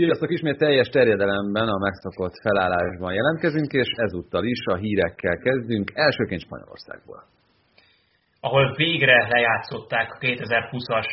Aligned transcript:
Sziasztok! 0.00 0.30
Ismét 0.30 0.58
teljes 0.58 0.88
terjedelemben 0.88 1.68
a 1.68 1.78
megszokott 1.86 2.36
felállásban 2.42 3.12
jelentkezünk, 3.12 3.70
és 3.72 3.88
ezúttal 4.06 4.44
is 4.44 4.62
a 4.64 4.76
hírekkel 4.76 5.36
kezdünk, 5.36 5.90
elsőként 5.94 6.40
Spanyolországból. 6.40 7.20
Ahol 8.40 8.74
végre 8.76 9.28
lejátszották 9.28 10.08
a 10.14 10.18
2020-as 10.18 11.08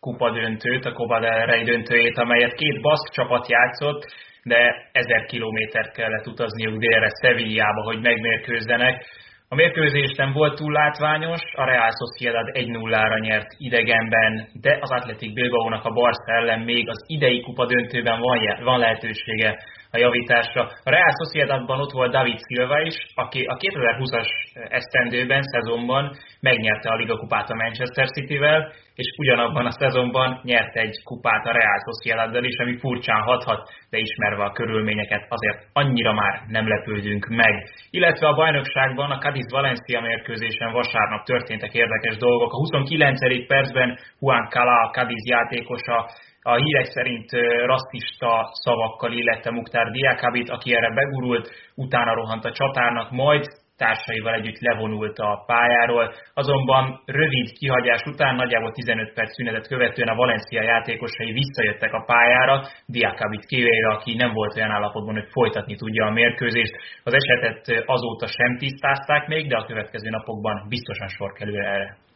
kupa 0.00 0.30
döntőt, 0.30 0.84
a 0.84 0.92
Copa 0.92 1.20
del 1.20 1.46
Rey 1.46 1.64
döntőjét, 1.64 2.18
amelyet 2.18 2.54
két 2.54 2.80
baszk 2.80 3.12
csapat 3.12 3.48
játszott, 3.48 4.02
de 4.42 4.88
ezer 4.92 5.24
kilométert 5.24 5.92
kellett 5.92 6.26
utazniuk 6.26 6.78
délre 6.78 7.10
Sevillába, 7.22 7.82
hogy 7.82 8.00
megmérkőzzenek. 8.00 9.04
A 9.50 9.54
mérkőzés 9.54 10.12
nem 10.16 10.32
volt 10.32 10.56
túl 10.56 10.72
látványos, 10.72 11.40
a 11.54 11.64
Real 11.64 11.90
Sociedad 11.90 12.48
1-0-ra 12.52 13.20
nyert 13.20 13.54
idegenben, 13.58 14.48
de 14.60 14.78
az 14.80 14.90
Atletic 14.90 15.34
Bilbao-nak 15.34 15.84
a 15.84 15.90
Barca 15.90 16.32
ellen 16.32 16.60
még 16.60 16.88
az 16.88 17.04
idei 17.06 17.40
kupa 17.40 17.66
döntőben 17.66 18.20
van, 18.20 18.64
van 18.64 18.78
lehetősége 18.78 19.58
a 19.90 19.98
javításra. 19.98 20.62
A 20.84 20.90
Real 20.90 21.12
Sociedadban 21.22 21.80
ott 21.80 21.92
volt 21.92 22.12
David 22.12 22.38
Silva 22.48 22.80
is, 22.80 22.96
aki 23.14 23.44
a 23.44 23.56
2020-as 23.56 24.28
esztendőben, 24.68 25.42
szezonban 25.42 26.16
megnyerte 26.40 26.88
a 26.88 26.96
Liga 26.96 27.16
kupát 27.16 27.50
a 27.50 27.54
Manchester 27.54 28.06
City-vel, 28.06 28.72
és 28.94 29.06
ugyanabban 29.18 29.66
a 29.66 29.70
szezonban 29.70 30.40
nyert 30.42 30.76
egy 30.76 31.02
kupát 31.04 31.46
a 31.46 31.52
Real 31.52 31.78
Sociedaddal 31.88 32.44
is, 32.44 32.58
ami 32.58 32.78
furcsán 32.78 33.22
hathat, 33.22 33.68
de 33.90 33.98
ismerve 33.98 34.44
a 34.44 34.52
körülményeket 34.52 35.26
azért 35.28 35.66
annyira 35.72 36.12
már 36.12 36.42
nem 36.48 36.68
lepődünk 36.68 37.26
meg. 37.26 37.54
Illetve 37.90 38.26
a 38.26 38.34
bajnokságban 38.34 39.10
a 39.10 39.18
Cadiz 39.18 39.50
Valencia 39.50 40.00
mérkőzésen 40.00 40.72
vasárnap 40.72 41.24
történtek 41.24 41.74
érdekes 41.74 42.16
dolgok. 42.16 42.52
A 42.52 42.56
29. 42.56 43.46
percben 43.46 43.98
Juan 44.20 44.48
Cala, 44.48 44.80
a 44.80 44.90
Cadiz 44.90 45.28
játékosa 45.28 46.08
a 46.52 46.56
hírek 46.56 46.84
szerint 46.84 47.30
rasszista 47.66 48.50
szavakkal 48.52 49.12
illette 49.12 49.50
Muktár 49.50 49.86
Diakabit, 49.90 50.50
aki 50.50 50.74
erre 50.74 50.90
begurult, 50.94 51.50
utána 51.74 52.14
rohant 52.14 52.44
a 52.44 52.52
csatárnak, 52.52 53.10
majd 53.10 53.44
társaival 53.76 54.34
együtt 54.34 54.60
levonult 54.60 55.18
a 55.18 55.42
pályáról, 55.46 56.12
azonban 56.34 57.02
rövid 57.04 57.52
kihagyás 57.58 58.02
után, 58.06 58.34
nagyjából 58.34 58.72
15 58.72 59.12
perc 59.12 59.34
szünetet 59.34 59.68
követően 59.68 60.08
a 60.08 60.14
Valencia 60.14 60.62
játékosai 60.62 61.32
visszajöttek 61.32 61.92
a 61.92 62.04
pályára, 62.06 62.62
Diakabit 62.86 63.46
kivéve, 63.46 63.88
aki 63.88 64.14
nem 64.14 64.32
volt 64.32 64.56
olyan 64.56 64.70
állapotban, 64.70 65.14
hogy 65.14 65.28
folytatni 65.30 65.74
tudja 65.76 66.06
a 66.06 66.10
mérkőzést. 66.10 66.74
Az 67.04 67.14
esetet 67.14 67.84
azóta 67.86 68.26
sem 68.26 68.56
tisztázták 68.56 69.26
még, 69.26 69.48
de 69.48 69.56
a 69.56 69.66
következő 69.66 70.08
napokban 70.10 70.66
biztosan 70.68 71.08
sor 71.08 71.32
kerül 71.32 71.60
erre. 71.60 72.07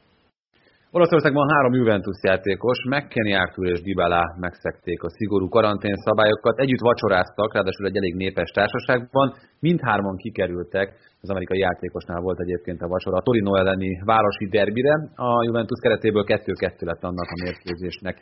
Olaszországban 0.98 1.48
három 1.55 1.75
Juventus 1.75 2.19
játékos, 2.23 2.79
McKenny, 2.93 3.35
Arthur 3.35 3.67
és 3.67 3.81
Dybala 3.83 4.23
megszekték 4.41 5.03
a 5.03 5.11
szigorú 5.11 5.48
karantén 5.48 5.95
szabályokat, 5.95 6.59
együtt 6.59 6.87
vacsoráztak, 6.89 7.55
ráadásul 7.55 7.87
egy 7.87 7.97
elég 7.97 8.15
népes 8.15 8.51
társaságban, 8.51 9.35
mindhárman 9.61 10.17
kikerültek, 10.17 10.89
az 11.20 11.31
amerikai 11.31 11.59
játékosnál 11.59 12.20
volt 12.20 12.41
egyébként 12.41 12.83
a 12.83 12.89
vacsora, 12.89 13.17
a 13.17 13.23
Torino 13.23 13.55
elleni 13.57 14.02
városi 14.05 14.47
derbire, 14.51 14.95
a 15.14 15.45
Juventus 15.45 15.81
keretéből 15.83 16.25
2-2 16.27 16.81
lett 16.81 17.02
annak 17.02 17.29
a 17.35 17.41
mérkőzésnek. 17.45 18.17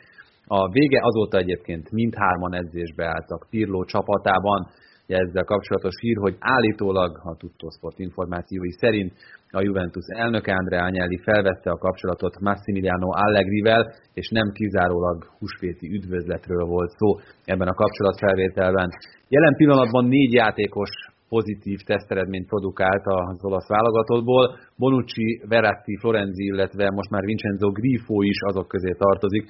A 0.47 0.69
vége. 0.69 0.99
Azóta 1.03 1.37
egyébként 1.37 1.91
mindhárman 1.91 2.53
edzésbe 2.53 3.05
álltak 3.05 3.47
Pirlo 3.49 3.85
csapatában, 3.85 4.67
ezzel 5.17 5.43
kapcsolatos 5.43 5.95
hír, 5.99 6.17
hogy 6.17 6.35
állítólag 6.39 7.19
a 7.23 7.35
Tuttosport 7.35 7.99
információi 7.99 8.71
szerint 8.71 9.13
a 9.51 9.61
Juventus 9.61 10.05
elnök 10.07 10.47
Andrea 10.47 10.83
Agnelli 10.83 11.17
felvette 11.17 11.69
a 11.71 11.77
kapcsolatot 11.77 12.39
Massimiliano 12.39 13.09
Allegrivel, 13.11 13.93
és 14.13 14.29
nem 14.29 14.51
kizárólag 14.51 15.17
húsvéti 15.39 15.87
üdvözletről 15.93 16.65
volt 16.65 16.89
szó 16.89 17.07
ebben 17.45 17.67
a 17.67 17.73
kapcsolatfelvételben. 17.73 18.89
Jelen 19.27 19.55
pillanatban 19.55 20.05
négy 20.05 20.33
játékos 20.33 20.89
pozitív 21.29 21.79
teszteredményt 21.91 22.47
produkált 22.47 23.05
az 23.05 23.43
olasz 23.43 23.67
válogatottból. 23.67 24.45
Bonucci, 24.77 25.41
Verratti, 25.47 25.97
Florenzi, 25.97 26.45
illetve 26.45 26.91
most 26.91 27.09
már 27.09 27.23
Vincenzo 27.25 27.69
Grifo 27.71 28.21
is 28.21 28.39
azok 28.49 28.67
közé 28.67 28.91
tartozik, 28.97 29.45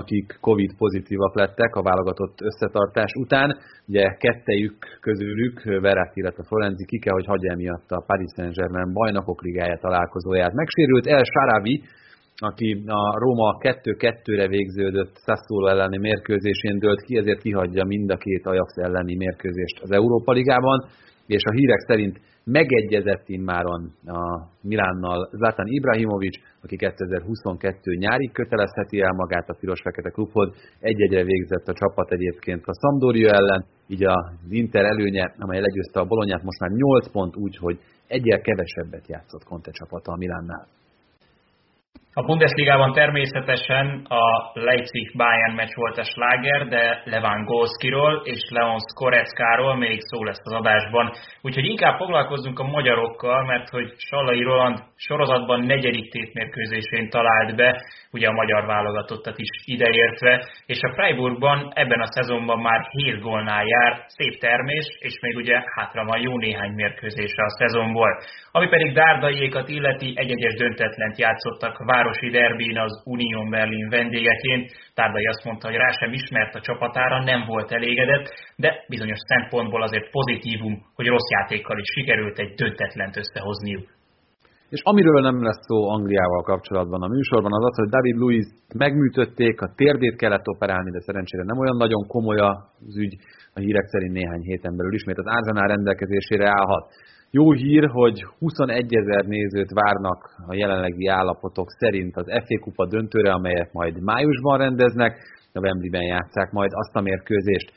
akik 0.00 0.38
Covid 0.40 0.72
pozitívak 0.76 1.34
lettek 1.34 1.74
a 1.74 1.82
válogatott 1.82 2.40
összetartás 2.40 3.12
után. 3.24 3.48
Ugye 3.88 4.04
kettejük 4.24 4.76
közülük, 5.00 5.62
Verratti, 5.62 6.20
illetve 6.20 6.42
Florenzi 6.46 6.84
ki 6.84 6.98
kell, 6.98 7.14
hogy 7.14 7.26
hagyja 7.26 7.56
miatt 7.56 7.90
a 7.90 8.04
Paris 8.06 8.30
Saint-Germain 8.36 8.92
bajnokok 8.92 9.42
ligája 9.42 9.76
találkozóját. 9.76 10.52
Megsérült 10.52 11.06
El 11.06 11.24
Saravi, 11.24 11.82
aki 12.36 12.82
a 12.86 13.18
Róma 13.18 13.56
2-2-re 13.60 14.46
végződött 14.48 15.14
Sassuolo 15.26 15.66
elleni 15.66 15.98
mérkőzésén 15.98 16.78
dőlt 16.78 17.02
ki, 17.02 17.16
ezért 17.16 17.40
kihagyja 17.40 17.84
mind 17.84 18.10
a 18.10 18.16
két 18.16 18.46
Ajax 18.46 18.76
elleni 18.76 19.16
mérkőzést 19.16 19.82
az 19.82 19.90
Európa 19.90 20.32
Ligában, 20.32 20.84
és 21.26 21.42
a 21.44 21.52
hírek 21.52 21.80
szerint 21.86 22.20
megegyezett 22.44 23.28
immáron 23.28 23.92
a 24.06 24.48
Milánnal 24.62 25.28
Zlatan 25.32 25.66
Ibrahimovic, 25.66 26.36
aki 26.62 26.76
2022 26.76 27.94
nyárig 27.94 28.32
kötelezheti 28.32 29.00
el 29.00 29.12
magát 29.12 29.48
a 29.48 29.56
Piros-Fekete 29.60 30.10
klubhoz. 30.10 30.48
Egy-egyre 30.80 31.24
végzett 31.24 31.68
a 31.68 31.72
csapat 31.72 32.10
egyébként 32.10 32.62
a 32.66 32.74
Sampdoria 32.80 33.30
ellen, 33.30 33.64
így 33.88 34.04
az 34.04 34.50
Inter 34.50 34.84
előnye, 34.84 35.34
amely 35.38 35.60
legyőzte 35.60 36.00
a 36.00 36.04
Bolonyát, 36.04 36.42
most 36.42 36.60
már 36.60 36.70
8 36.70 37.10
pont 37.10 37.36
úgy, 37.36 37.56
hogy 37.56 37.78
egyel 38.06 38.40
kevesebbet 38.40 39.08
játszott 39.08 39.44
Conte 39.44 39.70
csapata 39.70 40.12
a 40.12 40.16
Milánnál. 40.16 40.66
A 42.16 42.22
Bundesligában 42.22 42.92
természetesen 42.92 44.06
a 44.08 44.50
Leipzig-Bayern 44.52 45.54
meccs 45.54 45.74
volt 45.74 45.98
a 45.98 46.04
sláger, 46.04 46.68
de 46.68 47.02
Levan 47.04 47.44
Golskiról 47.44 48.22
és 48.24 48.40
Leon 48.48 48.78
Skoreckáról 48.78 49.76
még 49.76 49.98
szó 50.00 50.24
lesz 50.24 50.40
az 50.42 50.52
adásban. 50.52 51.12
Úgyhogy 51.42 51.64
inkább 51.64 51.96
foglalkozzunk 51.96 52.58
a 52.58 52.66
magyarokkal, 52.76 53.44
mert 53.44 53.68
hogy 53.68 53.94
Sallai 53.96 54.42
Roland 54.42 54.78
sorozatban 54.96 55.60
negyedik 55.60 56.10
tétmérkőzésén 56.10 57.08
talált 57.10 57.56
be, 57.56 57.82
ugye 58.12 58.28
a 58.28 58.32
magyar 58.32 58.66
válogatottat 58.66 59.38
is 59.38 59.48
ideértve, 59.64 60.46
és 60.66 60.80
a 60.82 60.92
Freiburgban 60.92 61.70
ebben 61.74 62.00
a 62.00 62.12
szezonban 62.12 62.60
már 62.60 62.86
7 62.90 63.20
gólnál 63.20 63.64
jár, 63.66 64.04
szép 64.06 64.40
termés, 64.40 64.86
és 64.98 65.18
még 65.20 65.36
ugye 65.36 65.62
hátra 65.74 66.04
van 66.04 66.20
jó 66.20 66.38
néhány 66.38 66.72
mérkőzése 66.72 67.42
a 67.42 67.56
szezonból. 67.58 68.18
Ami 68.50 68.68
pedig 68.68 68.92
Dárdaiékat 68.92 69.68
illeti, 69.68 70.12
egy-egyes 70.16 70.54
döntetlent 70.54 71.18
játszottak 71.18 71.78
városi 72.04 72.30
derbin 72.30 72.78
az 72.78 73.02
Union 73.04 73.50
Berlin 73.50 73.88
vendégeként. 73.88 74.64
Tárdai 74.94 75.26
azt 75.26 75.44
mondta, 75.44 75.66
hogy 75.68 75.76
rá 75.76 75.90
sem 76.00 76.12
ismert 76.12 76.54
a 76.54 76.60
csapatára, 76.60 77.24
nem 77.24 77.40
volt 77.46 77.72
elégedett, 77.72 78.26
de 78.56 78.70
bizonyos 78.88 79.20
szempontból 79.32 79.82
azért 79.82 80.10
pozitívum, 80.10 80.74
hogy 80.94 81.06
rossz 81.06 81.30
játékkal 81.36 81.78
is 81.78 81.88
sikerült 81.96 82.38
egy 82.38 82.52
döntetlent 82.54 83.16
összehozniuk. 83.16 83.86
És 84.74 84.80
amiről 84.82 85.20
nem 85.20 85.42
lesz 85.42 85.66
szó 85.68 85.78
Angliával 85.96 86.42
kapcsolatban 86.42 87.02
a 87.02 87.12
műsorban, 87.16 87.52
az 87.52 87.64
az, 87.64 87.76
hogy 87.80 87.88
David 87.88 88.16
Luiz 88.16 88.48
megműtötték, 88.74 89.60
a 89.60 89.72
térdét 89.76 90.16
kellett 90.16 90.48
operálni, 90.54 90.90
de 90.90 91.00
szerencsére 91.00 91.44
nem 91.44 91.58
olyan 91.58 91.76
nagyon 91.76 92.02
komoly 92.06 92.38
az 92.38 92.96
ügy, 93.04 93.14
a 93.56 93.60
hírek 93.60 93.86
szerint 93.86 94.12
néhány 94.12 94.42
héten 94.50 94.76
belül 94.76 94.94
ismét 94.94 95.18
az 95.18 95.26
Arsenal 95.36 95.66
rendelkezésére 95.66 96.46
állhat. 96.48 96.84
Jó 97.38 97.52
hír, 97.52 97.84
hogy 97.98 98.24
21 98.38 98.94
ezer 98.94 99.24
nézőt 99.24 99.72
várnak 99.80 100.20
a 100.46 100.54
jelenlegi 100.54 101.06
állapotok 101.06 101.68
szerint 101.70 102.16
az 102.16 102.26
FA 102.44 102.58
Kupa 102.60 102.86
döntőre, 102.86 103.30
amelyet 103.32 103.72
majd 103.72 104.02
májusban 104.02 104.58
rendeznek, 104.58 105.12
a 105.52 105.60
Wembley-ben 105.60 106.02
játszák 106.02 106.50
majd 106.52 106.70
azt 106.72 106.96
a 106.96 107.00
mérkőzést. 107.00 107.72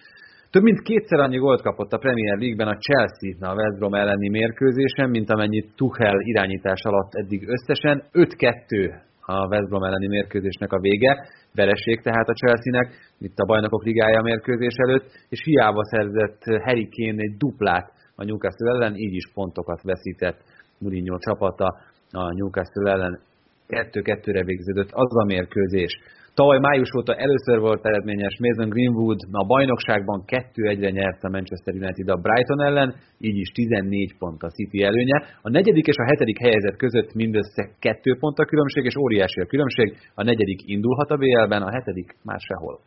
Több 0.52 0.64
mint 0.64 0.82
kétszer 0.82 1.20
annyi 1.20 1.38
gólt 1.38 1.62
kapott 1.62 1.92
a 1.92 1.98
Premier 1.98 2.38
League-ben 2.38 2.68
a 2.68 2.78
Chelsea 2.86 3.50
a 3.50 3.56
West 3.60 3.78
Brom 3.78 3.94
elleni 3.94 4.30
mérkőzésen, 4.30 5.10
mint 5.10 5.30
amennyit 5.30 5.72
Tuchel 5.76 6.18
irányítás 6.20 6.82
alatt 6.82 7.12
eddig 7.14 7.42
összesen. 7.56 8.04
5-2 8.14 8.94
a 9.22 9.48
West 9.48 9.68
Brom 9.70 9.84
elleni 9.84 10.08
mérkőzésnek 10.08 10.72
a 10.72 10.80
vége, 10.80 11.28
vereség 11.56 12.02
tehát 12.02 12.28
a 12.28 12.34
Chelsea-nek, 12.42 12.88
itt 13.20 13.38
a 13.38 13.46
Bajnokok 13.46 13.84
Ligája 13.84 14.22
mérkőzés 14.22 14.76
előtt, 14.76 15.06
és 15.30 15.40
hiába 15.44 15.84
szerzett 15.84 16.42
Harry 16.66 16.90
Kane 16.96 17.22
egy 17.22 17.38
duplát 17.38 17.96
a 18.20 18.24
Newcastle 18.24 18.70
ellen, 18.74 18.96
így 18.96 19.14
is 19.14 19.32
pontokat 19.34 19.82
veszített 19.82 20.40
Mourinho 20.80 21.18
csapata 21.18 21.68
a 22.12 22.34
Newcastle 22.34 22.92
ellen 22.92 23.20
2-2-re 23.68 24.44
végződött 24.44 24.92
az 24.92 25.16
a 25.22 25.26
mérkőzés. 25.26 25.94
Tavaly 26.34 26.60
május 26.60 26.92
óta 26.98 27.14
először 27.16 27.60
volt 27.60 27.86
eredményes 27.86 28.38
Mason 28.40 28.70
Greenwood, 28.70 29.20
a 29.32 29.46
bajnokságban 29.46 30.24
2-1-re 30.28 30.90
nyert 30.90 31.24
a 31.24 31.30
Manchester 31.30 31.74
United 31.74 32.10
a 32.10 32.22
Brighton 32.26 32.62
ellen, 32.62 32.96
így 33.20 33.38
is 33.38 33.50
14 33.50 34.18
pont 34.18 34.44
a 34.44 34.50
City 34.50 34.84
előnye. 34.84 35.18
A 35.42 35.50
negyedik 35.50 35.88
és 35.88 35.98
a 35.98 36.06
hetedik 36.06 36.40
helyzet 36.40 36.78
között 36.78 37.14
mindössze 37.14 37.70
2 37.80 38.18
pont 38.20 38.38
a 38.38 38.46
különbség, 38.46 38.86
és 38.86 38.96
óriási 38.96 39.40
a 39.42 39.46
különbség. 39.46 39.98
A 40.16 40.24
negyedik 40.24 40.60
indulhat 40.66 41.10
a 41.10 41.18
BL-ben, 41.18 41.62
a 41.62 41.72
hetedik 41.72 42.16
már 42.24 42.40
sehol. 42.40 42.80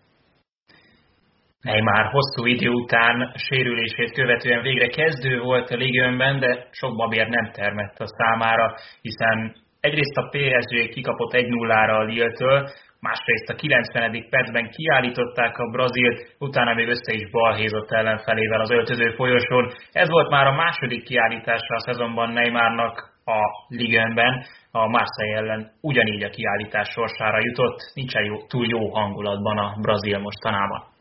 Neymar 1.62 2.06
hosszú 2.06 2.46
idő 2.46 2.68
után 2.68 3.32
sérülését 3.34 4.12
követően 4.12 4.62
végre 4.62 4.86
kezdő 4.86 5.40
volt 5.40 5.70
a 5.70 5.76
ligőnben, 5.76 6.40
de 6.40 6.68
sok 6.70 6.96
babér 6.96 7.28
nem 7.28 7.50
termett 7.52 7.98
a 7.98 8.06
számára, 8.06 8.74
hiszen 9.02 9.54
egyrészt 9.80 10.16
a 10.16 10.28
PSG 10.28 10.88
kikapott 10.88 11.32
1-0-ra 11.32 11.98
a 11.98 12.02
Lille-től, 12.02 12.68
másrészt 13.00 13.48
a 13.48 13.54
90. 13.54 14.26
percben 14.30 14.70
kiállították 14.70 15.58
a 15.58 15.70
Brazilt, 15.70 16.36
utána 16.38 16.74
még 16.74 16.88
össze 16.88 17.12
is 17.12 17.30
balhézott 17.30 17.90
ellenfelével 17.90 18.60
az 18.60 18.70
öltöző 18.70 19.10
folyosón. 19.10 19.72
Ez 19.92 20.08
volt 20.08 20.30
már 20.30 20.46
a 20.46 20.54
második 20.54 21.04
kiállítása 21.04 21.74
a 21.74 21.80
szezonban 21.80 22.32
Neymarnak 22.32 23.10
a 23.24 23.40
Ligenben, 23.68 24.44
a 24.70 24.86
Marseille 24.86 25.36
ellen 25.36 25.72
ugyanígy 25.80 26.22
a 26.22 26.30
kiállítás 26.30 26.88
sorsára 26.88 27.38
jutott, 27.40 27.78
nincsen 27.94 28.24
jó, 28.24 28.46
túl 28.46 28.66
jó 28.66 28.94
hangulatban 28.94 29.58
a 29.58 29.76
Brazil 29.80 30.18
mostanában. 30.18 30.98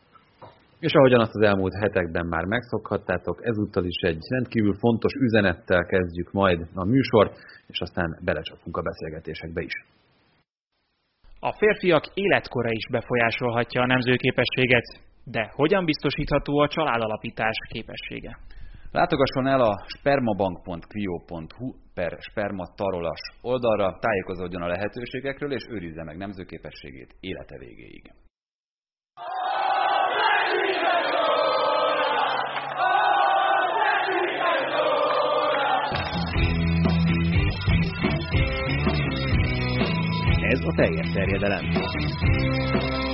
És 0.80 0.92
ahogyan 0.92 1.20
azt 1.20 1.34
az 1.34 1.42
elmúlt 1.42 1.74
hetekben 1.74 2.26
már 2.26 2.44
megszokhattátok, 2.44 3.46
ezúttal 3.46 3.84
is 3.84 4.00
egy 4.00 4.22
rendkívül 4.28 4.74
fontos 4.74 5.12
üzenettel 5.12 5.84
kezdjük 5.84 6.32
majd 6.32 6.60
a 6.74 6.84
műsort, 6.84 7.36
és 7.66 7.80
aztán 7.80 8.18
belecsapunk 8.24 8.76
a 8.76 8.82
beszélgetésekbe 8.82 9.62
is. 9.62 9.74
A 11.40 11.52
férfiak 11.52 12.04
életkora 12.14 12.70
is 12.70 12.86
befolyásolhatja 12.90 13.82
a 13.82 13.86
nemzőképességet, 13.86 14.86
de 15.24 15.52
hogyan 15.54 15.84
biztosítható 15.84 16.58
a 16.58 16.68
családalapítás 16.68 17.56
képessége? 17.68 18.38
Látogasson 18.92 19.46
el 19.46 19.60
a 19.60 19.84
spermabank.quio.hu 19.86 21.74
per 21.94 22.16
spermatarolas 22.20 23.20
oldalra, 23.40 23.98
tájékozódjon 24.00 24.62
a 24.62 24.66
lehetőségekről, 24.66 25.52
és 25.52 25.66
őrizze 25.68 26.04
meg 26.04 26.16
nemzőképességét 26.16 27.14
élete 27.20 27.58
végéig. 27.58 28.12
Ez 40.54 40.60
a 40.64 40.72
teljes 40.76 41.12
terjedelem. 41.12 41.64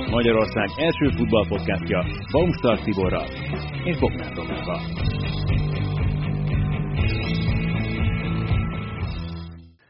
Magyarország 0.09 0.67
első 0.77 1.05
futballpodcastja 1.17 1.99
Baumstark 2.31 2.83
Tiborral 2.83 3.27
és 3.83 3.99
Bognár 3.99 4.33
Romával. 4.35 4.81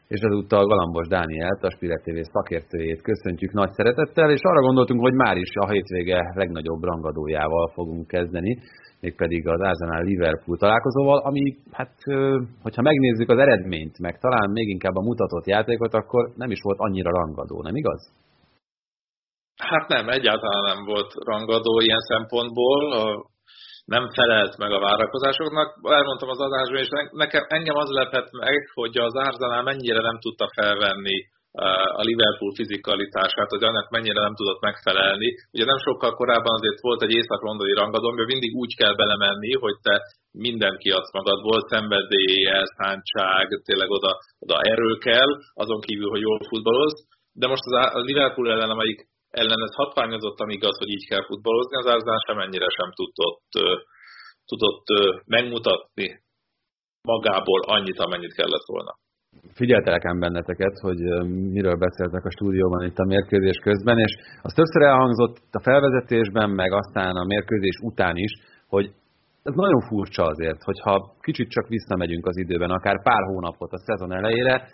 és 0.08 0.20
ezúttal 0.20 0.66
Galambos 0.66 1.08
Dánielt, 1.08 1.62
a 1.62 1.70
Spirit 1.70 2.02
TV 2.02 2.18
szakértőjét 2.32 3.02
köszöntjük 3.02 3.52
nagy 3.52 3.72
szeretettel, 3.72 4.30
és 4.30 4.40
arra 4.42 4.60
gondoltunk, 4.60 5.00
hogy 5.00 5.14
már 5.14 5.36
is 5.36 5.50
a 5.54 5.68
hétvége 5.68 6.32
legnagyobb 6.34 6.82
rangadójával 6.82 7.70
fogunk 7.74 8.06
kezdeni 8.06 8.58
mégpedig 9.00 9.48
az 9.48 9.60
Arsenal 9.60 10.02
Liverpool 10.04 10.58
találkozóval, 10.58 11.18
ami, 11.18 11.56
hát, 11.72 11.94
hogyha 12.62 12.82
megnézzük 12.82 13.30
az 13.30 13.38
eredményt, 13.38 13.98
meg 13.98 14.18
talán 14.18 14.50
még 14.50 14.68
inkább 14.68 14.96
a 14.96 15.06
mutatott 15.08 15.46
játékot, 15.46 15.94
akkor 15.94 16.30
nem 16.36 16.50
is 16.50 16.60
volt 16.62 16.78
annyira 16.78 17.10
rangadó, 17.10 17.62
nem 17.62 17.76
igaz? 17.76 18.12
Hát 19.56 19.88
nem, 19.88 20.08
egyáltalán 20.08 20.64
nem 20.74 20.84
volt 20.84 21.12
rangadó 21.24 21.80
ilyen 21.80 22.00
szempontból, 22.00 22.80
nem 23.84 24.10
felelt 24.10 24.56
meg 24.56 24.70
a 24.72 24.80
várakozásoknak. 24.80 25.78
Elmondtam 25.82 26.28
az 26.28 26.40
adásban, 26.40 26.78
és 26.78 26.88
nekem, 27.10 27.44
engem 27.48 27.76
az 27.76 27.90
lepett 27.90 28.30
meg, 28.30 28.70
hogy 28.74 28.98
az 28.98 29.14
Arsenal 29.14 29.62
mennyire 29.62 30.00
nem 30.00 30.18
tudta 30.20 30.48
felvenni 30.54 31.16
a 32.00 32.02
Liverpool 32.08 32.52
fizikalitását, 32.54 33.48
hogy 33.48 33.62
annak 33.62 33.90
mennyire 33.90 34.20
nem 34.20 34.34
tudott 34.34 34.60
megfelelni. 34.60 35.28
Ugye 35.52 35.64
nem 35.64 35.78
sokkal 35.78 36.12
korábban 36.14 36.54
azért 36.54 36.80
volt 36.80 37.02
egy 37.02 37.14
észak-londoni 37.20 37.72
rangadó, 37.72 38.06
amiben 38.08 38.26
mindig 38.26 38.54
úgy 38.54 38.74
kell 38.76 38.94
belemenni, 38.94 39.52
hogy 39.54 39.76
te 39.82 40.02
mindent 40.32 40.78
kiadsz 40.78 41.12
magadból, 41.12 41.60
szenvedély, 41.68 42.46
elszántság, 42.46 43.46
tényleg 43.64 43.90
oda, 43.90 44.12
oda 44.38 44.60
erő 44.60 44.92
kell, 44.98 45.30
azon 45.54 45.80
kívül, 45.80 46.10
hogy 46.10 46.20
jól 46.20 46.40
futballoz. 46.48 47.06
De 47.32 47.46
most 47.46 47.62
az 47.64 47.72
a 47.94 47.98
Liverpool 47.98 48.50
ellen, 48.50 48.70
amelyik 48.70 49.00
ellen 49.30 49.62
ez 49.62 49.74
hatványozott, 49.74 50.38
amíg 50.40 50.64
az, 50.64 50.78
hogy 50.78 50.88
így 50.88 51.06
kell 51.08 51.24
futballozni, 51.24 51.76
az 51.76 51.86
Arsenal 51.86 52.20
sem 52.26 52.38
ennyire 52.38 52.68
sem 52.68 52.90
tudott, 52.92 53.48
tudott 54.44 54.86
megmutatni 55.26 56.22
magából 57.02 57.60
annyit, 57.60 57.98
amennyit 57.98 58.34
kellett 58.34 58.66
volna 58.66 58.92
figyeltelek 59.54 60.04
ám 60.04 60.18
benneteket, 60.18 60.78
hogy 60.80 61.00
miről 61.56 61.76
beszéltek 61.76 62.24
a 62.24 62.30
stúdióban 62.30 62.84
itt 62.84 62.98
a 62.98 63.04
mérkőzés 63.04 63.58
közben, 63.62 63.98
és 63.98 64.12
az 64.42 64.52
többször 64.52 64.82
elhangzott 64.82 65.36
a 65.52 65.60
felvezetésben, 65.60 66.50
meg 66.50 66.72
aztán 66.72 67.16
a 67.16 67.24
mérkőzés 67.24 67.78
után 67.82 68.16
is, 68.16 68.32
hogy 68.68 68.86
ez 69.42 69.54
nagyon 69.54 69.80
furcsa 69.80 70.24
azért, 70.24 70.62
hogyha 70.62 71.14
kicsit 71.20 71.50
csak 71.50 71.68
visszamegyünk 71.68 72.26
az 72.26 72.36
időben, 72.36 72.70
akár 72.70 73.02
pár 73.02 73.22
hónapot 73.22 73.72
a 73.72 73.78
szezon 73.78 74.12
elejére, 74.12 74.68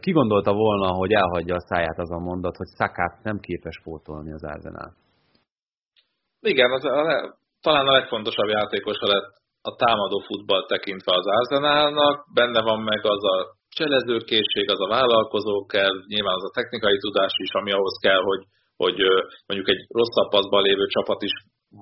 ki 0.00 0.10
gondolta 0.12 0.52
volna, 0.52 0.88
hogy 0.92 1.12
elhagyja 1.12 1.54
a 1.54 1.66
száját 1.68 1.98
az 1.98 2.10
a 2.10 2.18
mondat, 2.18 2.56
hogy 2.56 2.66
Szakát 2.66 3.22
nem 3.22 3.38
képes 3.38 3.80
pótolni 3.84 4.32
az 4.32 4.44
Arsenal? 4.44 4.94
Igen, 6.40 6.70
az 6.70 6.84
a, 6.84 6.90
talán 7.60 7.86
a 7.86 7.92
legfontosabb 7.92 8.48
játékosa 8.48 9.06
lett 9.06 9.28
a 9.62 9.74
támadó 9.76 10.18
futball 10.18 10.66
tekintve 10.66 11.12
az 11.14 11.26
Arsenalnak, 11.26 12.26
benne 12.34 12.62
van 12.62 12.80
meg 12.80 13.00
az 13.02 13.24
a 13.24 13.58
cselezőkészség, 13.78 14.66
az 14.70 14.80
a 14.86 14.92
vállalkozó 14.96 15.56
kell, 15.74 15.94
nyilván 16.12 16.36
az 16.38 16.46
a 16.48 16.56
technikai 16.58 16.98
tudás 16.98 17.34
is, 17.44 17.52
ami 17.60 17.70
ahhoz 17.72 17.96
kell, 18.06 18.22
hogy, 18.30 18.42
hogy 18.82 18.98
mondjuk 19.46 19.68
egy 19.74 19.82
rosszabb 19.98 20.30
paszban 20.34 20.62
lévő 20.62 20.86
csapat 20.86 21.22
is 21.22 21.34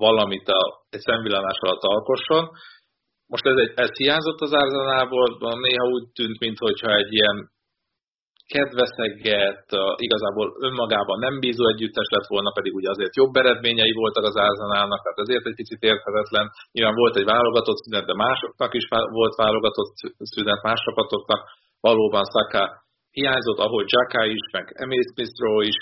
valamit 0.05 0.47
a, 0.47 0.61
egy 0.89 1.03
szemvillanás 1.09 1.57
alatt 1.59 1.83
alkosson. 1.93 2.43
Most 3.31 3.45
ez, 3.45 3.57
egy, 3.63 3.71
ez 3.75 3.91
hiányzott 4.01 4.41
az 4.41 4.53
Arzenálból, 4.53 5.27
néha 5.67 5.85
úgy 5.95 6.05
tűnt, 6.17 6.39
mintha 6.39 6.95
egy 7.01 7.13
ilyen 7.17 7.37
kedveszeget, 8.55 9.65
igazából 10.05 10.47
önmagában 10.67 11.17
nem 11.25 11.35
bízó 11.43 11.63
együttes 11.73 12.09
lett 12.15 12.31
volna, 12.33 12.51
pedig 12.57 12.73
ugye 12.79 12.89
azért 12.89 13.15
jobb 13.15 13.35
eredményei 13.41 13.93
voltak 14.01 14.23
az 14.23 14.35
Arzenálnak, 14.35 15.01
tehát 15.01 15.23
ezért 15.25 15.45
egy 15.49 15.59
picit 15.61 15.81
érthetetlen. 15.91 16.45
Nyilván 16.71 16.95
volt 17.01 17.15
egy 17.19 17.29
válogatott 17.33 17.83
szünet, 17.83 18.05
de 18.09 18.15
másoknak 18.25 18.73
is 18.79 18.85
volt 19.19 19.35
válogatott 19.43 19.93
szünet, 20.33 20.61
más 20.67 20.79
csapatoknak, 20.85 21.41
valóban 21.81 22.25
Saka 22.35 22.63
hiányzott, 23.11 23.57
ahogy 23.57 23.85
Jaka 23.87 24.25
is, 24.25 24.43
meg 24.51 24.65
Emil 24.83 25.03
Smith 25.11 25.67
is, 25.73 25.79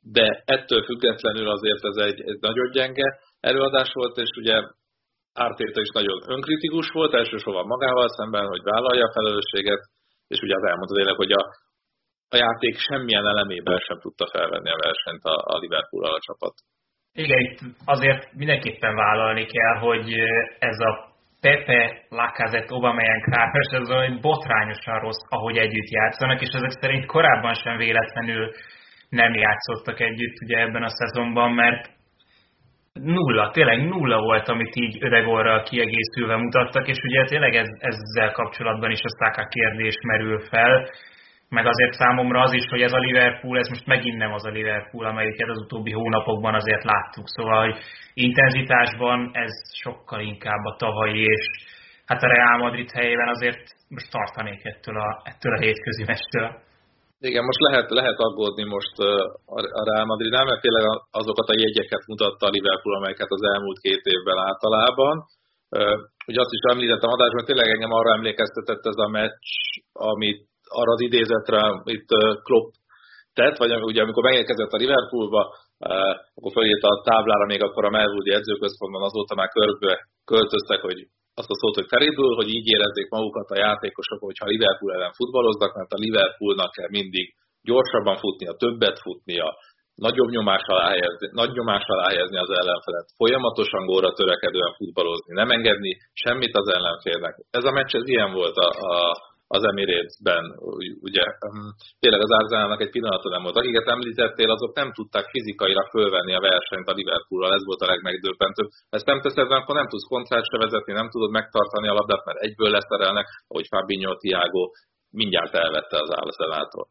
de 0.00 0.42
ettől 0.44 0.82
függetlenül 0.84 1.48
azért 1.48 1.84
ez 1.84 1.96
egy, 1.96 2.20
egy 2.20 2.40
nagyon 2.40 2.70
gyenge 2.70 3.18
előadás 3.40 3.90
volt, 3.92 4.16
és 4.16 4.30
ugye 4.36 4.56
Ártéta 5.32 5.80
is 5.80 5.90
nagyon 5.92 6.18
önkritikus 6.26 6.90
volt, 6.90 7.14
elsősorban 7.14 7.66
magával 7.66 8.08
szemben, 8.08 8.46
hogy 8.46 8.62
vállalja 8.62 9.04
a 9.06 9.12
felelősséget, 9.12 9.82
és 10.26 10.40
ugye 10.40 10.54
az 10.54 10.64
elmondta 10.70 10.94
tényleg, 10.94 11.16
hogy 11.16 11.32
a, 11.32 11.42
a 12.28 12.36
játék 12.36 12.78
semmilyen 12.78 13.26
elemében 13.26 13.78
sem 13.78 13.98
tudta 14.00 14.26
felvenni 14.32 14.70
a 14.70 14.82
versenyt 14.82 15.24
a, 15.24 15.36
a 15.54 15.58
liverpool 15.58 16.04
a 16.04 16.20
csapat. 16.20 16.54
Igen, 17.12 17.38
itt 17.38 17.58
azért 17.84 18.32
mindenképpen 18.32 18.94
vállalni 18.94 19.44
kell, 19.46 19.76
hogy 19.78 20.12
ez 20.58 20.78
a 20.78 21.07
Pepe, 21.40 22.06
Lacazette, 22.08 22.74
Aubameyang 22.74 23.24
hármas, 23.34 23.66
ez 23.70 23.90
olyan 23.90 24.18
botrányosan 24.20 24.98
rossz, 25.00 25.22
ahogy 25.28 25.56
együtt 25.56 25.90
játszanak, 25.90 26.40
és 26.40 26.48
ezek 26.52 26.70
szerint 26.70 27.06
korábban 27.06 27.54
sem 27.54 27.76
véletlenül 27.76 28.50
nem 29.08 29.34
játszottak 29.34 30.00
együtt 30.00 30.42
ugye 30.44 30.58
ebben 30.58 30.82
a 30.82 30.88
szezonban, 30.88 31.52
mert 31.52 31.90
nulla, 32.92 33.50
tényleg 33.50 33.88
nulla 33.88 34.20
volt, 34.20 34.48
amit 34.48 34.76
így 34.76 34.96
ödegorral 35.00 35.62
kiegészülve 35.62 36.36
mutattak, 36.36 36.88
és 36.88 36.98
ugye 37.02 37.24
tényleg 37.24 37.54
ez, 37.54 37.68
ezzel 37.78 38.32
kapcsolatban 38.32 38.90
is 38.90 39.00
a 39.02 39.24
Saka 39.24 39.46
kérdés 39.46 39.94
merül 40.06 40.38
fel, 40.40 40.90
meg 41.48 41.66
azért 41.66 41.92
számomra 41.92 42.40
az 42.42 42.52
is, 42.52 42.66
hogy 42.70 42.82
ez 42.82 42.92
a 42.92 43.04
Liverpool, 43.06 43.58
ez 43.58 43.68
most 43.68 43.86
megint 43.86 44.18
nem 44.18 44.32
az 44.32 44.44
a 44.44 44.50
Liverpool, 44.50 45.04
amelyiket 45.06 45.48
az 45.48 45.58
utóbbi 45.58 45.92
hónapokban 45.92 46.54
azért 46.54 46.84
láttuk. 46.84 47.28
Szóval, 47.28 47.60
hogy 47.66 47.78
intenzitásban 48.14 49.30
ez 49.32 49.52
sokkal 49.82 50.20
inkább 50.20 50.64
a 50.64 50.76
tavalyi, 50.76 51.20
és 51.20 51.44
hát 52.06 52.22
a 52.22 52.26
Real 52.26 52.58
Madrid 52.58 52.90
helyében 52.90 53.28
azért 53.28 53.62
most 53.88 54.10
tartanék 54.10 54.64
ettől 54.64 54.96
a, 54.96 55.22
ettől 55.24 55.52
a 55.54 55.60
hétközi 55.60 56.04
mestől. 56.06 56.48
Igen, 57.20 57.44
most 57.44 57.60
lehet, 57.68 57.90
lehet 57.90 58.18
aggódni 58.18 58.64
most 58.64 58.98
a 59.78 59.82
Real 59.90 60.06
Madrid, 60.06 60.32
mert 60.32 60.60
tényleg 60.60 60.84
azokat 61.10 61.48
a 61.48 61.58
jegyeket 61.64 62.06
mutatta 62.06 62.46
a 62.46 62.54
Liverpool, 62.56 62.96
amelyeket 62.96 63.30
az 63.30 63.42
elmúlt 63.52 63.78
két 63.78 64.04
évben 64.14 64.38
általában. 64.48 65.16
Ugye 66.26 66.40
azt 66.40 66.56
is 66.58 66.62
említettem 66.72 67.10
adásban, 67.10 67.44
tényleg 67.44 67.68
engem 67.68 67.92
arra 67.92 68.12
emlékeztetett 68.12 68.86
ez 68.86 68.98
a 69.06 69.08
meccs, 69.08 69.48
amit 69.92 70.47
arra 70.68 70.92
az 70.92 71.02
idézetre, 71.08 71.60
itt 71.84 72.10
Klopp 72.46 72.68
tett, 73.34 73.56
vagy 73.56 73.72
ugye 73.90 74.02
amikor 74.02 74.22
megérkezett 74.22 74.72
a 74.76 74.80
Liverpoolba, 74.82 75.42
akkor 76.36 76.52
felírta 76.52 76.88
a 76.88 77.02
táblára 77.08 77.46
még 77.52 77.62
akkor 77.62 77.84
a 77.84 77.94
Melwoodi 77.96 78.32
edzőközpontban, 78.32 79.02
azóta 79.02 79.34
már 79.34 79.48
körbe 79.48 79.92
költöztek, 80.24 80.80
hogy 80.80 80.98
azt 81.40 81.50
a 81.54 81.58
szót, 81.60 81.74
hogy 81.78 81.90
Terrible, 81.92 82.34
hogy 82.40 82.50
így 82.56 82.68
érezzék 82.74 83.08
magukat 83.16 83.48
a 83.50 83.60
játékosok, 83.66 84.20
hogyha 84.20 84.52
Liverpool 84.52 84.94
ellen 84.94 85.18
futballoznak, 85.20 85.72
mert 85.74 85.92
a 85.92 86.02
Liverpoolnak 86.04 86.70
kell 86.76 86.90
mindig 86.98 87.26
gyorsabban 87.62 88.16
futnia, 88.16 88.52
többet 88.52 88.98
futnia, 89.06 89.48
nagyobb 90.06 90.30
nyomás 90.36 90.64
alá 90.74 90.88
helyezni, 90.94 91.26
nagy 91.40 91.52
nyomás 91.58 91.84
alá 91.86 92.06
helyezni 92.12 92.38
az 92.38 92.52
ellenfelet, 92.60 93.06
folyamatosan 93.16 93.86
góra 93.86 94.10
törekedően 94.12 94.72
futballozni, 94.78 95.32
nem 95.34 95.50
engedni 95.50 95.92
semmit 96.12 96.54
az 96.56 96.68
ellenfélnek. 96.76 97.34
Ez 97.50 97.64
a 97.64 97.72
meccs 97.78 97.94
ez 97.94 98.06
ilyen 98.08 98.32
volt 98.32 98.56
a, 98.56 98.68
a, 98.92 98.94
az 99.56 99.62
Emirates-ben, 99.70 100.44
ugye 101.08 101.24
tényleg 102.02 102.20
az 102.26 102.32
Arsenalnak 102.38 102.80
egy 102.84 102.94
pillanatra 102.96 103.30
nem 103.30 103.42
volt. 103.42 103.56
Akiket 103.56 103.86
említettél, 103.96 104.50
azok 104.50 104.72
nem 104.80 104.92
tudták 104.92 105.26
fizikailag 105.34 105.86
fölvenni 105.96 106.34
a 106.34 106.44
versenyt 106.50 106.88
a 106.88 106.96
Liverpoolral, 106.98 107.54
ez 107.54 107.64
volt 107.64 107.82
a 107.84 107.90
legmegdöbbentőbb. 107.92 108.70
Ezt 108.96 109.10
nem 109.10 109.20
teszed, 109.20 109.50
akkor 109.50 109.74
nem 109.74 109.88
tudsz 109.88 110.08
kontrát 110.12 110.46
se 110.50 110.58
vezetni, 110.64 110.92
nem 110.92 111.08
tudod 111.10 111.30
megtartani 111.30 111.88
a 111.88 111.96
labdát, 111.98 112.24
mert 112.24 112.38
egyből 112.46 112.70
leszerelnek, 112.70 113.26
ahogy 113.48 113.66
Fabinho, 113.72 114.16
Tiago 114.16 114.64
mindjárt 115.10 115.54
elvette 115.54 115.96
az 116.04 116.10
Arsenaltól. 116.10 116.86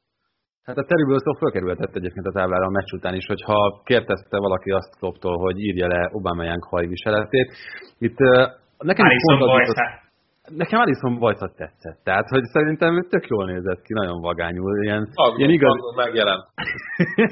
Hát 0.67 0.77
a 0.77 0.85
Terry 0.85 1.03
szó 1.25 1.33
fölkerülhetett 1.33 1.95
egyébként 1.95 2.25
a 2.25 2.31
táblára 2.31 2.65
a 2.65 2.69
meccs 2.69 2.91
után 2.91 3.15
is, 3.15 3.25
hogyha 3.25 3.81
kérdezte 3.83 4.37
valaki 4.37 4.69
azt 4.71 4.97
Klopptól, 4.99 5.37
hogy 5.37 5.59
írja 5.59 5.87
le 5.87 6.09
Aubameyang 6.13 6.63
hajviseletét. 6.63 7.53
Itt 7.97 8.19
uh, 8.19 8.45
nekem 8.77 9.05
is 9.05 9.21
pont 9.27 9.41
az 9.41 10.06
Nekem 10.55 10.79
Alison 10.79 11.19
Vajta 11.19 11.51
tetszett, 11.55 11.99
tehát 12.03 12.27
hogy 12.29 12.43
szerintem 12.43 13.07
tök 13.09 13.27
jól 13.27 13.45
nézett 13.45 13.81
ki, 13.81 13.93
nagyon 13.93 14.21
vagányul, 14.21 14.83
ilyen, 14.83 15.09
Aggon, 15.13 15.39
ilyen 15.39 15.51
igaz... 15.51 15.95
megjelent. 15.95 16.43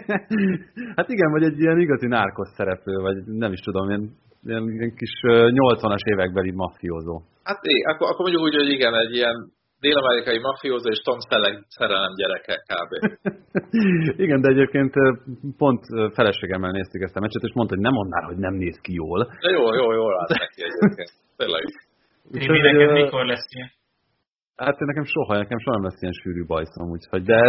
hát 0.95 1.09
igen, 1.09 1.31
vagy 1.31 1.43
egy 1.43 1.59
ilyen 1.59 1.79
igazi 1.79 2.07
nárkos 2.07 2.47
szereplő, 2.55 2.95
vagy 3.01 3.17
nem 3.25 3.51
is 3.51 3.59
tudom, 3.59 3.87
ilyen, 3.89 4.11
ilyen, 4.43 4.69
ilyen 4.69 4.95
kis 4.95 5.13
80-as 5.23 6.03
évekbeli 6.11 6.51
mafiózó. 6.51 7.21
Hát 7.43 7.59
é, 7.61 7.81
akkor, 7.83 8.07
akkor 8.09 8.21
mondjuk 8.21 8.43
úgy, 8.43 8.55
hogy 8.55 8.69
igen, 8.69 8.93
egy 8.95 9.15
ilyen 9.15 9.51
dél-amerikai 9.79 10.39
mafiózó 10.39 10.89
és 10.89 11.01
Tom 11.07 11.19
Selleck 11.29 11.65
szerelem 11.67 12.13
gyereke 12.19 12.55
kb. 12.71 12.91
Igen, 14.25 14.41
de 14.41 14.49
egyébként 14.49 14.93
pont 15.57 15.81
feleségemmel 16.13 16.71
néztük 16.71 17.01
ezt 17.01 17.15
a 17.15 17.19
meccset, 17.19 17.43
és 17.43 17.53
mondta, 17.53 17.75
hogy 17.75 17.83
nem 17.83 17.93
mondnál, 17.93 18.25
hogy 18.29 18.37
nem 18.37 18.53
néz 18.53 18.77
ki 18.81 18.93
jól. 18.93 19.19
De 19.41 19.49
jó, 19.57 19.73
jó, 19.73 19.91
jó 19.99 20.09
lát 20.09 20.29
neki 20.29 20.61
egyébként. 20.67 21.11
Tényleg. 21.37 21.63
Tibi, 22.39 22.59
neked 22.59 22.91
mikor 22.91 23.25
lesz 23.25 23.47
ilyen? 23.55 23.71
Hát 24.55 24.79
nekem 24.79 25.03
soha, 25.03 25.37
nekem 25.37 25.59
soha 25.59 25.75
nem 25.77 25.85
lesz 25.85 26.01
ilyen 26.01 26.13
sűrű 26.21 26.45
bajszom, 26.45 26.89
úgyhogy, 26.89 27.23
de 27.23 27.39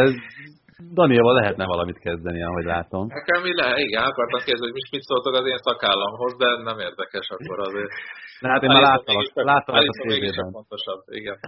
Danielval 0.98 1.34
lehetne 1.34 1.64
valamit 1.64 1.98
kezdeni, 1.98 2.42
ahogy 2.42 2.64
látom. 2.64 3.06
Nekem 3.06 3.42
mi 3.42 3.54
lehet, 3.54 3.78
igen, 3.78 4.02
akartam 4.02 4.40
kérdezni, 4.44 4.70
hogy 4.70 4.88
mit 4.90 5.08
szóltok 5.10 5.34
az 5.34 5.46
én 5.46 5.60
szakállamhoz, 5.68 6.36
de 6.36 6.48
nem 6.68 6.78
érdekes 6.78 7.28
akkor 7.28 7.58
azért. 7.68 7.92
Na 8.42 8.48
hát 8.48 8.62
én 8.62 8.68
már 8.68 8.82
láttam, 8.82 9.16
láttam 9.34 9.74
a 9.74 9.80
tévében. 10.08 10.50
Fontosabb, 10.52 11.02
igen. 11.20 11.38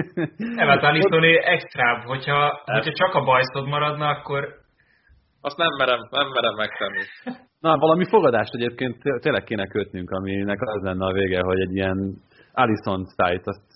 Evet, 0.64 0.82
Alisoné 0.82 1.34
extrább, 1.54 2.00
hogyha, 2.12 2.62
hogyha 2.64 2.92
csak 2.92 3.14
a 3.14 3.24
bajszod 3.24 3.66
maradna, 3.68 4.06
akkor... 4.08 4.42
Azt 5.40 5.56
nem 5.56 5.72
merem, 5.78 6.00
nem 6.10 6.28
merem 6.28 6.54
megtenni. 6.54 7.02
Na, 7.64 7.78
valami 7.78 8.04
fogadást 8.08 8.54
egyébként 8.54 8.96
tényleg 9.20 9.44
kéne 9.44 9.66
kötnünk, 9.66 10.10
aminek 10.10 10.60
az 10.60 10.82
lenne 10.82 11.06
a 11.06 11.12
vége, 11.12 11.40
hogy 11.40 11.60
egy 11.60 11.74
ilyen 11.74 11.98
Alison 12.62 13.04
szájt, 13.16 13.46
azt 13.46 13.70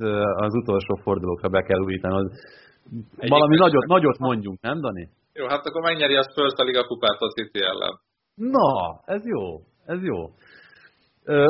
az 0.47 0.55
utolsó 0.55 0.95
fordulókra 1.03 1.49
be 1.49 1.63
kell 1.63 1.81
újítani. 1.81 2.15
Az 2.15 2.27
valami 3.29 3.57
nagyot, 3.57 3.87
nagyot 3.87 4.19
mondjunk, 4.19 4.61
nem, 4.61 4.81
Dani? 4.81 5.09
Jó, 5.33 5.47
hát 5.47 5.67
akkor 5.67 5.83
megnyeri 5.83 6.17
a 6.17 6.23
Spurs 6.23 6.55
a 6.57 6.63
Liga 6.63 6.85
kupát 6.87 7.21
a 7.21 7.33
City 7.37 7.61
ellen. 7.61 7.95
Na, 8.35 9.01
ez 9.05 9.27
jó, 9.27 9.45
ez 9.85 10.03
jó. 10.03 10.19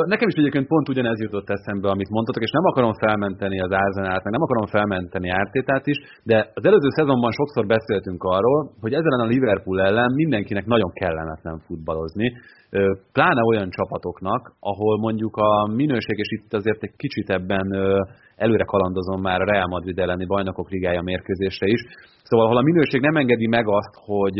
Nekem 0.05 0.27
is 0.27 0.33
egyébként 0.33 0.67
pont 0.67 0.89
ugyanez 0.89 1.19
jutott 1.19 1.49
eszembe, 1.49 1.89
amit 1.89 2.09
mondtatok, 2.09 2.43
és 2.43 2.51
nem 2.51 2.65
akarom 2.65 2.93
felmenteni 2.93 3.59
az 3.59 3.71
Arzenát, 3.71 4.23
meg 4.23 4.33
nem 4.33 4.41
akarom 4.41 4.65
felmenteni 4.65 5.29
Ártétát 5.29 5.87
is, 5.87 5.97
de 6.23 6.51
az 6.53 6.65
előző 6.65 6.89
szezonban 6.89 7.31
sokszor 7.31 7.65
beszéltünk 7.65 8.23
arról, 8.23 8.71
hogy 8.79 8.93
ezzel 8.93 9.19
a 9.19 9.25
Liverpool 9.25 9.81
ellen 9.81 10.11
mindenkinek 10.13 10.65
nagyon 10.65 10.91
kellemetlen 10.93 11.59
futballozni, 11.65 12.31
pláne 13.11 13.41
olyan 13.41 13.69
csapatoknak, 13.69 14.53
ahol 14.59 14.99
mondjuk 14.99 15.35
a 15.35 15.67
minőség, 15.67 16.17
és 16.17 16.31
itt 16.31 16.53
azért 16.53 16.83
egy 16.83 16.95
kicsit 16.97 17.29
ebben 17.29 17.67
előre 18.35 18.63
kalandozom 18.63 19.21
már 19.21 19.41
a 19.41 19.49
Real 19.51 19.67
Madrid 19.67 19.99
elleni 19.99 20.25
bajnokok 20.25 20.69
ligája 20.69 21.01
mérkőzésre 21.01 21.67
is. 21.67 21.81
Szóval, 22.23 22.45
ahol 22.45 22.57
a 22.57 22.69
minőség 22.69 23.01
nem 23.01 23.15
engedi 23.15 23.47
meg 23.47 23.67
azt, 23.67 23.95
hogy 24.05 24.37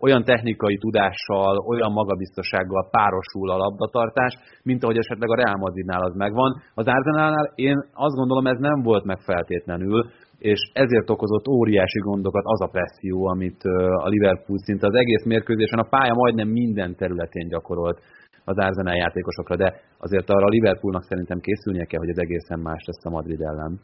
olyan 0.00 0.24
technikai 0.24 0.76
tudással, 0.76 1.56
olyan 1.68 1.92
magabiztossággal 1.92 2.88
párosul 2.90 3.50
a 3.50 3.56
labdatartás, 3.56 4.34
mint 4.62 4.82
ahogy 4.82 4.96
esetleg 4.96 5.30
a 5.30 5.34
Real 5.34 5.56
Madridnál 5.56 6.02
az 6.02 6.14
megvan. 6.14 6.62
Az 6.74 6.86
Arsenalnál 6.86 7.52
én 7.54 7.76
azt 7.92 8.16
gondolom, 8.16 8.46
ez 8.46 8.58
nem 8.58 8.82
volt 8.82 9.04
meg 9.04 9.18
feltétlenül, 9.18 10.04
és 10.38 10.70
ezért 10.72 11.10
okozott 11.10 11.48
óriási 11.48 11.98
gondokat 11.98 12.42
az 12.44 12.60
a 12.60 12.66
presszió, 12.66 13.26
amit 13.26 13.62
a 14.04 14.08
Liverpool 14.08 14.58
szinte 14.58 14.86
az 14.86 14.94
egész 14.94 15.24
mérkőzésen 15.24 15.78
a 15.78 15.88
pálya 15.88 16.14
majdnem 16.14 16.48
minden 16.48 16.96
területén 16.96 17.48
gyakorolt 17.48 18.00
az 18.44 18.58
Arsenal 18.58 18.96
játékosokra, 18.96 19.56
de 19.56 19.80
azért 19.98 20.30
arra 20.30 20.46
a 20.46 20.54
Liverpoolnak 20.54 21.02
szerintem 21.02 21.40
készülnie 21.40 21.84
kell, 21.84 22.00
hogy 22.00 22.14
az 22.14 22.18
egészen 22.18 22.58
más 22.58 22.82
lesz 22.86 23.04
a 23.04 23.10
Madrid 23.10 23.40
ellen. 23.40 23.80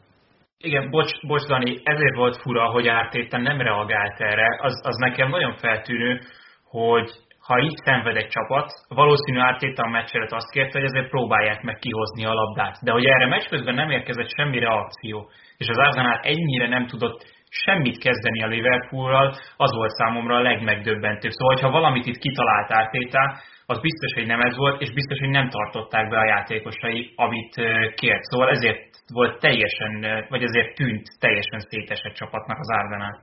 Igen, 0.57 0.89
bocs, 0.89 1.27
bocs 1.27 1.47
Dani, 1.47 1.79
ezért 1.83 2.15
volt 2.15 2.41
fura, 2.41 2.65
hogy 2.65 2.87
Ártéten 2.87 3.41
nem 3.41 3.61
reagált 3.61 4.19
erre. 4.19 4.47
Az, 4.61 4.81
az 4.83 4.95
nekem 4.95 5.29
nagyon 5.29 5.53
feltűnő, 5.55 6.19
hogy 6.63 7.09
ha 7.47 7.59
így 7.59 7.75
szenved 7.75 8.15
egy 8.15 8.27
csapat, 8.27 8.71
valószínű 8.87 9.39
Ártéta 9.39 9.83
a 9.83 9.89
meccs 9.89 10.15
azt 10.29 10.51
kérte, 10.51 10.79
hogy 10.79 10.89
ezért 10.89 11.09
próbálják 11.09 11.61
meg 11.61 11.77
kihozni 11.77 12.25
a 12.25 12.33
labdát. 12.33 12.77
De 12.81 12.91
hogy 12.91 13.05
erre 13.05 13.27
meccs 13.27 13.47
közben 13.49 13.75
nem 13.75 13.89
érkezett 13.89 14.35
semmi 14.35 14.59
reakció, 14.59 15.29
és 15.57 15.67
az 15.67 15.77
Arsenal 15.77 16.19
ennyire 16.23 16.67
nem 16.67 16.85
tudott 16.87 17.25
semmit 17.49 17.97
kezdeni 17.97 18.43
a 18.43 18.47
Liverpoolral, 18.47 19.35
az 19.57 19.75
volt 19.75 19.91
számomra 19.91 20.35
a 20.35 20.41
legmegdöbbentőbb. 20.41 21.31
Szóval, 21.31 21.57
ha 21.61 21.69
valamit 21.69 22.05
itt 22.05 22.17
kitalált 22.17 22.71
Ártéta, 22.71 23.39
az 23.73 23.79
biztos, 23.89 24.11
hogy 24.17 24.27
nem 24.33 24.41
ez 24.47 24.55
volt, 24.63 24.81
és 24.81 24.91
biztos, 24.99 25.19
hogy 25.19 25.33
nem 25.39 25.49
tartották 25.49 26.09
be 26.09 26.17
a 26.17 26.29
játékosai, 26.33 26.99
amit 27.15 27.53
kért. 27.99 28.23
Szóval 28.29 28.49
ezért 28.49 28.89
volt 29.19 29.39
teljesen, 29.39 29.93
vagy 30.29 30.43
ezért 30.43 30.75
tűnt 30.75 31.05
teljesen 31.19 31.61
szétesett 31.69 32.13
csapatnak 32.13 32.57
az 32.59 32.69
Arsenal. 32.79 33.15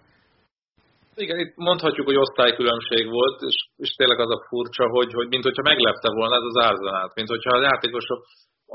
Igen, 1.25 1.39
itt 1.39 1.55
mondhatjuk, 1.57 2.07
hogy 2.07 2.17
osztálykülönbség 2.17 3.05
volt, 3.19 3.39
és, 3.51 3.57
és 3.77 3.91
tényleg 3.91 4.19
az 4.19 4.31
a 4.37 4.45
furcsa, 4.49 4.87
hogy, 4.97 5.13
hogy 5.13 5.29
mint 5.29 5.47
hogyha 5.49 5.69
meglepte 5.71 6.09
volna 6.19 6.35
ez 6.41 6.47
az 6.51 6.57
Arsenal, 6.69 7.13
mint 7.15 7.29
hogyha 7.29 7.57
a 7.57 7.67
játékosok 7.69 8.21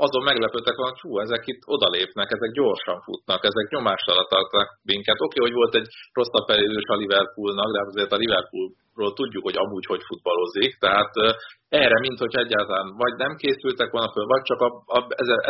azon 0.04 0.24
meglepődtek 0.30 0.76
volna, 0.76 0.92
hogy 0.92 1.04
hú, 1.04 1.12
ezek 1.26 1.42
itt 1.52 1.62
odalépnek, 1.74 2.28
ezek 2.36 2.52
gyorsan 2.58 2.98
futnak, 3.06 3.40
ezek 3.50 3.66
nyomás 3.70 4.02
alatt 4.12 4.32
tartanak 4.34 4.70
minket. 4.92 5.18
Oké, 5.26 5.38
hogy 5.40 5.56
volt 5.60 5.74
egy 5.74 5.88
rosszabb 6.18 6.46
periódus 6.46 6.88
a 6.94 7.00
Liverpoolnak, 7.02 7.70
de 7.74 7.80
azért 7.88 8.12
a 8.12 8.20
Liverpoolról 8.22 9.12
tudjuk, 9.20 9.44
hogy 9.48 9.58
amúgy 9.64 9.86
hogy 9.92 10.02
futballozik, 10.10 10.72
tehát 10.84 11.12
erre, 11.82 11.98
mint 12.00 12.18
hogy 12.18 12.34
egyáltalán 12.44 12.88
vagy 13.02 13.14
nem 13.24 13.34
készültek 13.42 13.90
volna 13.90 14.12
föl, 14.12 14.26
vagy 14.26 14.42
csak 14.42 14.60
a, 14.66 14.68
a, 14.96 14.98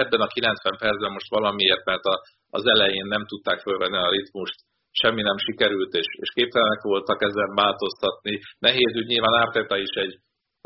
ebben 0.02 0.20
a 0.20 0.26
90 0.26 0.76
percben 0.82 1.12
most 1.12 1.30
valamiért, 1.30 1.84
mert 1.84 2.04
a, 2.12 2.16
az 2.56 2.64
elején 2.66 3.06
nem 3.06 3.24
tudták 3.26 3.58
fölvenni 3.60 3.96
a 3.96 4.10
ritmust, 4.10 4.58
semmi 5.02 5.22
nem 5.22 5.38
sikerült, 5.38 5.92
és, 5.94 6.08
és 6.22 6.30
képtelenek 6.34 6.82
voltak 6.82 7.22
ezen 7.22 7.54
változtatni. 7.54 8.40
Nehéz 8.58 8.92
ügy, 9.00 9.06
nyilván 9.06 9.40
Árteta 9.42 9.76
is 9.76 9.94
egy 10.04 10.14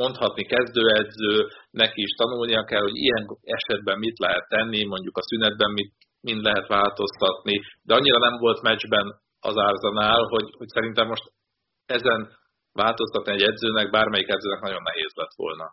mondhatni 0.02 0.44
kezdőedző, 0.54 1.32
neki 1.70 2.00
is 2.02 2.12
tanulnia 2.20 2.62
kell, 2.64 2.84
hogy 2.88 2.96
ilyen 2.96 3.24
esetben 3.58 3.98
mit 3.98 4.18
lehet 4.18 4.48
tenni, 4.48 4.84
mondjuk 4.84 5.16
a 5.16 5.26
szünetben 5.30 5.70
mit, 5.70 5.92
mind 6.20 6.42
lehet 6.42 6.66
változtatni, 6.66 7.56
de 7.82 7.94
annyira 7.94 8.18
nem 8.18 8.36
volt 8.44 8.62
meccsben 8.62 9.06
az 9.40 9.56
árzanál, 9.68 10.20
hogy, 10.32 10.48
hogy 10.58 10.68
szerintem 10.68 11.06
most 11.06 11.24
ezen 11.86 12.20
változtatni 12.72 13.32
egy 13.32 13.42
edzőnek, 13.42 13.90
bármelyik 13.90 14.28
edzőnek 14.28 14.60
nagyon 14.60 14.82
nehéz 14.82 15.12
lett 15.14 15.34
volna. 15.36 15.66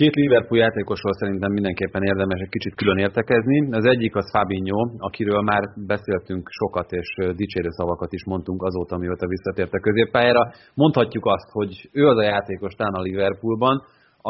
Két 0.00 0.14
Liverpool 0.14 0.60
játékosról 0.60 1.14
szerintem 1.20 1.52
mindenképpen 1.52 2.02
érdemes 2.02 2.40
egy 2.40 2.54
kicsit 2.56 2.74
külön 2.74 2.98
értekezni. 3.06 3.58
Az 3.80 3.84
egyik 3.84 4.14
az 4.16 4.30
Fabinho, 4.34 4.82
akiről 5.08 5.42
már 5.50 5.62
beszéltünk 5.92 6.48
sokat, 6.60 6.88
és 7.00 7.08
dicsérő 7.40 7.70
szavakat 7.78 8.12
is 8.12 8.24
mondtunk 8.24 8.62
azóta, 8.62 8.96
mióta 8.96 9.26
visszatért 9.26 9.72
a 9.72 9.84
középpályára. 9.86 10.42
Mondhatjuk 10.74 11.24
azt, 11.26 11.48
hogy 11.58 11.72
ő 11.92 12.02
az 12.12 12.18
a 12.18 12.28
játékos 12.32 12.72
talán 12.74 12.94
a 12.94 13.06
Liverpoolban, 13.06 13.76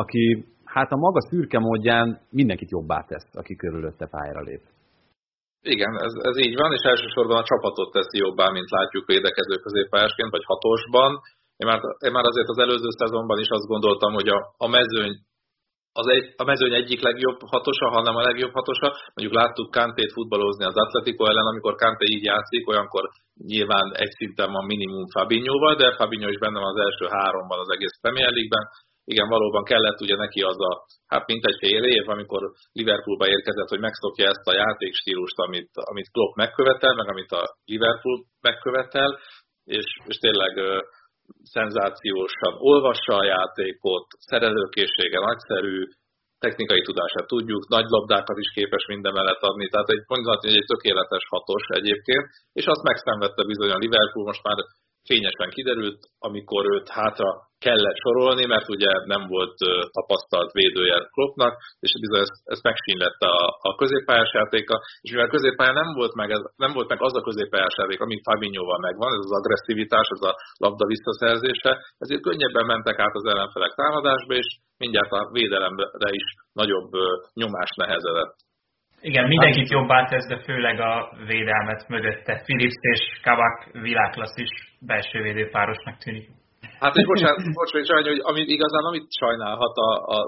aki 0.00 0.24
hát 0.64 0.90
a 0.92 1.02
maga 1.04 1.20
szürke 1.28 1.58
módján 1.58 2.20
mindenkit 2.30 2.70
jobbá 2.70 3.00
tesz, 3.10 3.30
aki 3.40 3.54
körülötte 3.56 4.06
pályára 4.14 4.42
lép. 4.48 4.62
Igen, 5.74 5.92
ez, 6.06 6.14
ez 6.30 6.36
így 6.46 6.56
van, 6.62 6.72
és 6.72 6.82
elsősorban 6.92 7.38
a 7.38 7.48
csapatot 7.50 7.92
teszi 7.92 8.18
jobbá, 8.24 8.46
mint 8.56 8.70
látjuk 8.70 9.06
védekező 9.06 9.54
középpályásként, 9.66 10.30
vagy 10.30 10.44
hatosban. 10.44 11.10
Én 11.60 11.66
már, 11.70 11.80
én 12.06 12.12
már 12.16 12.26
azért 12.30 12.52
az 12.54 12.58
előző 12.64 12.90
szezonban 13.00 13.38
is 13.44 13.48
azt 13.48 13.70
gondoltam, 13.72 14.12
hogy 14.12 14.28
a, 14.28 14.38
a 14.64 14.68
mezőny 14.78 15.14
az 16.00 16.06
egy, 16.16 16.26
a 16.42 16.44
mezőny 16.50 16.74
egyik 16.82 17.00
legjobb 17.08 17.38
hatosa, 17.54 17.86
hanem 17.96 18.16
a 18.16 18.26
legjobb 18.28 18.54
hatosa. 18.58 18.88
Mondjuk 19.14 19.38
láttuk 19.40 19.70
Kantét 19.76 20.12
futballozni 20.16 20.64
az 20.64 20.80
Atletico 20.84 21.22
ellen, 21.30 21.50
amikor 21.52 21.74
Kanté 21.74 22.06
így 22.16 22.24
játszik, 22.32 22.68
olyankor 22.70 23.04
nyilván 23.52 23.86
egy 24.02 24.12
szinten 24.18 24.50
van 24.56 24.64
minimum 24.72 25.06
Fabinhoval, 25.14 25.74
de 25.74 25.96
Fabinho 25.98 26.28
is 26.34 26.38
benne 26.44 26.58
van 26.64 26.72
az 26.74 26.82
első 26.86 27.04
háromban 27.16 27.58
az 27.64 27.70
egész 27.74 27.96
Premier 28.00 28.32
League-ben. 28.36 28.64
Igen, 29.12 29.28
valóban 29.28 29.64
kellett 29.64 30.00
ugye 30.00 30.16
neki 30.16 30.40
az 30.50 30.58
a, 30.70 30.72
hát 31.12 31.26
mint 31.26 31.44
egy 31.44 31.58
fél 31.62 31.84
év, 31.96 32.08
amikor 32.08 32.42
Liverpoolba 32.72 33.26
érkezett, 33.28 33.68
hogy 33.68 33.86
megszokja 33.86 34.26
ezt 34.28 34.46
a 34.50 34.56
játékstílust, 34.62 35.38
amit, 35.46 35.70
amit 35.74 36.10
Klopp 36.14 36.34
megkövetel, 36.34 36.94
meg 36.94 37.08
amit 37.08 37.32
a 37.40 37.42
Liverpool 37.64 38.18
megkövetel, 38.40 39.10
és, 39.64 39.86
és 40.10 40.16
tényleg 40.16 40.52
szenzációsan 41.56 42.52
olvassa 42.70 43.12
a 43.16 43.28
játékot, 43.34 44.06
szerelőkészsége 44.30 45.18
nagyszerű, 45.18 45.82
technikai 46.38 46.82
tudását 46.88 47.26
tudjuk, 47.26 47.68
nagy 47.68 47.88
labdákat 47.88 48.38
is 48.44 48.50
képes 48.58 48.84
minden 48.86 49.12
mellett 49.12 49.42
adni, 49.50 49.68
tehát 49.68 49.88
egy, 49.94 50.02
mondhatni, 50.06 50.48
hogy 50.48 50.60
egy 50.60 50.70
tökéletes 50.72 51.24
hatos 51.34 51.64
egyébként, 51.80 52.26
és 52.52 52.66
azt 52.66 52.82
megszenvedte 52.90 53.42
bizony 53.52 53.70
a 53.70 53.82
Liverpool, 53.84 54.26
most 54.30 54.42
már 54.42 54.58
fényesen 55.10 55.50
kiderült, 55.56 56.00
amikor 56.18 56.62
őt 56.74 56.88
hátra 56.88 57.30
kellett 57.58 57.98
sorolni, 58.04 58.44
mert 58.46 58.68
ugye 58.68 58.92
nem 59.14 59.22
volt 59.34 59.56
tapasztalt 59.96 60.52
védője 60.52 60.96
Kloppnak, 61.14 61.54
és 61.84 61.90
bizony 62.00 62.20
ezt, 62.26 62.38
ezt 62.44 62.66
megsínlette 62.70 63.26
a, 63.40 63.44
a 63.68 63.70
középpályás 63.80 64.30
játéka, 64.38 64.74
és 65.00 65.10
mivel 65.10 65.34
középpályán 65.36 65.78
nem 65.82 65.90
volt 65.98 66.14
meg, 66.20 66.30
ez, 66.30 66.42
nem 66.64 66.72
volt 66.72 66.88
meg 66.88 67.00
az 67.02 67.14
a 67.16 67.26
középpályás 67.28 67.74
játék, 67.80 68.00
ami 68.00 68.16
Fabinhoval 68.26 68.78
megvan, 68.78 69.12
ez 69.12 69.24
az 69.28 69.36
agresszivitás, 69.38 70.08
ez 70.16 70.22
a 70.30 70.32
labda 70.64 70.84
visszaszerzése, 70.86 71.72
ezért 71.98 72.26
könnyebben 72.28 72.66
mentek 72.66 72.98
át 72.98 73.14
az 73.14 73.26
ellenfelek 73.32 73.72
támadásba, 73.74 74.34
és 74.34 74.48
mindjárt 74.82 75.12
a 75.12 75.28
védelemre 75.32 76.10
is 76.20 76.26
nagyobb 76.52 76.90
nyomás 77.40 77.70
nehezedett. 77.76 78.36
Igen, 79.00 79.26
mindenkit 79.26 79.70
jobbá 79.70 80.04
tesz, 80.04 80.26
de 80.26 80.38
főleg 80.38 80.80
a 80.80 81.10
védelmet 81.26 81.88
mögötte. 81.88 82.42
Philips 82.44 82.78
és 82.80 83.20
Kabak 83.22 83.68
világklassz 83.72 84.36
is 84.36 84.50
belső 84.80 85.22
védőpárosnak 85.22 85.98
tűnik. 85.98 86.28
Hát 86.78 86.96
és 86.96 87.06
bocsánat, 87.06 87.36
bocsánat, 87.60 87.86
sajnálom, 87.86 88.12
hogy 88.16 88.26
amit 88.30 88.48
igazán 88.56 88.84
amit 88.90 89.08
sajnálhat 89.22 89.76
a, 89.88 89.90
a, 90.16 90.18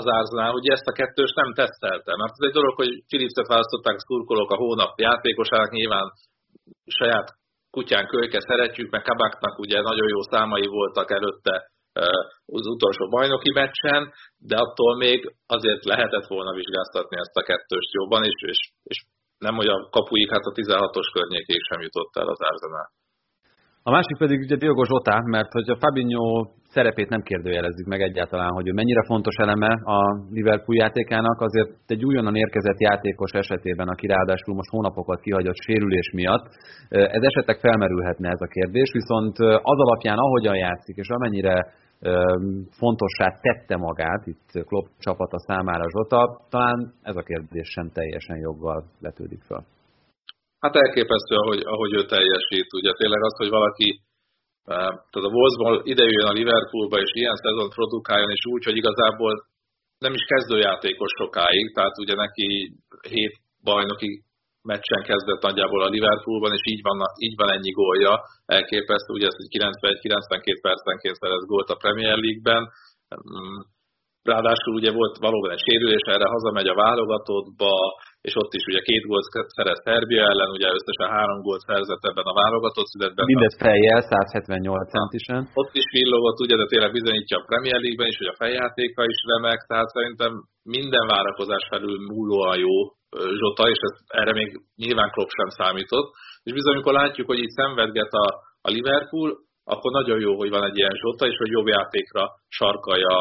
az 0.00 0.06
Arsenal, 0.06 0.52
hogy 0.52 0.68
ezt 0.68 0.90
a 0.90 0.96
kettős 1.00 1.32
nem 1.40 1.50
tesztelte. 1.60 2.12
Mert 2.20 2.34
ez 2.38 2.46
egy 2.48 2.58
dolog, 2.60 2.74
hogy 2.82 2.92
Philipset 3.08 3.52
választották 3.52 3.96
a 3.96 4.06
szurkolók 4.06 4.50
a 4.50 4.60
hónap 4.62 4.92
játékosának, 4.98 5.70
nyilván 5.70 6.06
saját 6.98 7.28
kutyán 7.70 8.06
kölyke 8.06 8.40
szeretjük, 8.40 8.90
meg 8.90 9.02
Kabaknak 9.02 9.58
ugye 9.58 9.80
nagyon 9.80 10.08
jó 10.08 10.20
számai 10.22 10.66
voltak 10.66 11.10
előtte 11.10 11.54
az 12.58 12.66
utolsó 12.74 13.08
bajnoki 13.08 13.50
meccsen, 13.60 14.12
de 14.50 14.56
attól 14.56 14.96
még 14.96 15.34
azért 15.46 15.84
lehetett 15.84 16.26
volna 16.26 16.52
vizsgáztatni 16.52 17.16
ezt 17.16 17.36
a 17.36 17.46
kettőst 17.50 17.92
jobban, 17.98 18.24
és, 18.24 18.38
és, 18.52 18.60
és 18.82 18.98
nem 19.38 19.58
olyan 19.58 19.88
kapuik, 19.90 20.30
hát 20.30 20.50
a 20.50 20.56
16-os 20.60 21.08
környékéig 21.12 21.62
sem 21.70 21.80
jutott 21.80 22.16
el 22.20 22.28
az 22.28 22.40
Arsenal. 22.50 22.88
A 23.86 23.90
másik 23.90 24.16
pedig 24.18 24.38
ugye 24.40 24.56
Diogo 24.56 24.84
Zsota, 24.84 25.16
mert 25.24 25.52
hogy 25.52 25.68
a 25.70 25.80
Fabinho 25.82 26.46
szerepét 26.76 27.08
nem 27.08 27.22
kérdőjelezzük 27.22 27.86
meg 27.86 28.00
egyáltalán, 28.00 28.52
hogy 28.56 28.68
ő 28.68 28.72
mennyire 28.72 29.02
fontos 29.04 29.36
eleme 29.36 29.72
a 29.96 29.98
Liverpool 30.30 30.76
játékának, 30.76 31.40
azért 31.40 31.70
egy 31.86 32.04
újonnan 32.04 32.36
érkezett 32.36 32.80
játékos 32.80 33.30
esetében, 33.30 33.88
aki 33.88 34.06
ráadásul 34.06 34.54
most 34.54 34.70
hónapokat 34.70 35.20
kihagyott 35.20 35.64
sérülés 35.66 36.10
miatt, 36.12 36.46
ez 36.88 37.22
esetek 37.22 37.58
felmerülhetne 37.58 38.28
ez 38.28 38.40
a 38.40 38.52
kérdés, 38.56 38.90
viszont 38.92 39.38
az 39.72 39.78
alapján, 39.84 40.18
ahogyan 40.18 40.56
játszik, 40.56 40.96
és 40.96 41.08
amennyire 41.08 41.56
fontossá 42.78 43.26
tette 43.40 43.76
magát 43.76 44.26
itt 44.26 44.64
Klopp 44.66 44.86
csapata 44.98 45.38
számára 45.38 45.90
Zsota, 45.90 46.46
talán 46.50 46.94
ez 47.02 47.16
a 47.16 47.22
kérdés 47.22 47.68
sem 47.68 47.90
teljesen 47.90 48.36
joggal 48.36 48.84
letődik 49.00 49.42
fel. 49.42 49.64
Hát 50.58 50.76
elképesztő, 50.76 51.34
ahogy, 51.34 51.62
ahogy 51.64 51.92
ő 51.92 52.04
teljesít. 52.04 52.68
Ugye 52.72 52.92
tényleg 52.92 53.22
az, 53.22 53.36
hogy 53.36 53.48
valaki 53.48 53.88
tehát 54.64 55.26
a 55.28 55.32
Wolvesból 55.34 55.74
idejöjjön 55.92 56.32
a 56.32 56.38
Liverpoolba, 56.38 56.96
és 57.04 57.10
ilyen 57.12 57.36
szezon 57.36 57.68
produkáljon, 57.76 58.30
és 58.30 58.44
úgy, 58.46 58.64
hogy 58.64 58.76
igazából 58.76 59.32
nem 59.98 60.12
is 60.12 60.24
kezdőjátékos 60.32 61.12
sokáig, 61.20 61.74
tehát 61.74 61.98
ugye 61.98 62.14
neki 62.14 62.48
hét 63.08 63.34
bajnoki 63.62 64.24
meccsen 64.72 65.02
kezdett 65.08 65.42
nagyjából 65.48 65.82
a 65.82 65.92
Liverpoolban, 65.94 66.52
és 66.58 66.64
így 66.72 66.82
van, 66.88 66.98
így 67.26 67.36
van 67.40 67.50
ennyi 67.56 67.72
gólja, 67.80 68.12
elképesztő, 68.56 69.10
ugye 69.12 69.26
ez 69.30 69.36
91-92 69.58 70.66
percenként 70.66 71.16
szerez 71.22 71.44
gólt 71.52 71.68
a 71.74 71.80
Premier 71.84 72.16
League-ben, 72.24 72.62
mm, 73.14 73.60
ráadásul 74.32 74.74
ugye 74.80 74.90
volt 75.00 75.16
valóban 75.26 75.50
egy 75.54 75.64
sérülés, 75.66 76.04
erre 76.14 76.28
hazamegy 76.34 76.68
a 76.70 76.80
válogatottba, 76.84 77.72
és 78.26 78.34
ott 78.42 78.52
is 78.58 78.64
ugye 78.70 78.80
két 78.88 79.04
gólt 79.10 79.26
szerez 79.56 79.80
Szerbia 79.86 80.24
ellen, 80.32 80.50
ugye 80.56 80.68
összesen 80.78 81.08
három 81.16 81.40
gólt 81.46 81.62
szerzett 81.68 82.04
ebben 82.10 82.26
a 82.32 82.38
válogatott 82.42 82.92
születben. 82.92 83.24
Mindez 83.32 83.56
fejjel, 83.66 84.00
178 84.00 84.90
centisen. 84.96 85.40
Ott 85.62 85.74
is 85.80 85.86
villogott, 85.98 86.38
ugye, 86.44 86.56
de 86.60 86.66
tényleg 86.72 86.92
bizonyítja 86.98 87.36
a 87.38 87.46
Premier 87.50 87.78
League-ben 87.84 88.12
is, 88.12 88.18
hogy 88.22 88.32
a 88.32 88.40
fejjátéka 88.42 89.02
is 89.14 89.20
remek, 89.32 89.60
tehát 89.70 89.88
szerintem 89.96 90.32
minden 90.76 91.06
várakozás 91.14 91.64
felül 91.72 91.96
múlóan 92.12 92.58
jó 92.66 92.76
Zsota, 93.40 93.64
és 93.74 93.80
ez, 93.88 93.94
erre 94.20 94.32
még 94.32 94.48
nyilván 94.76 95.10
Klopp 95.10 95.32
sem 95.38 95.48
számított. 95.58 96.08
És 96.42 96.52
bizony, 96.52 96.74
amikor 96.74 96.92
látjuk, 96.92 97.26
hogy 97.26 97.38
itt 97.38 97.58
szenvedget 97.60 98.12
a, 98.24 98.26
a 98.66 98.68
Liverpool, 98.74 99.30
akkor 99.64 99.90
nagyon 99.92 100.18
jó, 100.20 100.32
hogy 100.36 100.50
van 100.50 100.64
egy 100.64 100.76
ilyen 100.76 100.96
Zsota, 101.00 101.26
és 101.26 101.36
hogy 101.36 101.50
jobb 101.50 101.66
játékra 101.66 102.24
sarkalja 102.48 103.16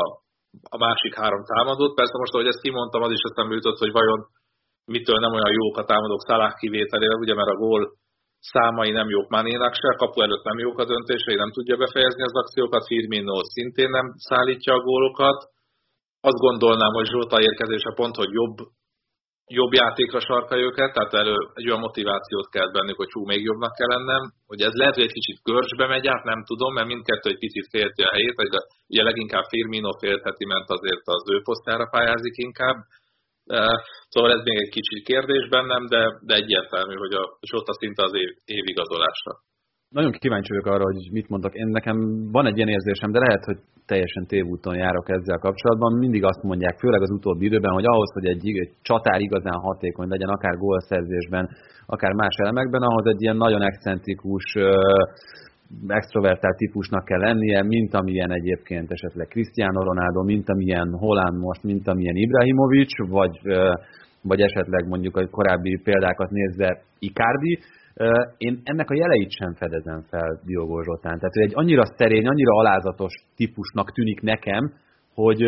a 0.76 0.78
másik 0.86 1.14
három 1.16 1.44
támadót. 1.52 1.96
Persze 1.96 2.18
most, 2.18 2.34
ahogy 2.34 2.48
ezt 2.48 2.62
kimondtam, 2.62 3.02
az 3.02 3.12
is 3.12 3.24
eszembe 3.30 3.54
jutott, 3.54 3.78
hogy 3.84 3.92
vajon 3.92 4.20
mitől 4.86 5.20
nem 5.20 5.34
olyan 5.38 5.54
jók 5.62 5.78
a 5.78 5.88
támadók 5.92 6.26
Salah 6.28 6.54
kivételével, 6.62 7.24
ugye 7.24 7.34
mert 7.34 7.54
a 7.56 7.62
gól 7.66 7.82
számai 8.52 8.92
nem 8.92 9.10
jók 9.10 9.30
Manénak 9.30 9.74
se, 9.74 9.88
a 9.94 10.00
kapu 10.02 10.22
előtt 10.22 10.44
nem 10.44 10.60
jók 10.66 10.80
a 10.80 10.86
döntései, 10.86 11.36
nem 11.36 11.52
tudja 11.52 11.78
befejezni 11.78 12.24
az 12.24 12.36
akciókat, 12.42 12.86
Firmino 12.86 13.38
szintén 13.44 13.90
nem 13.90 14.08
szállítja 14.16 14.74
a 14.74 14.84
gólokat. 14.90 15.40
Azt 16.22 16.44
gondolnám, 16.46 16.94
hogy 16.94 17.08
Zsolta 17.08 17.42
érkezése 17.42 17.92
pont, 17.96 18.16
hogy 18.16 18.32
jobb, 18.32 18.58
jobb 19.48 19.74
játékra 19.74 20.20
sarka 20.20 20.56
őket, 20.58 20.94
tehát 20.94 21.14
elő 21.14 21.36
egy 21.54 21.68
olyan 21.68 21.80
motivációt 21.80 22.50
kell 22.50 22.70
bennük, 22.72 22.96
hogy 22.96 23.12
hú, 23.12 23.26
még 23.26 23.42
jobbnak 23.44 23.74
kell 23.76 23.92
lennem, 23.96 24.24
hogy 24.48 24.62
ez 24.62 24.74
lehet, 24.74 24.96
hogy 24.96 25.04
egy 25.04 25.18
kicsit 25.20 25.44
görcsbe 25.44 25.88
megy 25.88 26.08
át, 26.08 26.24
nem 26.24 26.44
tudom, 26.44 26.74
mert 26.74 26.88
mindkettő 26.88 27.30
egy 27.30 27.44
picit 27.46 27.68
félti 27.70 28.02
a 28.04 28.14
helyét, 28.14 28.36
vagy 28.36 28.50
ugye 28.88 29.04
leginkább 29.04 29.46
Firmino 29.50 29.92
féltheti, 30.04 30.46
mert 30.46 30.70
azért 30.70 31.06
az 31.16 31.24
ő 31.34 31.42
posztára 31.42 31.86
pályázik 31.92 32.36
inkább, 32.48 32.78
Szóval 34.10 34.32
ez 34.32 34.44
még 34.44 34.58
egy 34.58 34.70
kicsi 34.70 35.02
kérdés 35.02 35.50
bennem, 35.50 35.86
de, 35.86 36.02
de 36.22 36.34
egyértelmű, 36.36 36.96
hogy 36.96 37.14
a 37.14 37.38
Zsota 37.42 37.74
szinte 37.74 38.04
az 38.04 38.14
év, 38.16 38.30
év 38.46 38.64
igazolása. 38.66 39.32
Nagyon 39.94 40.12
kíváncsi 40.12 40.52
vagyok 40.54 40.66
arra, 40.74 40.84
hogy 40.84 41.10
mit 41.12 41.30
mondok. 41.30 41.54
Én 41.54 41.68
nekem 41.68 41.98
van 42.32 42.46
egy 42.46 42.58
ilyen 42.58 42.74
érzésem, 42.76 43.12
de 43.12 43.20
lehet, 43.20 43.44
hogy 43.46 43.60
teljesen 43.86 44.26
tévúton 44.28 44.76
járok 44.76 45.10
ezzel 45.10 45.38
kapcsolatban. 45.38 45.98
Mindig 45.98 46.24
azt 46.24 46.44
mondják, 46.44 46.78
főleg 46.78 47.02
az 47.02 47.12
utóbbi 47.12 47.46
időben, 47.46 47.74
hogy 47.74 47.86
ahhoz, 47.86 48.14
hogy 48.14 48.26
egy, 48.26 48.48
egy 48.48 48.72
csatár 48.82 49.20
igazán 49.20 49.60
hatékony 49.60 50.08
legyen, 50.08 50.30
akár 50.30 50.56
gólszerzésben, 50.58 51.50
akár 51.86 52.14
más 52.14 52.36
elemekben, 52.36 52.82
ahhoz 52.82 53.06
egy 53.06 53.22
ilyen 53.22 53.38
nagyon 53.38 53.62
excentrikus, 53.62 54.56
extrovertált 55.88 56.58
típusnak 56.58 57.06
kell 57.06 57.20
lennie, 57.20 57.64
mint 57.64 57.94
amilyen 57.94 58.32
egyébként 58.32 58.92
esetleg 58.92 59.28
Cristiano 59.28 59.84
Ronaldo, 59.84 60.24
mint 60.24 60.50
amilyen 60.50 60.90
Holland 60.98 61.40
most, 61.40 61.64
mint 61.64 61.88
amilyen 61.88 62.16
Ibrahimovic, 62.16 63.08
vagy, 63.10 63.40
vagy 64.22 64.42
esetleg 64.42 64.88
mondjuk 64.88 65.18
a 65.18 65.28
korábbi 65.28 65.80
példákat 65.84 66.30
nézve 66.30 66.82
Icardi, 67.00 67.60
én 68.38 68.62
ennek 68.64 68.90
a 68.90 68.96
jeleit 68.96 69.32
sem 69.32 69.54
fedezem 69.54 70.02
fel 70.10 70.40
Diogo 70.46 70.84
Zsotán. 70.84 71.18
Tehát 71.20 71.38
ő 71.38 71.42
egy 71.42 71.52
annyira 71.56 71.86
szerény, 71.86 72.28
annyira 72.28 72.54
alázatos 72.56 73.14
típusnak 73.36 73.92
tűnik 73.92 74.22
nekem, 74.22 74.74
hogy 75.14 75.42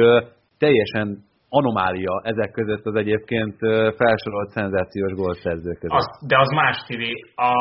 teljesen 0.58 1.23
anomália 1.49 2.21
ezek 2.23 2.51
között 2.51 2.86
az 2.86 2.95
egyébként 2.95 3.55
felsorolt 4.01 4.49
szenzációs 4.49 5.13
gólszerzők 5.13 5.79
között. 5.79 5.97
Az, 5.97 6.08
de 6.27 6.39
az 6.39 6.49
más, 6.49 6.77
Tibi. 6.88 7.13
A, 7.36 7.51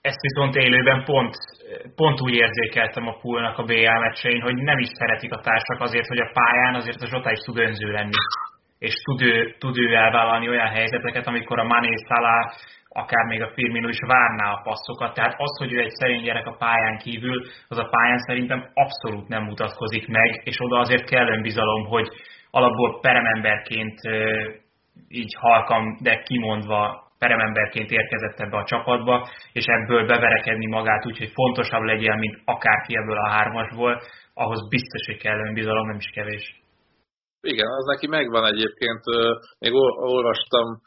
ezt 0.00 0.20
viszont 0.20 0.54
élőben 0.54 1.04
pont, 1.04 1.34
pont 1.94 2.20
úgy 2.20 2.34
érzékeltem 2.34 3.06
a 3.06 3.18
poolnak 3.20 3.58
a 3.58 3.64
BL 3.64 3.98
meccsein, 4.06 4.40
hogy 4.40 4.54
nem 4.54 4.78
is 4.78 4.88
szeretik 4.88 5.32
a 5.32 5.40
társak 5.40 5.80
azért, 5.80 6.06
hogy 6.06 6.18
a 6.18 6.30
pályán 6.32 6.74
azért 6.74 7.02
a 7.02 7.06
Zsota 7.06 7.30
is 7.30 7.38
tud 7.38 7.58
önző 7.58 7.90
lenni. 7.90 8.18
És 8.78 8.94
tud 9.04 9.22
ő, 9.22 9.54
tud 9.58 9.76
ő 9.78 9.94
elvállalni 9.94 10.48
olyan 10.48 10.72
helyzeteket, 10.78 11.26
amikor 11.26 11.58
a 11.58 11.64
Mané 11.64 11.94
Salah, 12.08 12.44
akár 13.02 13.24
még 13.26 13.42
a 13.42 13.52
Firmino 13.54 13.88
is 13.88 13.98
várná 14.06 14.50
a 14.52 14.60
passzokat. 14.62 15.14
Tehát 15.14 15.34
az, 15.38 15.58
hogy 15.58 15.72
ő 15.72 15.78
egy 15.80 15.96
szerény 15.98 16.22
gyerek 16.22 16.46
a 16.46 16.56
pályán 16.58 16.98
kívül, 16.98 17.46
az 17.68 17.78
a 17.78 17.88
pályán 17.90 18.18
szerintem 18.18 18.70
abszolút 18.74 19.28
nem 19.28 19.42
mutatkozik 19.42 20.08
meg, 20.08 20.40
és 20.44 20.56
oda 20.60 20.78
azért 20.78 21.10
kell 21.10 21.28
önbizalom, 21.28 21.86
hogy 21.86 22.08
alapból 22.50 23.00
perememberként 23.00 24.00
így 25.08 25.34
halkam, 25.38 25.98
de 26.02 26.22
kimondva 26.22 27.04
perememberként 27.18 27.90
érkezett 27.90 28.40
ebbe 28.40 28.56
a 28.56 28.64
csapatba, 28.64 29.28
és 29.52 29.64
ebből 29.64 30.06
beverekedni 30.06 30.66
magát 30.66 31.06
úgy, 31.06 31.18
hogy 31.18 31.32
fontosabb 31.34 31.82
legyen, 31.82 32.18
mint 32.18 32.38
akárki 32.44 32.96
ebből 32.96 33.16
a 33.16 33.28
hármasból, 33.28 34.00
ahhoz 34.34 34.68
biztos, 34.68 35.06
hogy 35.06 35.16
kell 35.16 35.38
önbizalom, 35.46 35.86
nem 35.86 35.96
is 35.96 36.10
kevés. 36.14 36.60
igen, 37.40 37.66
az 37.66 37.84
neki 37.84 38.06
megvan 38.06 38.44
egyébként. 38.46 39.02
Még 39.58 39.72
olvastam 40.14 40.80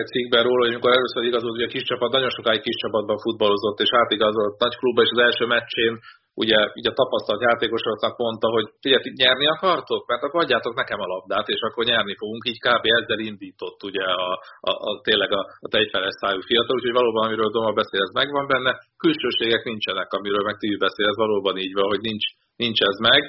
egy 0.00 0.10
cikkben 0.12 0.42
róla, 0.46 0.62
hogy 0.64 0.74
amikor 0.74 0.92
először 0.92 1.22
igazolt, 1.24 1.56
hogy 1.56 1.68
a 1.68 1.74
kis 1.74 1.84
csapat 1.90 2.10
nagyon 2.12 2.36
sokáig 2.36 2.62
kis 2.66 2.78
csapatban 2.82 3.18
futballozott, 3.24 3.78
és 3.84 3.90
átigazolt 4.02 4.58
nagy 4.58 4.76
klubba, 4.76 5.02
és 5.02 5.12
az 5.12 5.22
első 5.26 5.44
meccsén 5.46 5.94
ugye 6.42 6.58
így 6.78 6.88
a 6.90 6.98
tapasztalt 7.00 7.46
játékosoknak 7.48 8.16
mondta, 8.24 8.48
hogy 8.56 8.66
figyelj, 8.80 9.02
nyerni 9.22 9.46
akartok? 9.56 10.02
Mert 10.10 10.22
akkor 10.22 10.40
adjátok 10.42 10.74
nekem 10.74 11.00
a 11.00 11.10
labdát, 11.12 11.48
és 11.54 11.60
akkor 11.66 11.84
nyerni 11.84 12.14
fogunk. 12.20 12.42
Így 12.50 12.60
kb. 12.66 12.84
ezzel 13.00 13.20
indított 13.30 13.80
ugye 13.88 14.04
a, 14.26 14.30
a, 14.70 14.72
a 14.88 14.90
tényleg 15.06 15.32
a, 15.40 15.42
a 15.66 15.68
tejfeles 15.74 16.14
szájú 16.20 16.40
fiatal, 16.48 16.76
úgyhogy 16.76 16.98
valóban, 17.00 17.24
amiről 17.26 17.50
Doma 17.54 17.72
beszél, 17.80 18.00
ez 18.06 18.18
megvan 18.20 18.46
benne. 18.52 18.72
Külsőségek 19.02 19.62
nincsenek, 19.70 20.08
amiről 20.12 20.44
meg 20.48 20.56
Tibi 20.58 20.76
beszél, 20.86 21.06
ez 21.08 21.22
valóban 21.24 21.56
így 21.64 21.74
van, 21.78 21.88
hogy 21.92 22.02
nincs, 22.08 22.26
nincs 22.56 22.80
ez 22.90 22.98
meg. 23.08 23.22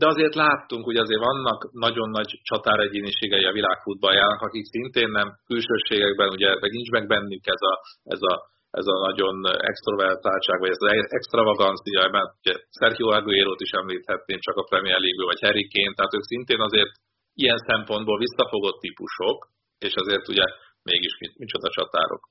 De 0.00 0.06
azért 0.06 0.34
láttunk, 0.34 0.84
hogy 0.84 0.96
azért 0.96 1.26
vannak 1.30 1.72
nagyon 1.72 2.08
nagy 2.10 2.30
csatáregyéniségei 2.42 3.44
a 3.44 3.52
világfutballjának, 3.52 4.40
akik 4.40 4.64
szintén 4.64 5.10
nem 5.10 5.28
külsőségekben, 5.46 6.28
ugye 6.28 6.48
meg 6.60 6.70
nincs 6.70 6.90
meg 6.90 7.06
bennük 7.06 7.46
ez 7.46 7.62
a, 7.72 7.74
ez 8.14 8.22
a 8.32 8.34
ez 8.80 8.86
a 8.94 8.96
nagyon 9.08 9.36
extrovertáltság, 9.70 10.58
vagy 10.60 10.70
ez 10.70 10.82
az 10.82 11.12
extravagancia, 11.18 12.08
mert 12.16 12.30
ugye 12.42 12.54
Sergio 12.78 13.08
Aguero-t 13.18 13.60
is 13.60 13.70
említhetném 13.70 14.40
csak 14.46 14.56
a 14.56 14.68
Premier 14.70 14.98
League-ből, 14.98 15.30
vagy 15.32 15.44
Harry 15.46 15.66
Kane, 15.72 15.94
tehát 15.94 16.14
ők 16.16 16.30
szintén 16.32 16.60
azért 16.60 16.92
ilyen 17.42 17.60
szempontból 17.68 18.18
visszafogott 18.18 18.78
típusok, 18.80 19.38
és 19.86 19.94
azért 19.94 20.28
ugye 20.28 20.46
mégis 20.82 21.14
micsoda 21.42 21.68
csatárok. 21.76 22.22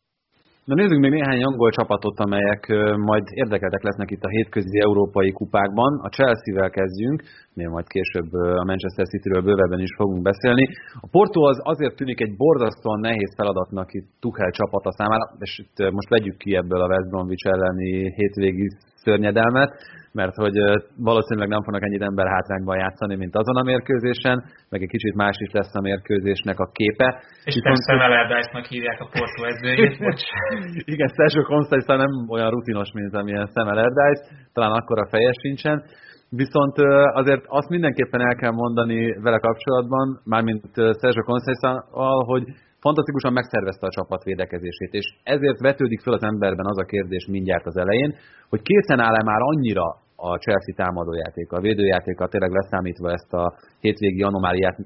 Na 0.65 0.73
nézzük 0.75 0.99
még 0.99 1.11
néhány 1.11 1.43
angol 1.43 1.71
csapatot, 1.71 2.19
amelyek 2.19 2.67
majd 3.09 3.23
érdekeltek 3.41 3.83
lesznek 3.83 4.11
itt 4.11 4.23
a 4.23 4.29
hétközi 4.37 4.79
európai 4.79 5.31
kupákban. 5.31 5.99
A 6.01 6.09
Chelsea-vel 6.09 6.69
kezdjünk, 6.69 7.23
még 7.53 7.67
majd 7.67 7.87
később 7.87 8.33
a 8.33 8.63
Manchester 8.63 9.05
City-ről 9.05 9.41
bővebben 9.41 9.79
is 9.79 9.93
fogunk 9.95 10.21
beszélni. 10.21 10.65
A 11.01 11.07
Porto 11.11 11.41
az 11.41 11.59
azért 11.63 11.95
tűnik 11.95 12.21
egy 12.21 12.35
borzasztóan 12.35 12.99
nehéz 12.99 13.33
feladatnak 13.35 13.93
itt 13.93 14.07
Tuchel 14.19 14.51
csapata 14.51 14.91
számára, 14.91 15.25
és 15.39 15.59
itt 15.63 15.91
most 15.91 16.09
vegyük 16.09 16.37
ki 16.37 16.55
ebből 16.55 16.81
a 16.81 16.87
West 16.87 17.09
Bromwich 17.09 17.47
elleni 17.47 18.13
hétvégi 18.15 18.67
szörnyedelmet, 18.95 19.71
mert 20.19 20.35
hogy 20.35 20.57
valószínűleg 21.09 21.49
nem 21.49 21.63
fognak 21.63 21.83
ennyit 21.83 22.01
ember 22.01 22.27
hátrányban 22.27 22.77
játszani, 22.77 23.15
mint 23.15 23.35
azon 23.35 23.55
a 23.55 23.63
mérkőzésen, 23.63 24.37
meg 24.69 24.81
egy 24.81 24.93
kicsit 24.95 25.15
más 25.15 25.37
is 25.45 25.51
lesz 25.51 25.75
a 25.75 25.81
mérkőzésnek 25.81 26.59
a 26.59 26.69
képe. 26.77 27.07
És 27.43 27.53
Viszont... 27.53 27.83
Sam 27.87 27.99
Allardyce-nak 27.99 28.65
hívják 28.65 28.99
a 28.99 29.07
Porto 29.13 29.41
edzőjét. 29.49 29.97
Igen, 30.93 31.09
Sergio 31.17 31.43
Conceição 31.43 31.97
nem 31.97 32.11
olyan 32.29 32.49
rutinos, 32.49 32.91
mint 32.93 33.15
amilyen 33.15 33.49
Sam 33.53 33.67
Allardyce, 33.67 34.23
talán 34.53 34.71
akkor 34.71 34.99
a 34.99 35.07
feje 35.09 35.31
sincsen. 35.41 35.83
Viszont 36.29 36.77
azért 37.13 37.43
azt 37.47 37.69
mindenképpen 37.69 38.21
el 38.21 38.35
kell 38.35 38.51
mondani 38.51 39.21
vele 39.21 39.39
kapcsolatban, 39.39 40.21
mármint 40.23 40.65
Sergio 40.73 41.23
conceição 41.23 41.75
hogy 42.31 42.43
fantasztikusan 42.85 43.33
megszervezte 43.33 43.87
a 43.87 43.95
csapat 43.97 44.23
védekezését, 44.23 44.93
és 44.99 45.07
ezért 45.23 45.59
vetődik 45.59 46.01
fel 46.01 46.13
az 46.13 46.23
emberben 46.23 46.65
az 46.65 46.79
a 46.79 46.89
kérdés 46.93 47.25
mindjárt 47.35 47.65
az 47.65 47.77
elején, 47.77 48.15
hogy 48.49 48.61
készen 48.61 48.99
áll-e 48.99 49.23
már 49.23 49.41
annyira 49.41 49.87
a 50.29 50.37
Chelsea 50.43 50.75
támadójátéka, 50.75 51.57
a 51.57 51.65
védőjátéka 51.67 52.27
tényleg 52.27 52.51
leszámítva 52.51 53.11
ezt 53.11 53.33
a 53.33 53.53
hétvégi 53.79 54.23
anomáliát, 54.23 54.77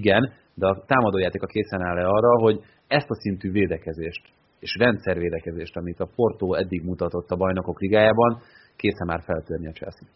igen, 0.00 0.32
de 0.54 0.66
a 0.66 0.84
támadójátéka 0.86 1.46
készen 1.46 1.82
áll-e 1.88 2.06
arra, 2.06 2.32
hogy 2.40 2.56
ezt 2.86 3.10
a 3.10 3.20
szintű 3.22 3.50
védekezést 3.50 4.22
és 4.60 4.76
rendszervédekezést, 4.84 5.76
amit 5.76 6.00
a 6.00 6.10
Porto 6.16 6.54
eddig 6.54 6.82
mutatott 6.84 7.28
a 7.30 7.36
bajnokok 7.36 7.80
ligájában, 7.80 8.32
készen 8.76 9.06
már 9.06 9.22
feltörni 9.22 9.66
a 9.68 9.76
Chelsea. 9.78 10.06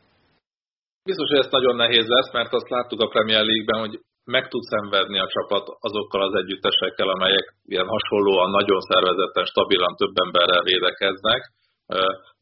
Biztos, 1.05 1.29
hogy 1.31 1.43
ez 1.45 1.51
nagyon 1.51 1.77
nehéz 1.77 2.07
lesz, 2.17 2.33
mert 2.33 2.53
azt 2.53 2.69
láttuk 2.69 3.01
a 3.01 3.13
Premier 3.15 3.45
League-ben, 3.45 3.81
hogy 3.85 3.95
meg 4.35 4.45
tud 4.49 4.63
szenvedni 4.63 5.19
a 5.19 5.33
csapat 5.35 5.65
azokkal 5.89 6.23
az 6.23 6.35
együttesekkel, 6.43 7.09
amelyek 7.09 7.47
ilyen 7.73 7.89
hasonlóan 7.95 8.51
nagyon 8.51 8.81
szervezetten, 8.91 9.45
stabilan 9.45 9.95
több 9.97 10.15
emberrel 10.25 10.63
védekeznek. 10.63 11.43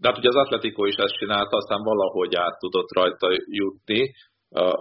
De 0.01 0.07
hát 0.09 0.19
ugye 0.19 0.29
az 0.29 0.43
Atletico 0.45 0.85
is 0.85 0.95
ezt 0.95 1.19
csinálta, 1.21 1.57
aztán 1.57 1.83
valahogy 1.83 2.35
át 2.35 2.59
tudott 2.59 2.91
rajta 2.95 3.29
jutni 3.47 4.13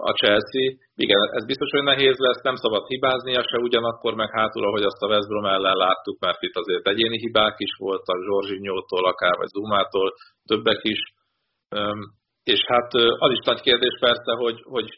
a 0.08 0.12
Chelsea. 0.20 0.64
Igen, 0.94 1.20
ez 1.36 1.44
biztos, 1.46 1.70
hogy 1.70 1.82
nehéz 1.82 2.18
lesz, 2.18 2.42
nem 2.42 2.56
szabad 2.56 2.86
hibáznia 2.86 3.42
se, 3.42 3.58
ugyanakkor 3.58 4.14
meg 4.14 4.30
hátul, 4.30 4.64
ahogy 4.64 4.82
azt 4.82 5.02
a 5.02 5.06
West 5.06 5.28
Brom 5.28 5.44
ellen 5.44 5.76
láttuk, 5.76 6.18
mert 6.20 6.42
itt 6.42 6.56
azért 6.56 6.88
egyéni 6.88 7.18
hibák 7.18 7.54
is 7.58 7.72
voltak, 7.78 8.18
Zsorzsinyótól 8.24 9.04
akár, 9.06 9.36
vagy 9.36 9.48
Zumától, 9.48 10.12
többek 10.44 10.80
is. 10.82 11.00
És 12.42 12.60
hát 12.66 12.90
az 12.94 13.30
is 13.30 13.42
nagy 13.44 13.60
kérdés 13.60 13.96
persze, 14.00 14.32
hogy, 14.42 14.58
hogy 14.62 14.88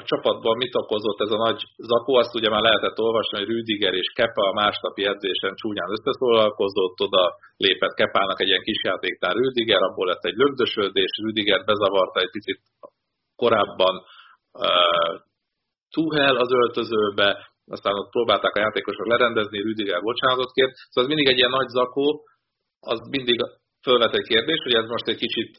a 0.00 0.02
csapatban 0.10 0.56
mit 0.56 0.74
okozott 0.82 1.20
ez 1.20 1.32
a 1.36 1.44
nagy 1.46 1.60
zakó, 1.90 2.12
azt 2.14 2.34
ugye 2.34 2.48
már 2.50 2.62
lehetett 2.62 2.98
olvasni, 2.98 3.38
hogy 3.38 3.48
Rüdiger 3.48 3.94
és 4.02 4.08
Kepa 4.18 4.44
a 4.48 4.58
másnapi 4.62 5.02
edzésen 5.12 5.54
csúnyán 5.54 5.94
összeszólalkozott, 5.96 7.00
oda 7.06 7.24
lépett 7.56 7.94
Kepának 7.94 8.40
egy 8.40 8.48
ilyen 8.48 8.66
kisjátéktár 8.68 9.34
Rüdiger, 9.34 9.82
abból 9.82 10.06
lett 10.06 10.24
egy 10.24 10.38
lögdösödés, 10.42 11.12
Rüdiger 11.22 11.64
bezavarta 11.64 12.20
egy 12.20 12.30
picit 12.30 12.60
korábban 13.36 13.94
uh, 14.52 15.14
Tuhel 15.94 16.36
az 16.36 16.50
öltözőbe, 16.52 17.28
aztán 17.66 17.94
ott 17.94 18.10
próbálták 18.10 18.54
a 18.56 18.64
játékosok 18.64 19.06
lerendezni, 19.06 19.62
Rüdiger 19.62 20.00
bocsánatot 20.00 20.52
kért, 20.52 20.74
szóval 20.74 21.04
ez 21.04 21.14
mindig 21.14 21.28
egy 21.32 21.38
ilyen 21.38 21.56
nagy 21.58 21.68
zakó, 21.68 22.24
az 22.80 23.00
mindig 23.10 23.38
fölvet 23.82 24.14
egy 24.14 24.26
kérdés, 24.32 24.60
hogy 24.62 24.74
ez 24.74 24.88
most 24.88 25.06
egy 25.08 25.20
kicsit 25.24 25.50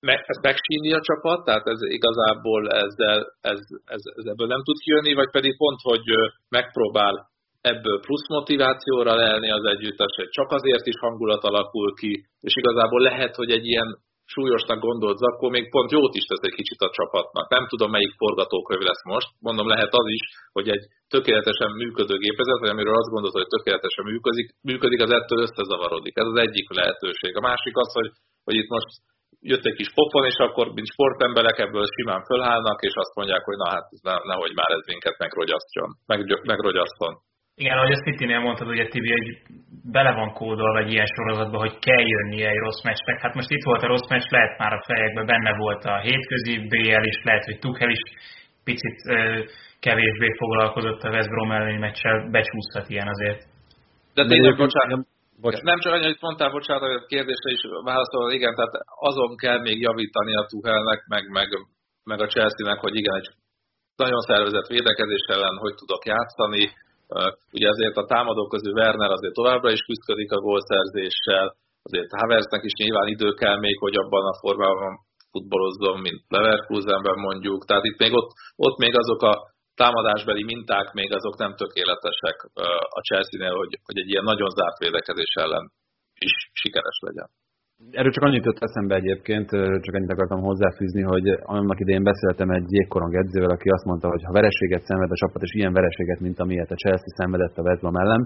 ezt 0.00 0.42
megsínni 0.42 0.92
a 0.92 1.00
csapat, 1.00 1.44
tehát 1.44 1.66
ez 1.66 1.80
igazából 1.82 2.68
ezzel, 2.68 3.18
ez, 3.40 3.60
ez, 3.84 4.02
ez 4.18 4.24
ebből 4.32 4.46
nem 4.46 4.62
tud 4.62 4.78
kijönni, 4.78 5.14
vagy 5.14 5.30
pedig 5.30 5.56
pont, 5.56 5.80
hogy 5.82 6.04
megpróbál 6.48 7.28
ebből 7.60 8.00
plusz 8.00 8.28
motivációra 8.28 9.14
lelni 9.14 9.50
az 9.50 9.64
együttes, 9.64 10.12
hogy 10.16 10.28
csak 10.28 10.50
azért 10.50 10.86
is 10.86 10.98
hangulat 11.00 11.44
alakul 11.44 11.94
ki, 11.94 12.12
és 12.40 12.54
igazából 12.56 13.00
lehet, 13.00 13.34
hogy 13.34 13.50
egy 13.50 13.66
ilyen 13.66 13.98
súlyosnak 14.34 14.80
gondolt 14.88 15.20
akkor 15.20 15.50
még 15.50 15.70
pont 15.70 15.90
jót 15.90 16.14
is 16.20 16.24
tesz 16.26 16.48
egy 16.48 16.58
kicsit 16.60 16.80
a 16.86 16.94
csapatnak. 16.96 17.46
Nem 17.56 17.64
tudom, 17.72 17.90
melyik 17.90 18.14
forgatókönyv 18.22 18.82
lesz 18.88 19.04
most. 19.12 19.28
Mondom, 19.46 19.68
lehet 19.68 19.92
az 20.00 20.08
is, 20.18 20.24
hogy 20.56 20.68
egy 20.68 20.84
tökéletesen 21.14 21.70
működő 21.82 22.16
gépezet, 22.24 22.60
vagy 22.62 22.72
amiről 22.74 23.00
azt 23.00 23.12
gondolod, 23.12 23.36
hogy 23.40 23.54
tökéletesen 23.56 24.04
működik, 24.10 24.48
működik, 24.70 25.00
az 25.02 25.12
ettől 25.18 25.44
összezavarodik. 25.46 26.14
Ez 26.16 26.28
az 26.32 26.38
egyik 26.46 26.68
lehetőség. 26.78 27.30
A 27.36 27.46
másik 27.50 27.74
az, 27.82 27.90
hogy, 27.98 28.10
hogy 28.46 28.56
itt 28.60 28.70
most 28.76 28.90
jött 29.40 29.64
egy 29.64 29.78
kis 29.80 29.90
pofon, 29.94 30.24
és 30.32 30.38
akkor, 30.46 30.66
mint 30.72 30.92
sportemberek 30.94 31.58
ebből 31.58 31.86
simán 31.96 32.22
fölhálnak, 32.30 32.78
és 32.82 32.94
azt 32.94 33.14
mondják, 33.14 33.42
hogy 33.44 33.56
na 33.56 33.68
hát 33.74 33.86
ne, 34.02 34.14
nehogy 34.30 34.54
már 34.54 34.70
ez 34.76 34.84
minket 34.86 35.18
megrogyasztjon, 35.18 35.88
meg, 36.06 36.18
megrogyaszton. 36.52 37.12
Igen, 37.62 37.76
ahogy 37.78 37.92
a 37.92 38.02
City-nél 38.04 38.40
mondtad, 38.40 38.68
ugye 38.68 38.86
Tibi, 38.88 39.10
hogy 39.10 39.28
bele 39.96 40.12
van 40.12 40.32
kódolva 40.32 40.78
egy 40.78 40.92
ilyen 40.92 41.06
sorozatba, 41.14 41.58
hogy 41.58 41.78
kell 41.78 42.04
jönnie 42.14 42.48
egy 42.48 42.62
rossz 42.66 42.82
meccsnek. 42.82 43.20
Hát 43.20 43.34
most 43.34 43.50
itt 43.50 43.64
volt 43.64 43.82
a 43.82 43.86
rossz 43.86 44.08
meccs, 44.08 44.28
lehet 44.30 44.58
már 44.58 44.72
a 44.72 44.84
fejekben, 44.86 45.26
benne 45.26 45.56
volt 45.56 45.84
a 45.84 45.98
hétközi 45.98 46.54
BL 46.68 47.04
is, 47.12 47.18
lehet, 47.22 47.44
hogy 47.44 47.58
Tuchel 47.58 47.90
is 47.90 48.02
picit 48.64 48.98
ö, 49.08 49.44
kevésbé 49.80 50.28
foglalkozott 50.36 51.02
a 51.02 51.10
West 51.10 51.28
Brom 51.28 51.50
elleni 51.52 51.78
meccsel, 51.78 52.28
becsúszhat 52.30 52.88
ilyen 52.88 53.08
azért. 53.08 53.40
De 54.14 54.26
tényleg, 54.26 54.56
bocsánat, 54.56 55.06
Bocs. 55.40 55.60
Nem 55.72 55.78
csak 55.78 55.92
annyi, 55.92 56.04
hogy 56.04 56.18
mondtál, 56.20 56.50
bocsánat, 56.50 56.82
a 56.82 57.06
kérdésre 57.14 57.50
is 57.56 57.62
válaszol, 57.84 58.32
igen, 58.38 58.54
tehát 58.54 58.74
azon 59.10 59.36
kell 59.36 59.58
még 59.60 59.78
javítani 59.80 60.34
a 60.36 60.46
Tuchelnek, 60.50 61.00
meg, 61.06 61.24
meg, 61.28 61.48
meg 62.04 62.20
a 62.20 62.26
Chelsea-nek, 62.26 62.80
hogy 62.80 62.94
igen, 62.94 63.14
egy 63.14 63.28
nagyon 63.96 64.20
szervezett 64.20 64.66
védekezés 64.66 65.24
ellen 65.34 65.56
hogy 65.56 65.74
tudok 65.74 66.04
játszani. 66.04 66.64
Ugye 67.52 67.68
azért 67.68 67.96
a 67.96 68.04
támadók 68.04 68.48
közül 68.48 68.72
Werner 68.72 69.10
azért 69.10 69.34
továbbra 69.34 69.70
is 69.70 69.82
küzdik 69.86 70.32
a 70.32 70.40
gólszerzéssel, 70.46 71.46
azért 71.82 72.10
Haversnek 72.20 72.62
is 72.64 72.74
nyilván 72.82 73.06
idő 73.06 73.30
kell 73.32 73.58
még, 73.58 73.78
hogy 73.78 73.96
abban 73.96 74.24
a 74.32 74.38
formában 74.42 74.92
futballozzon, 75.30 75.98
mint 76.00 76.20
Leverkusenben 76.28 77.18
mondjuk. 77.18 77.64
Tehát 77.64 77.84
itt 77.84 77.98
még 77.98 78.12
ott, 78.12 78.30
ott 78.56 78.78
még 78.78 78.96
azok 78.96 79.22
a 79.22 79.34
támadásbeli 79.82 80.44
minták 80.52 80.86
még 80.98 81.10
azok 81.18 81.34
nem 81.38 81.52
tökéletesek 81.62 82.36
a 82.98 83.00
Chelsea-nél, 83.08 83.54
hogy, 83.60 83.72
hogy 83.88 83.98
egy 84.02 84.10
ilyen 84.12 84.28
nagyon 84.32 84.50
zárt 84.58 84.78
védekezés 84.84 85.32
ellen 85.44 85.64
is 86.28 86.34
sikeres 86.62 86.98
legyen. 87.08 87.28
Erről 87.98 88.14
csak 88.16 88.24
annyit 88.24 88.44
jött 88.44 88.66
eszembe 88.68 88.94
egyébként, 88.94 89.48
csak 89.84 89.94
annyit 89.94 90.14
akartam 90.14 90.40
hozzáfűzni, 90.40 91.02
hogy 91.02 91.26
annak 91.56 91.80
idején 91.80 92.02
beszéltem 92.02 92.50
egy 92.50 92.68
jégkorong 92.76 93.14
edzővel, 93.14 93.50
aki 93.50 93.68
azt 93.68 93.84
mondta, 93.84 94.08
hogy 94.08 94.22
ha 94.24 94.32
vereséget 94.32 94.84
szenved 94.84 95.10
a 95.10 95.20
csapat, 95.22 95.42
és 95.42 95.52
ilyen 95.54 95.72
vereséget, 95.72 96.20
mint 96.20 96.38
amilyet 96.38 96.70
a 96.70 96.80
Chelsea 96.82 97.16
szenvedett 97.16 97.56
a 97.56 97.62
Brom 97.62 97.96
ellen, 97.96 98.22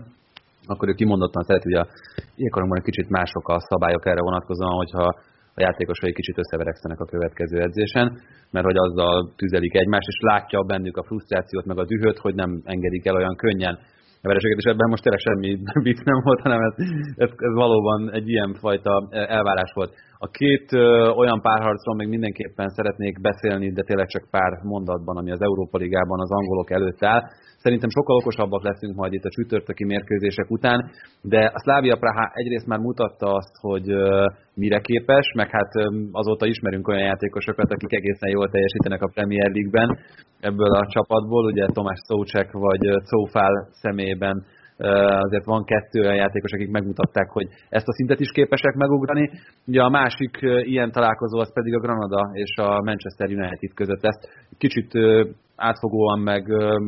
akkor 0.67 0.89
ő 0.89 0.93
kimondottan 0.93 1.43
szeret, 1.43 1.63
hogy 1.63 1.79
a 1.83 1.89
jégkorongban 2.37 2.79
egy 2.79 2.85
kicsit 2.85 3.09
mások 3.09 3.49
a 3.49 3.61
szabályok 3.61 4.07
erre 4.07 4.21
vonatkozóan, 4.21 4.77
hogyha 4.77 5.15
a 5.55 5.61
játékosai 5.61 6.13
kicsit 6.13 6.39
összeverekszenek 6.39 7.01
a 7.01 7.05
következő 7.05 7.61
edzésen, 7.61 8.21
mert 8.51 8.67
hogy 8.67 8.77
azzal 8.77 9.33
tüzelik 9.37 9.75
egymást, 9.75 10.09
és 10.09 10.19
látja 10.21 10.63
bennük 10.63 10.97
a 10.97 11.03
frusztrációt, 11.03 11.65
meg 11.65 11.79
a 11.79 11.85
dühöt, 11.85 12.19
hogy 12.19 12.35
nem 12.35 12.61
engedik 12.65 13.07
el 13.07 13.17
olyan 13.17 13.37
könnyen 13.37 13.79
a 14.23 14.29
vereséget, 14.29 14.59
és 14.59 14.71
ebben 14.71 14.89
most 14.89 15.03
tényleg 15.03 15.21
semmi 15.21 15.59
vicc 15.89 16.01
nem 16.05 16.21
volt, 16.23 16.41
hanem 16.41 16.61
ez, 16.61 16.75
ez, 17.17 17.31
ez 17.37 17.55
valóban 17.55 18.13
egy 18.13 18.29
ilyen 18.29 18.55
fajta 18.55 19.09
elvárás 19.11 19.71
volt. 19.75 19.95
A 20.27 20.29
két 20.31 20.73
ö, 20.73 20.85
olyan 21.21 21.41
párharcról 21.41 21.97
még 21.97 22.09
mindenképpen 22.09 22.69
szeretnék 22.69 23.21
beszélni, 23.21 23.73
de 23.73 23.83
tényleg 23.83 24.09
csak 24.09 24.31
pár 24.31 24.53
mondatban, 24.63 25.17
ami 25.17 25.31
az 25.31 25.43
Európa 25.43 25.79
Ligában 25.79 26.21
az 26.21 26.31
angolok 26.31 26.71
előtt 26.71 27.05
áll. 27.05 27.23
Szerintem 27.57 27.89
sokkal 27.89 28.17
okosabbak 28.17 28.63
leszünk 28.63 28.95
majd 28.97 29.13
itt 29.13 29.25
a 29.25 29.35
csütörtöki 29.37 29.85
mérkőzések 29.85 30.51
után, 30.51 30.91
de 31.23 31.51
a 31.55 31.59
Slavia 31.63 31.97
Praha 31.97 32.31
egyrészt 32.33 32.67
már 32.67 32.79
mutatta 32.79 33.27
azt, 33.35 33.55
hogy 33.61 33.91
ö, 33.91 34.27
mire 34.55 34.81
képes, 34.81 35.33
meg 35.35 35.49
hát 35.51 35.71
ö, 35.75 35.85
azóta 36.13 36.47
ismerünk 36.47 36.89
olyan 36.89 37.09
játékosokat, 37.11 37.73
akik 37.73 37.93
egészen 37.93 38.31
jól 38.31 38.49
teljesítenek 38.49 39.03
a 39.03 39.11
Premier 39.15 39.51
League-ben 39.51 39.99
ebből 40.41 40.73
a 40.75 40.87
csapatból, 40.87 41.45
ugye 41.45 41.67
Tomás 41.67 42.01
Szócsek 42.07 42.53
vagy 42.53 42.85
Cófál 43.05 43.69
személyében 43.71 44.45
azért 45.27 45.45
van 45.45 45.65
kettő 45.65 46.01
olyan 46.01 46.15
játékos, 46.15 46.53
akik 46.53 46.71
megmutatták, 46.71 47.31
hogy 47.31 47.47
ezt 47.69 47.89
a 47.89 47.93
szintet 47.93 48.21
is 48.21 48.31
képesek 48.31 48.75
megugrani. 48.75 49.31
Ugye 49.67 49.83
a 49.83 49.89
másik 49.89 50.39
ilyen 50.43 50.91
találkozó 50.93 51.39
az 51.39 51.53
pedig 51.53 51.75
a 51.75 51.81
Granada 51.81 52.31
és 52.33 52.57
a 52.57 52.83
Manchester 52.83 53.29
United 53.29 53.75
között 53.75 54.03
lesz. 54.03 54.21
Kicsit 54.59 54.91
átfogóan 55.57 56.19
meg 56.19 56.43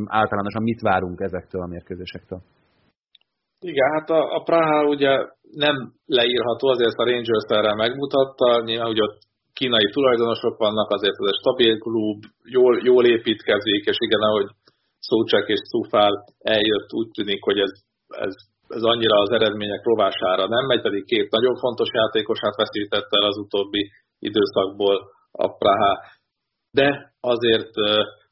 általánosan 0.05 0.63
mit 0.63 0.81
várunk 0.81 1.19
ezektől 1.19 1.61
a 1.61 1.67
mérkőzésektől? 1.67 2.39
Igen, 3.59 3.91
hát 3.93 4.09
a, 4.09 4.35
a 4.35 4.39
Praha 4.43 4.87
ugye 4.95 5.13
nem 5.65 5.75
leírható, 6.05 6.67
azért 6.67 6.97
a 6.97 7.05
Rangers 7.09 7.47
erre 7.47 7.73
megmutatta, 7.75 8.63
nyilván 8.63 8.87
hogy 8.87 9.01
ott 9.01 9.17
kínai 9.53 9.89
tulajdonosok 9.91 10.57
vannak, 10.57 10.89
azért 10.89 11.17
ez 11.21 11.27
egy 11.31 11.39
stabil 11.41 11.77
klub, 11.77 12.19
jól, 12.43 12.73
jól 12.83 13.05
építkezik, 13.05 13.83
és 13.91 13.97
igen, 14.07 14.19
ahogy 14.19 14.47
Szócsek 15.07 15.47
és 15.47 15.61
Szufál 15.71 16.13
eljött, 16.39 16.89
úgy 16.99 17.09
tűnik, 17.17 17.41
hogy 17.43 17.59
ez, 17.59 17.73
ez, 18.07 18.33
ez 18.77 18.83
annyira 18.91 19.17
az 19.19 19.31
eredmények 19.37 19.83
rovására 19.83 20.47
nem 20.47 20.65
megy, 20.65 20.81
pedig 20.81 21.05
két 21.05 21.31
nagyon 21.31 21.55
fontos 21.55 21.89
játékosát 21.91 22.55
veszítette 22.55 23.17
el 23.19 23.27
az 23.31 23.37
utóbbi 23.37 23.91
időszakból 24.19 24.95
a 25.31 25.47
Praha. 25.57 25.93
De 26.71 26.87
azért, 27.19 27.73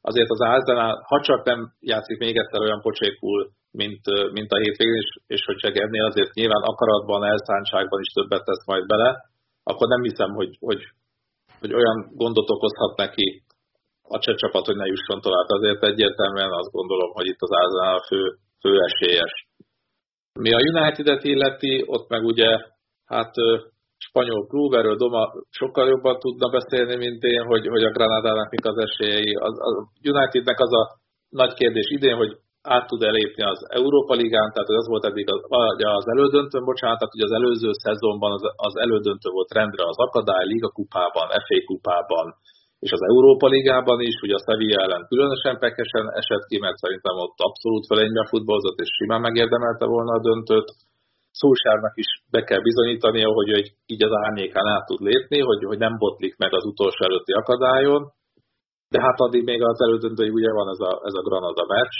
azért 0.00 0.30
az 0.30 0.40
Arsenal, 0.40 1.02
ha 1.10 1.20
csak 1.20 1.44
nem 1.44 1.60
játszik 1.80 2.18
még 2.18 2.36
egyszer 2.36 2.60
olyan 2.60 2.80
pocsékul, 2.80 3.50
mint, 3.70 4.04
mint 4.32 4.50
a 4.52 4.58
hétvégén, 4.58 5.00
és, 5.04 5.08
és 5.26 5.44
hogy 5.44 5.76
ennél 5.76 6.04
azért 6.04 6.34
nyilván 6.34 6.62
akaratban, 6.62 7.24
elszántságban 7.24 8.00
is 8.00 8.12
többet 8.12 8.44
tesz 8.44 8.66
majd 8.66 8.86
bele, 8.86 9.10
akkor 9.62 9.88
nem 9.88 10.02
hiszem, 10.02 10.30
hogy, 10.30 10.56
hogy, 10.60 10.82
hogy 11.60 11.72
olyan 11.74 11.98
gondot 12.14 12.50
okozhat 12.50 12.96
neki 12.96 13.42
a 14.08 14.18
cseh 14.18 14.34
csapat, 14.34 14.66
hogy 14.66 14.76
ne 14.76 14.86
jusson 14.86 15.20
tovább. 15.20 15.48
Azért 15.48 15.82
egyértelműen 15.84 16.52
azt 16.52 16.70
gondolom, 16.70 17.10
hogy 17.12 17.26
itt 17.26 17.40
az 17.40 17.50
Arsenal 17.50 17.94
a 17.94 18.04
fő, 18.08 18.20
fő 18.60 18.72
esélyes. 18.88 19.34
Mi 20.40 20.52
a 20.52 20.64
United-et 20.72 21.24
illeti, 21.24 21.84
ott 21.86 22.08
meg 22.08 22.22
ugye, 22.24 22.50
hát 23.04 23.34
spanyol 24.08 24.46
klub, 24.46 24.72
erről 24.74 24.96
Doma 24.96 25.32
sokkal 25.50 25.86
jobban 25.88 26.18
tudna 26.18 26.48
beszélni, 26.48 26.96
mint 26.96 27.22
én, 27.22 27.44
hogy, 27.50 27.66
hogy 27.66 27.84
a 27.84 27.94
Granadának 27.96 28.50
mik 28.50 28.66
az 28.66 28.78
esélyei. 28.86 29.34
Az, 29.34 29.54
a 29.68 29.70
Unitednek 30.12 30.60
az 30.60 30.72
a 30.72 30.84
nagy 31.28 31.54
kérdés 31.54 31.88
idén, 31.90 32.16
hogy 32.16 32.32
át 32.62 32.86
tud 32.86 33.02
elépni 33.02 33.42
az 33.42 33.60
Európa 33.68 34.14
Ligán, 34.14 34.50
tehát 34.52 34.68
az 34.68 34.88
volt 34.88 35.04
eddig 35.04 35.26
az, 35.30 35.40
az 36.00 36.08
elődöntőn, 36.14 36.64
bocsánat, 36.64 36.98
tehát 36.98 37.28
az 37.28 37.36
előző 37.40 37.70
szezonban 37.72 38.32
az, 38.32 38.42
az 38.68 38.76
elődöntő 38.84 39.28
volt 39.30 39.52
rendre 39.52 39.84
az 39.92 39.98
Akadály, 40.06 40.44
Liga 40.46 40.68
kupában, 40.68 41.26
FA 41.46 41.58
kupában, 41.70 42.26
és 42.84 42.92
az 42.96 43.02
Európa 43.12 43.46
Ligában 43.54 44.00
is, 44.10 44.16
ugye 44.24 44.36
a 44.38 44.44
Sevilla 44.46 44.78
ellen 44.84 45.04
különösen 45.12 45.56
pekesen 45.64 46.06
esett 46.20 46.44
ki, 46.50 46.56
mert 46.64 46.82
szerintem 46.84 47.16
ott 47.24 47.38
abszolút 47.48 47.84
felénybe 47.90 48.22
futballozott, 48.32 48.78
és 48.84 48.90
simán 48.98 49.22
megérdemelte 49.28 49.86
volna 49.94 50.12
a 50.14 50.24
döntőt. 50.28 50.68
Szulsárnak 51.40 51.94
is 52.04 52.10
be 52.34 52.40
kell 52.48 52.62
bizonyítania, 52.68 53.28
hogy 53.38 53.50
egy, 53.58 53.68
így 53.92 54.02
az 54.08 54.14
árnyékán 54.24 54.66
át 54.74 54.86
tud 54.86 55.00
lépni, 55.08 55.38
hogy, 55.48 55.60
hogy 55.70 55.80
nem 55.86 55.94
botlik 56.02 56.34
meg 56.42 56.52
az 56.54 56.64
utolsó 56.72 57.00
előtti 57.04 57.32
akadályon, 57.32 58.02
de 58.92 58.98
hát 59.04 59.18
addig 59.24 59.44
még 59.50 59.60
az 59.62 59.80
elődöntői 59.86 60.30
ugye 60.38 60.52
van 60.52 60.68
ez 60.74 60.80
a, 60.90 60.92
ez 61.08 61.14
a 61.20 61.26
Granada 61.28 61.64
meccs, 61.74 61.96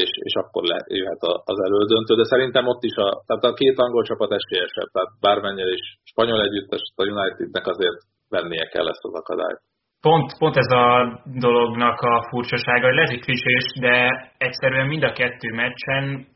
és, 0.00 0.10
és 0.28 0.34
akkor 0.42 0.62
le, 0.72 0.78
jöhet 0.86 1.22
az 1.52 1.58
elődöntő, 1.66 2.12
de 2.14 2.24
szerintem 2.24 2.66
ott 2.66 2.82
is 2.90 2.96
a, 3.06 3.08
tehát 3.26 3.44
a 3.44 3.58
két 3.60 3.78
angol 3.78 4.04
csapat 4.04 4.30
esélyesebb, 4.38 4.90
tehát 4.92 5.12
bármennyire 5.20 5.72
is 5.80 5.86
spanyol 6.12 6.40
együttes, 6.46 6.82
a 6.96 7.02
Unitednek 7.12 7.66
azért 7.66 8.00
vennie 8.28 8.66
kell 8.74 8.88
ezt 8.88 9.04
az 9.08 9.14
akadályt 9.14 9.67
pont, 10.00 10.38
pont 10.38 10.56
ez 10.56 10.70
a 10.70 11.20
dolognak 11.24 12.00
a 12.00 12.26
furcsasága, 12.28 12.86
hogy 12.86 12.94
lehet, 12.94 13.20
klisés, 13.20 13.64
de 13.80 13.94
egyszerűen 14.38 14.86
mind 14.86 15.02
a 15.02 15.12
kettő 15.12 15.54
meccsen 15.54 16.26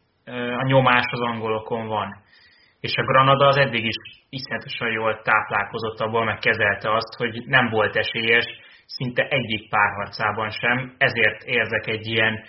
a 0.59 0.64
nyomás 0.66 1.05
az 1.11 1.20
angolokon 1.20 1.87
van. 1.87 2.16
És 2.81 2.96
a 2.96 3.05
Granada 3.05 3.46
az 3.46 3.57
eddig 3.57 3.85
is 3.85 3.96
iszonyatosan 4.31 4.92
jól 4.92 5.20
táplálkozott 5.22 6.01
abból, 6.01 6.25
meg 6.25 6.38
kezelte 6.38 6.94
azt, 6.94 7.14
hogy 7.16 7.42
nem 7.46 7.68
volt 7.68 7.96
esélyes 7.96 8.44
szinte 8.87 9.22
egyik 9.29 9.68
párharcában 9.68 10.51
sem, 10.51 10.94
ezért 10.98 11.42
érzek 11.42 11.87
egy 11.87 12.07
ilyen 12.07 12.44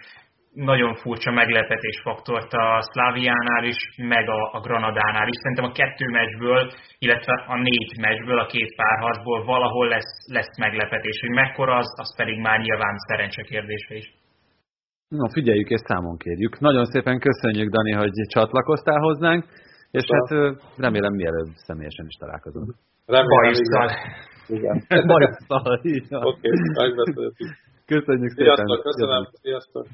nagyon 0.54 0.96
furcsa 0.96 1.32
meglepetésfaktort 1.32 2.54
a 2.54 2.82
Szláviánál 2.92 3.64
is, 3.64 3.78
meg 3.98 4.30
a, 4.30 4.42
a 4.58 4.60
Granadánál 4.60 5.28
is. 5.28 5.38
Szerintem 5.42 5.70
a 5.72 5.72
kettő 5.72 6.06
meccsből, 6.08 6.72
illetve 7.00 7.34
a 7.48 7.58
négy 7.58 7.92
meccsből, 8.00 8.40
a 8.40 8.46
két 8.46 8.76
párharcból 8.76 9.46
valahol 9.46 9.88
lesz, 9.88 10.14
lesz 10.28 10.58
meglepetés. 10.58 11.20
Hogy 11.20 11.30
mekkora 11.30 11.76
az, 11.76 11.94
az 11.96 12.16
pedig 12.16 12.40
már 12.40 12.60
nyilván 12.60 12.96
szerencse 12.98 13.42
kérdése 13.42 13.96
is. 13.96 14.14
Na, 15.08 15.30
figyeljük 15.30 15.70
és 15.70 15.82
számon 15.86 16.18
kérjük. 16.18 16.60
Nagyon 16.60 16.86
szépen 16.86 17.20
köszönjük, 17.20 17.70
Dani, 17.70 17.92
hogy 17.92 18.12
csatlakoztál 18.28 19.00
hozzánk, 19.00 19.46
és 19.92 20.06
hát 20.14 20.58
remélem 20.78 21.14
mielőbb 21.14 21.50
személyesen 21.56 22.06
is 22.08 22.16
találkozunk. 22.16 22.76
Remélem, 23.06 23.54
igen. 24.48 24.84
Bajusszal, 25.08 25.80
Oké, 26.30 26.50
megbeszéltük. 26.74 27.50
Köszönjük 27.86 28.32
szépen. 28.32 28.56
Sziasztok, 28.56 28.82
köszönöm. 28.82 29.24
Sziasztok. 29.42 29.86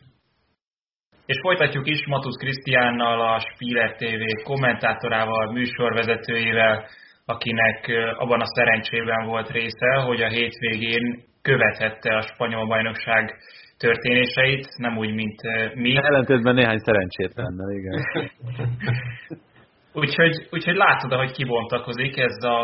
És 1.31 1.39
folytatjuk 1.41 1.87
is 1.87 2.05
Matusz 2.05 2.37
Krisztiánnal, 2.37 3.21
a 3.33 3.39
Spieler 3.39 3.95
TV 3.95 4.43
kommentátorával, 4.43 5.51
műsorvezetőjével, 5.51 6.85
akinek 7.25 7.91
abban 8.17 8.41
a 8.41 8.53
szerencsében 8.55 9.25
volt 9.25 9.49
része, 9.49 9.93
hogy 10.05 10.21
a 10.21 10.29
hétvégén 10.29 11.23
követhette 11.41 12.15
a 12.15 12.21
spanyol 12.21 12.67
bajnokság 12.67 13.35
történéseit, 13.77 14.67
nem 14.77 14.97
úgy, 14.97 15.13
mint 15.13 15.41
mi. 15.75 15.95
Ellentétben 15.95 16.55
néhány 16.55 16.77
szerencsétlennel, 16.77 17.71
igen. 17.71 18.03
Úgyhogy, 19.93 20.47
úgyhogy 20.51 20.75
látod, 20.75 21.13
hogy 21.13 21.31
kibontakozik 21.31 22.17
ez 22.17 22.43
a 22.43 22.59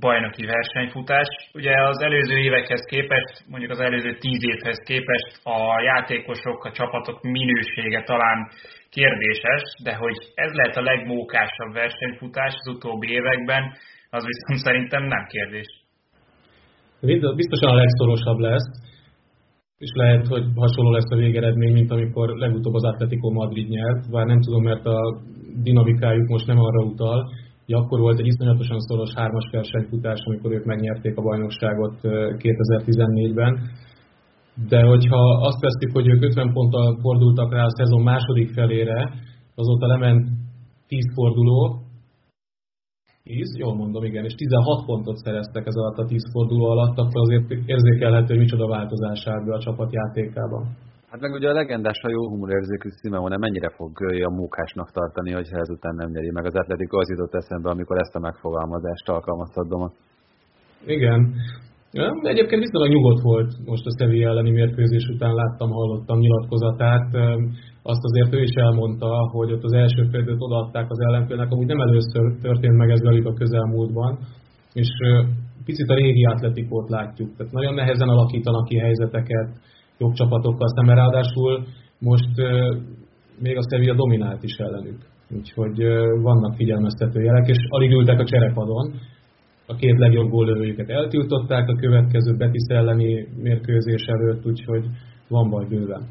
bajnoki 0.00 0.44
versenyfutás. 0.44 1.26
Ugye 1.54 1.82
az 1.82 2.02
előző 2.02 2.38
évekhez 2.38 2.84
képest, 2.84 3.44
mondjuk 3.48 3.70
az 3.70 3.80
előző 3.80 4.16
tíz 4.18 4.44
évhez 4.44 4.78
képest 4.86 5.40
a 5.42 5.82
játékosok, 5.82 6.64
a 6.64 6.72
csapatok 6.72 7.22
minősége 7.22 8.02
talán 8.02 8.48
kérdéses, 8.90 9.62
de 9.82 9.94
hogy 9.94 10.16
ez 10.34 10.52
lehet 10.52 10.76
a 10.76 10.82
legmókásabb 10.82 11.72
versenyfutás 11.72 12.54
az 12.58 12.74
utóbbi 12.74 13.08
években, 13.12 13.62
az 14.10 14.24
viszont 14.26 14.66
szerintem 14.66 15.04
nem 15.04 15.26
kérdés. 15.26 15.66
Biztosan 17.36 17.70
a 17.70 17.74
legszorosabb 17.74 18.38
lesz, 18.38 18.91
és 19.84 19.92
lehet, 19.94 20.26
hogy 20.26 20.44
hasonló 20.54 20.90
lesz 20.90 21.10
a 21.10 21.16
végeredmény, 21.16 21.72
mint 21.72 21.90
amikor 21.90 22.28
legutóbb 22.28 22.74
az 22.74 22.84
Atletico 22.84 23.30
Madrid 23.30 23.68
nyert, 23.68 24.10
bár 24.10 24.26
nem 24.26 24.40
tudom, 24.40 24.62
mert 24.62 24.86
a 24.86 24.98
dinamikájuk 25.62 26.28
most 26.28 26.46
nem 26.46 26.58
arra 26.58 26.84
utal, 26.84 27.30
hogy 27.66 27.74
akkor 27.74 27.98
volt 28.00 28.18
egy 28.18 28.26
iszonyatosan 28.26 28.80
szoros 28.80 29.12
hármas 29.14 29.48
versenyfutás, 29.52 30.20
amikor 30.24 30.52
ők 30.52 30.64
megnyerték 30.64 31.16
a 31.16 31.22
bajnokságot 31.22 31.94
2014-ben. 32.02 33.52
De 34.68 34.82
hogyha 34.82 35.22
azt 35.48 35.60
veszik, 35.60 35.92
hogy 35.92 36.08
ők 36.08 36.22
50 36.22 36.52
ponttal 36.52 36.98
fordultak 37.00 37.52
rá 37.52 37.64
a 37.64 37.76
szezon 37.76 38.02
második 38.02 38.52
felére, 38.52 39.12
azóta 39.54 39.86
lement 39.86 40.28
10 40.88 41.04
forduló, 41.14 41.82
10, 43.24 43.58
jól 43.58 43.74
mondom, 43.74 44.04
igen, 44.04 44.24
és 44.24 44.34
16 44.34 44.86
pontot 44.86 45.16
szereztek 45.16 45.66
ez 45.66 45.74
alatt 45.74 45.98
a 45.98 46.04
10 46.04 46.22
forduló 46.32 46.64
alatt, 46.64 46.98
akkor 46.98 47.20
azért 47.20 47.50
érzékelhető, 47.66 48.34
hogy 48.34 48.44
micsoda 48.44 48.66
változás 48.66 49.26
áll 49.26 49.44
be 49.44 49.54
a 49.54 49.64
csapat 49.66 49.92
játékában. 49.92 50.62
Hát 51.10 51.20
meg 51.20 51.32
ugye 51.32 51.48
a 51.48 51.52
legendás, 51.52 51.98
a 52.02 52.08
jó 52.08 52.28
humorérzékű 52.28 52.88
Simeone 53.00 53.36
mennyire 53.36 53.70
fog 53.76 53.90
a 54.24 54.30
mókásnak 54.30 54.90
tartani, 54.90 55.32
hogyha 55.32 55.58
ezután 55.58 55.94
nem 55.94 56.10
nyeri 56.10 56.30
meg 56.30 56.44
az 56.44 56.54
Atletico, 56.54 56.98
az 56.98 57.08
jutott 57.10 57.34
eszembe, 57.34 57.70
amikor 57.70 57.96
ezt 57.98 58.14
a 58.14 58.20
megfogalmazást 58.20 59.08
alkalmaztad 59.08 59.68
Doma. 59.68 59.90
Igen. 60.86 61.34
Ja, 61.90 62.14
egyébként 62.22 62.62
viszonylag 62.62 62.92
nyugodt 62.92 63.22
volt 63.22 63.50
most 63.64 63.86
a 63.86 63.94
Sevilla 63.98 64.28
elleni 64.28 64.50
mérkőzés 64.50 65.06
után, 65.14 65.34
láttam, 65.34 65.70
hallottam 65.70 66.18
nyilatkozatát. 66.18 67.06
Azt 67.82 68.04
azért 68.04 68.34
ő 68.34 68.42
is 68.42 68.54
elmondta, 68.54 69.28
hogy 69.32 69.52
ott 69.52 69.62
az 69.62 69.72
első 69.72 70.02
félidőt 70.10 70.40
odaadták 70.40 70.90
az 70.90 71.00
ellenfélnek, 71.00 71.50
amúgy 71.50 71.66
nem 71.66 71.80
először 71.80 72.24
történt 72.42 72.76
meg 72.76 72.90
ez 72.90 73.02
velük 73.02 73.26
a 73.26 73.32
közelmúltban, 73.32 74.18
és 74.72 74.88
picit 75.64 75.88
a 75.88 75.94
régi 75.94 76.24
atletikót 76.24 76.88
látjuk. 76.88 77.36
Tehát 77.36 77.52
nagyon 77.52 77.74
nehezen 77.74 78.08
alakítanak 78.08 78.64
ki 78.64 78.78
helyzeteket, 78.78 79.48
jobb 79.98 80.12
csapatokkal 80.12 80.68
szemben, 80.68 80.96
ráadásul 80.96 81.64
most 81.98 82.34
még 83.38 83.56
a 83.56 83.66
Sevilla 83.70 83.94
dominált 83.94 84.42
is 84.42 84.56
ellenük. 84.56 85.00
Úgyhogy 85.36 85.78
vannak 86.22 86.54
figyelmeztető 86.54 87.22
jelek, 87.22 87.48
és 87.48 87.58
alig 87.68 87.90
ültek 87.90 88.18
a 88.18 88.24
cserepadon. 88.24 88.92
a 89.66 89.74
két 89.74 89.98
legjobb 89.98 90.30
góllövőjüket 90.30 90.88
eltiltották 90.88 91.68
a 91.68 91.76
következő 91.76 92.36
Betis 92.36 92.66
elleni 92.68 93.28
mérkőzés 93.42 94.02
előtt, 94.02 94.46
úgyhogy 94.46 94.84
van 95.28 95.50
baj 95.50 95.66
bőven. 95.68 96.02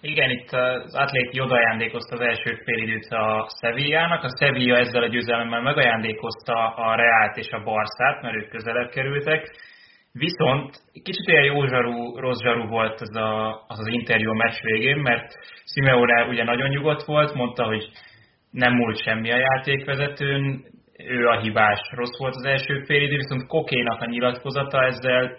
Igen, 0.00 0.30
itt 0.30 0.50
az 0.50 0.94
atléti 0.94 1.40
odajándékozta 1.40 2.14
az 2.14 2.20
első 2.20 2.54
félidőt 2.64 3.08
a 3.10 3.48
Sevillának. 3.60 4.24
A 4.24 4.36
Sevilla 4.38 4.76
ezzel 4.76 5.02
a 5.02 5.06
győzelemmel 5.06 5.60
megajándékozta 5.60 6.74
a 6.74 6.94
Reált 6.94 7.36
és 7.36 7.50
a 7.50 7.62
Barszát, 7.62 8.22
mert 8.22 8.36
ők 8.36 8.48
közelebb 8.48 8.88
kerültek. 8.88 9.50
Viszont 10.12 10.70
kicsit 10.92 11.28
olyan 11.28 11.44
jó 11.44 11.66
zsarú, 11.66 12.16
rossz 12.16 12.42
zsarú 12.42 12.68
volt 12.68 13.00
az, 13.00 13.16
a, 13.16 13.64
az 13.66 13.78
az 13.78 13.86
interjú 13.86 14.30
a 14.30 14.34
meccs 14.34 14.60
végén, 14.62 14.96
mert 14.96 15.32
Simeone 15.74 16.24
ugye 16.24 16.44
nagyon 16.44 16.68
nyugodt 16.68 17.04
volt, 17.04 17.34
mondta, 17.34 17.64
hogy 17.64 17.88
nem 18.50 18.72
múlt 18.72 19.02
semmi 19.02 19.32
a 19.32 19.36
játékvezetőn, 19.36 20.64
ő 20.96 21.26
a 21.26 21.40
hibás, 21.40 21.80
rossz 21.90 22.18
volt 22.18 22.34
az 22.34 22.44
első 22.44 22.82
félidő, 22.86 23.16
viszont 23.16 23.46
Kokénak 23.46 24.00
a 24.00 24.06
nyilatkozata 24.06 24.84
ezzel 24.84 25.38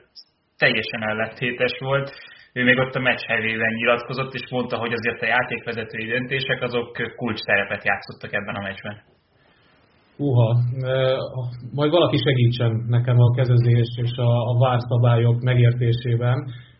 teljesen 0.58 1.04
ellentétes 1.04 1.78
volt 1.80 2.12
ő 2.54 2.64
még 2.64 2.78
ott 2.78 2.96
a 2.96 3.00
meccs 3.00 3.24
hevében 3.28 3.74
nyilatkozott, 3.74 4.34
és 4.34 4.50
mondta, 4.50 4.78
hogy 4.78 4.94
azért 4.94 5.22
a 5.22 5.26
játékvezetői 5.26 6.06
döntések 6.06 6.62
azok 6.62 6.98
kulcs 7.16 7.40
szerepet 7.40 7.86
játszottak 7.86 8.34
ebben 8.34 8.56
a 8.56 8.62
meccsben. 8.62 8.98
Uha, 10.18 10.50
majd 11.74 11.92
valaki 11.92 12.18
segítsen 12.18 12.72
nekem 12.88 13.20
a 13.20 13.36
kezezés 13.36 13.90
és 14.04 14.18
a, 14.18 14.32
a 14.52 14.58
várszabályok 14.58 15.42
megértésében. 15.42 16.38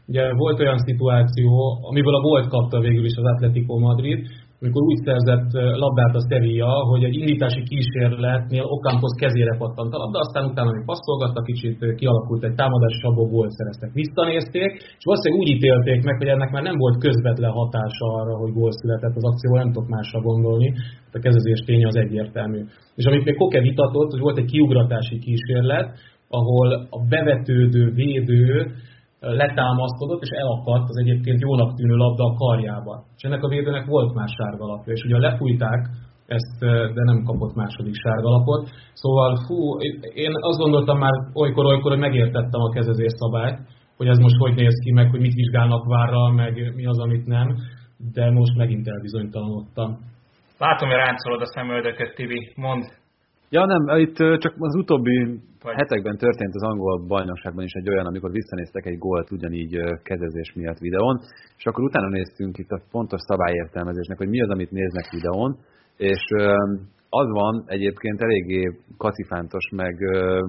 Ugye 0.08 0.34
volt 0.34 0.60
olyan 0.60 0.78
szituáció, 0.78 1.80
amiből 1.90 2.16
a 2.16 2.22
volt 2.22 2.48
kapta 2.48 2.80
végül 2.80 3.06
is 3.06 3.16
az 3.16 3.24
Atletico 3.24 3.80
Madrid, 3.80 4.28
amikor 4.62 4.82
úgy 4.92 5.02
szerzett 5.08 5.50
labdát 5.84 6.16
a 6.20 6.26
Sevilla, 6.30 6.72
hogy 6.92 7.04
egy 7.04 7.16
indítási 7.22 7.62
kísérletnél 7.70 8.66
Ocampos 8.76 9.14
kezére 9.22 9.54
pattant 9.62 9.94
a 9.94 9.98
labda, 10.04 10.20
aztán 10.20 10.50
utána 10.52 10.72
még 10.72 10.86
passzolgatta, 10.86 11.48
kicsit 11.50 11.78
kialakult 12.00 12.44
egy 12.44 12.56
támadás, 12.60 12.94
és 12.98 13.04
abból 13.10 13.28
gólt 13.36 13.52
szereztek. 13.58 13.92
Visszanézték, 14.02 14.72
és 15.00 15.04
valószínűleg 15.08 15.42
úgy 15.42 15.54
ítélték 15.56 16.00
meg, 16.08 16.16
hogy 16.18 16.28
ennek 16.28 16.52
már 16.52 16.64
nem 16.70 16.78
volt 16.84 17.02
közvetlen 17.06 17.52
hatása 17.52 18.06
arra, 18.20 18.34
hogy 18.42 18.52
gól 18.60 18.72
született 18.72 19.16
az 19.20 19.26
akció, 19.32 19.56
nem 19.56 19.72
tudok 19.72 19.90
másra 19.90 20.20
gondolni, 20.22 20.70
a 21.18 21.20
kezezés 21.20 21.60
ténye 21.66 21.88
az 21.88 21.96
egyértelmű. 21.96 22.62
És 22.96 23.06
amit 23.06 23.26
még 23.26 23.36
Koke 23.36 23.62
vitatott, 23.62 24.12
hogy 24.12 24.26
volt 24.28 24.38
egy 24.38 24.52
kiugratási 24.54 25.18
kísérlet, 25.20 25.90
ahol 26.28 26.88
a 26.90 27.00
bevetődő 27.10 27.92
védő 27.92 28.72
letámaszkodott 29.20 30.22
és 30.22 30.30
elakadt 30.30 30.90
az 30.90 30.98
egyébként 30.98 31.42
jónak 31.42 31.76
tűnő 31.76 31.96
labda 31.96 32.24
a 32.24 32.34
karjába. 32.34 33.04
És 33.18 33.24
ennek 33.24 33.44
a 33.44 33.48
védőnek 33.48 33.86
volt 33.86 34.14
más 34.14 34.32
sárgalapja, 34.38 34.94
és 34.94 35.04
ugye 35.04 35.18
lefújták 35.18 35.90
ezt, 36.26 36.60
de 36.96 37.04
nem 37.04 37.24
kapott 37.24 37.56
második 37.56 37.96
sárgalapot. 37.96 38.70
Szóval 38.94 39.36
fú, 39.48 39.80
én 40.14 40.32
azt 40.40 40.60
gondoltam 40.60 40.98
már 40.98 41.14
olykor-olykor, 41.34 41.92
hogy 41.92 42.00
megértettem 42.00 42.62
a 42.62 42.70
kezezés 42.70 43.14
szabályt, 43.16 43.60
hogy 43.98 44.08
ez 44.08 44.18
most 44.18 44.38
hogy 44.38 44.56
néz 44.56 44.76
ki, 44.84 44.92
meg 44.92 45.10
hogy 45.10 45.20
mit 45.20 45.34
vizsgálnak 45.34 45.86
várra, 45.86 46.32
meg 46.32 46.74
mi 46.76 46.86
az, 46.86 47.00
amit 47.00 47.26
nem, 47.26 47.56
de 48.14 48.32
most 48.32 48.56
megint 48.56 48.88
elbizonytalanodtam. 48.88 49.98
Látom, 50.58 50.90
hogy 50.90 50.98
ráncolod 50.98 51.42
a 51.42 51.46
szemöldököt, 51.46 52.16
Tibi. 52.16 52.54
Mond. 52.56 52.84
Ja 53.52 53.66
nem, 53.66 53.98
itt 53.98 54.16
csak 54.16 54.54
az 54.58 54.76
utóbbi 54.76 55.40
vagy... 55.64 55.76
hetekben 55.76 56.18
történt 56.18 56.56
az 56.56 56.64
angol 56.64 57.06
bajnokságban 57.08 57.64
is 57.64 57.72
egy 57.72 57.90
olyan, 57.90 58.06
amikor 58.06 58.32
visszanéztek 58.32 58.86
egy 58.86 58.98
gólt 58.98 59.32
ugyanígy 59.32 59.80
kezezés 60.04 60.54
miatt 60.54 60.78
videón, 60.78 61.20
és 61.58 61.66
akkor 61.66 61.84
utána 61.84 62.08
néztünk 62.08 62.58
itt 62.58 62.70
a 62.70 62.82
pontos 62.92 63.20
szabályértelmezésnek, 63.22 64.18
hogy 64.18 64.30
mi 64.30 64.42
az, 64.42 64.50
amit 64.50 64.72
néznek 64.72 65.10
videón, 65.12 65.58
és 65.98 66.24
az 67.10 67.28
van 67.32 67.64
egyébként 67.66 68.22
eléggé 68.22 68.80
kacifántos, 68.98 69.70
meg, 69.76 69.96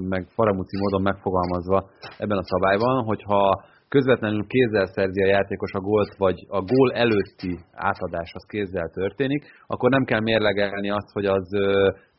meg 0.08 0.26
faramuci 0.28 0.76
módon 0.78 1.02
megfogalmazva 1.02 1.88
ebben 2.18 2.38
a 2.38 2.44
szabályban, 2.44 3.04
hogyha 3.04 3.64
közvetlenül 3.94 4.46
kézzel 4.46 4.86
szerzi 4.86 5.22
a 5.22 5.32
játékos 5.36 5.72
a 5.72 5.80
gólt, 5.80 6.14
vagy 6.16 6.46
a 6.48 6.60
gól 6.60 6.92
előtti 6.92 7.58
átadás 7.72 8.30
az 8.34 8.44
kézzel 8.48 8.88
történik, 8.88 9.42
akkor 9.66 9.90
nem 9.90 10.04
kell 10.04 10.20
mérlegelni 10.20 10.90
azt, 10.90 11.12
hogy 11.12 11.24
az 11.24 11.48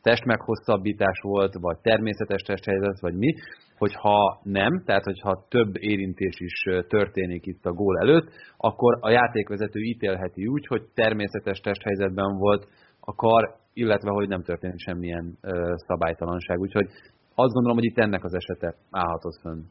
testmeghosszabbítás 0.02 1.18
volt, 1.20 1.54
vagy 1.60 1.78
természetes 1.82 2.42
testhelyzet, 2.42 3.00
vagy 3.00 3.14
mi, 3.14 3.34
hogyha 3.78 4.40
nem, 4.42 4.82
tehát 4.84 5.04
hogyha 5.04 5.46
több 5.48 5.76
érintés 5.76 6.40
is 6.40 6.62
történik 6.88 7.46
itt 7.46 7.64
a 7.64 7.72
gól 7.72 7.98
előtt, 7.98 8.28
akkor 8.56 8.98
a 9.00 9.10
játékvezető 9.10 9.80
ítélheti 9.80 10.46
úgy, 10.46 10.66
hogy 10.66 10.82
természetes 10.94 11.58
testhelyzetben 11.58 12.36
volt 12.36 12.68
a 13.00 13.14
kar, 13.14 13.54
illetve 13.72 14.10
hogy 14.10 14.28
nem 14.28 14.42
történt 14.42 14.78
semmilyen 14.78 15.38
szabálytalanság. 15.86 16.58
Úgyhogy 16.58 16.86
azt 17.34 17.52
gondolom, 17.52 17.76
hogy 17.76 17.86
itt 17.86 17.98
ennek 17.98 18.24
az 18.24 18.34
esete 18.34 18.74
állhatott 18.90 19.40
fönn. 19.42 19.62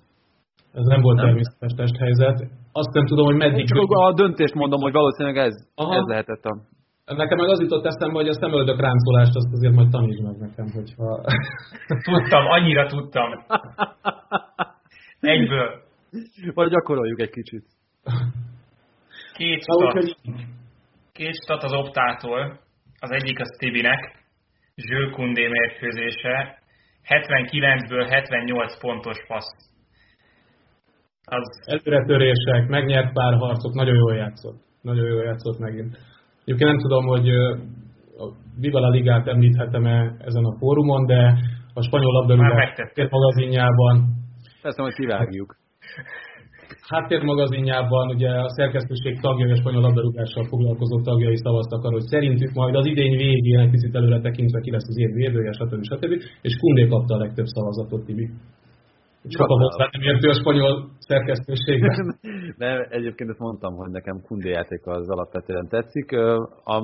Ez 0.73 0.86
nem 0.86 1.01
volt 1.01 1.19
természetes 1.19 1.71
testhelyzet. 1.75 2.38
Azt 2.71 2.93
nem 2.93 3.05
tudom, 3.05 3.25
hogy 3.25 3.36
meddig... 3.36 3.67
Csak 3.67 3.91
a 3.91 4.13
döntést 4.13 4.53
mondom, 4.53 4.81
hogy 4.81 4.91
valószínűleg 4.91 5.38
ez, 5.38 5.55
ez 5.75 6.05
lehetett 6.07 6.43
a 6.43 6.57
Nekem 7.05 7.38
meg 7.38 7.49
az 7.49 7.60
jutott 7.60 7.86
eszembe, 7.86 8.15
hogy 8.15 8.27
a 8.27 8.34
szemöldök 8.34 8.79
ráncolást 8.79 9.36
azt 9.36 9.53
azért 9.53 9.73
majd 9.73 9.89
tanítsd 9.89 10.23
meg 10.23 10.38
nekem, 10.38 10.67
hogyha... 10.73 11.21
tudtam, 12.12 12.45
annyira 12.45 12.88
tudtam. 12.88 13.29
Egyből. 15.19 15.81
Vagy 16.53 16.69
gyakoroljuk 16.69 17.21
egy 17.21 17.29
kicsit. 17.29 17.65
Két 19.34 19.62
stat. 19.62 20.17
Két 21.12 21.36
stat 21.43 21.63
az 21.63 21.73
optától. 21.73 22.60
Az 22.99 23.12
egyik 23.12 23.39
az 23.39 23.55
Tibinek. 23.57 24.15
Zsül 24.75 25.12
Kundé 25.12 25.47
mérkőzése. 25.47 26.60
79-ből 27.07 28.07
78 28.10 28.79
pontos 28.79 29.17
passz. 29.27 29.70
Az... 31.37 31.47
Előretörések, 31.65 32.67
megnyert 32.67 33.13
pár 33.13 33.33
harcok, 33.33 33.73
nagyon 33.73 33.95
jól 33.95 34.15
játszott. 34.15 34.59
Nagyon 34.81 35.05
jól 35.05 35.23
játszott 35.23 35.59
megint. 35.59 35.97
Egyébként 36.43 36.69
nem 36.69 36.79
tudom, 36.79 37.05
hogy 37.05 37.29
a 38.23 38.25
Viva 38.59 38.79
la 38.79 38.89
Ligát 38.89 39.27
említhetem-e 39.27 40.15
ezen 40.19 40.43
a 40.43 40.57
fórumon, 40.59 41.05
de 41.05 41.21
a 41.73 41.81
spanyol 41.81 42.13
labdarúgás 42.13 43.09
magazinjában... 43.09 43.95
Persze, 44.61 44.81
hogy 44.81 44.93
kivágjuk. 44.93 45.55
Háttérmagazinjában 46.87 48.09
ugye 48.15 48.29
a 48.29 48.49
szerkesztőség 48.49 49.19
tagjai, 49.19 49.51
a 49.51 49.55
spanyol 49.55 49.81
labdarúgással 49.81 50.45
foglalkozó 50.45 51.01
tagjai 51.01 51.37
szavaztak 51.37 51.83
arra, 51.83 51.93
hogy 51.99 52.11
szerintük 52.13 52.53
majd 52.53 52.75
az 52.75 52.85
idény 52.85 53.17
végén 53.17 53.59
egy 53.59 53.69
picit 53.69 53.95
előre 53.95 54.19
tekintve 54.19 54.59
ki 54.59 54.71
lesz 54.71 54.87
az 54.87 54.97
év 54.97 55.11
védője, 55.13 55.51
stb. 55.51 55.83
stb. 55.83 56.13
És 56.41 56.55
Kundé 56.55 56.87
kapta 56.87 57.15
a 57.15 57.17
legtöbb 57.17 57.45
szavazatot, 57.45 58.05
Tibi. 58.05 58.29
Csak 59.27 59.47
a 59.47 59.53
hozzá 59.53 59.89
nem 59.91 60.01
értő 60.01 60.29
a 60.29 60.34
spanyol 60.34 60.89
szerkesztőségben. 60.99 62.19
De 62.57 62.88
egyébként 62.89 63.29
ezt 63.29 63.39
mondtam, 63.39 63.73
hogy 63.75 63.89
nekem 63.89 64.21
Kundé 64.21 64.49
játék 64.49 64.86
az 64.86 65.10
alapvetően 65.10 65.67
tetszik. 65.67 66.12
A 66.63 66.84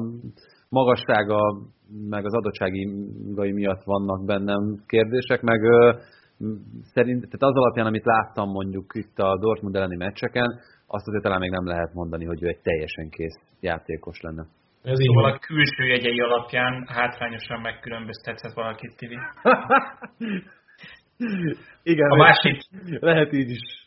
magassága, 0.70 1.40
meg 2.10 2.26
az 2.26 2.34
adottsági 2.34 2.86
miatt 3.54 3.84
vannak 3.84 4.26
bennem 4.26 4.84
kérdések, 4.88 5.42
meg 5.42 5.60
szerint, 6.94 7.22
tehát 7.22 7.56
az 7.56 7.56
alapján, 7.62 7.86
amit 7.86 8.06
láttam 8.06 8.50
mondjuk 8.50 8.92
itt 8.94 9.18
a 9.18 9.38
Dortmund 9.38 9.76
elleni 9.76 9.96
meccseken, 9.96 10.60
azt 10.88 11.08
azért 11.08 11.24
talán 11.24 11.40
még 11.40 11.50
nem 11.50 11.66
lehet 11.66 11.94
mondani, 11.94 12.26
hogy 12.26 12.44
ő 12.44 12.48
egy 12.48 12.62
teljesen 12.62 13.10
kész 13.10 13.40
játékos 13.60 14.22
lenne. 14.22 14.46
Ez 14.84 14.98
szóval 14.98 15.32
a 15.32 15.40
külső 15.40 15.84
jegyei 15.84 16.20
alapján 16.20 16.86
hátrányosan 16.88 17.62
megkülönböztethet 17.62 18.54
valakit, 18.54 18.98
Tivi. 18.98 19.18
Igen, 21.84 22.12
a 22.12 22.16
másik, 22.16 22.62
lehet 23.00 23.34
így 23.34 23.50
is. 23.50 23.86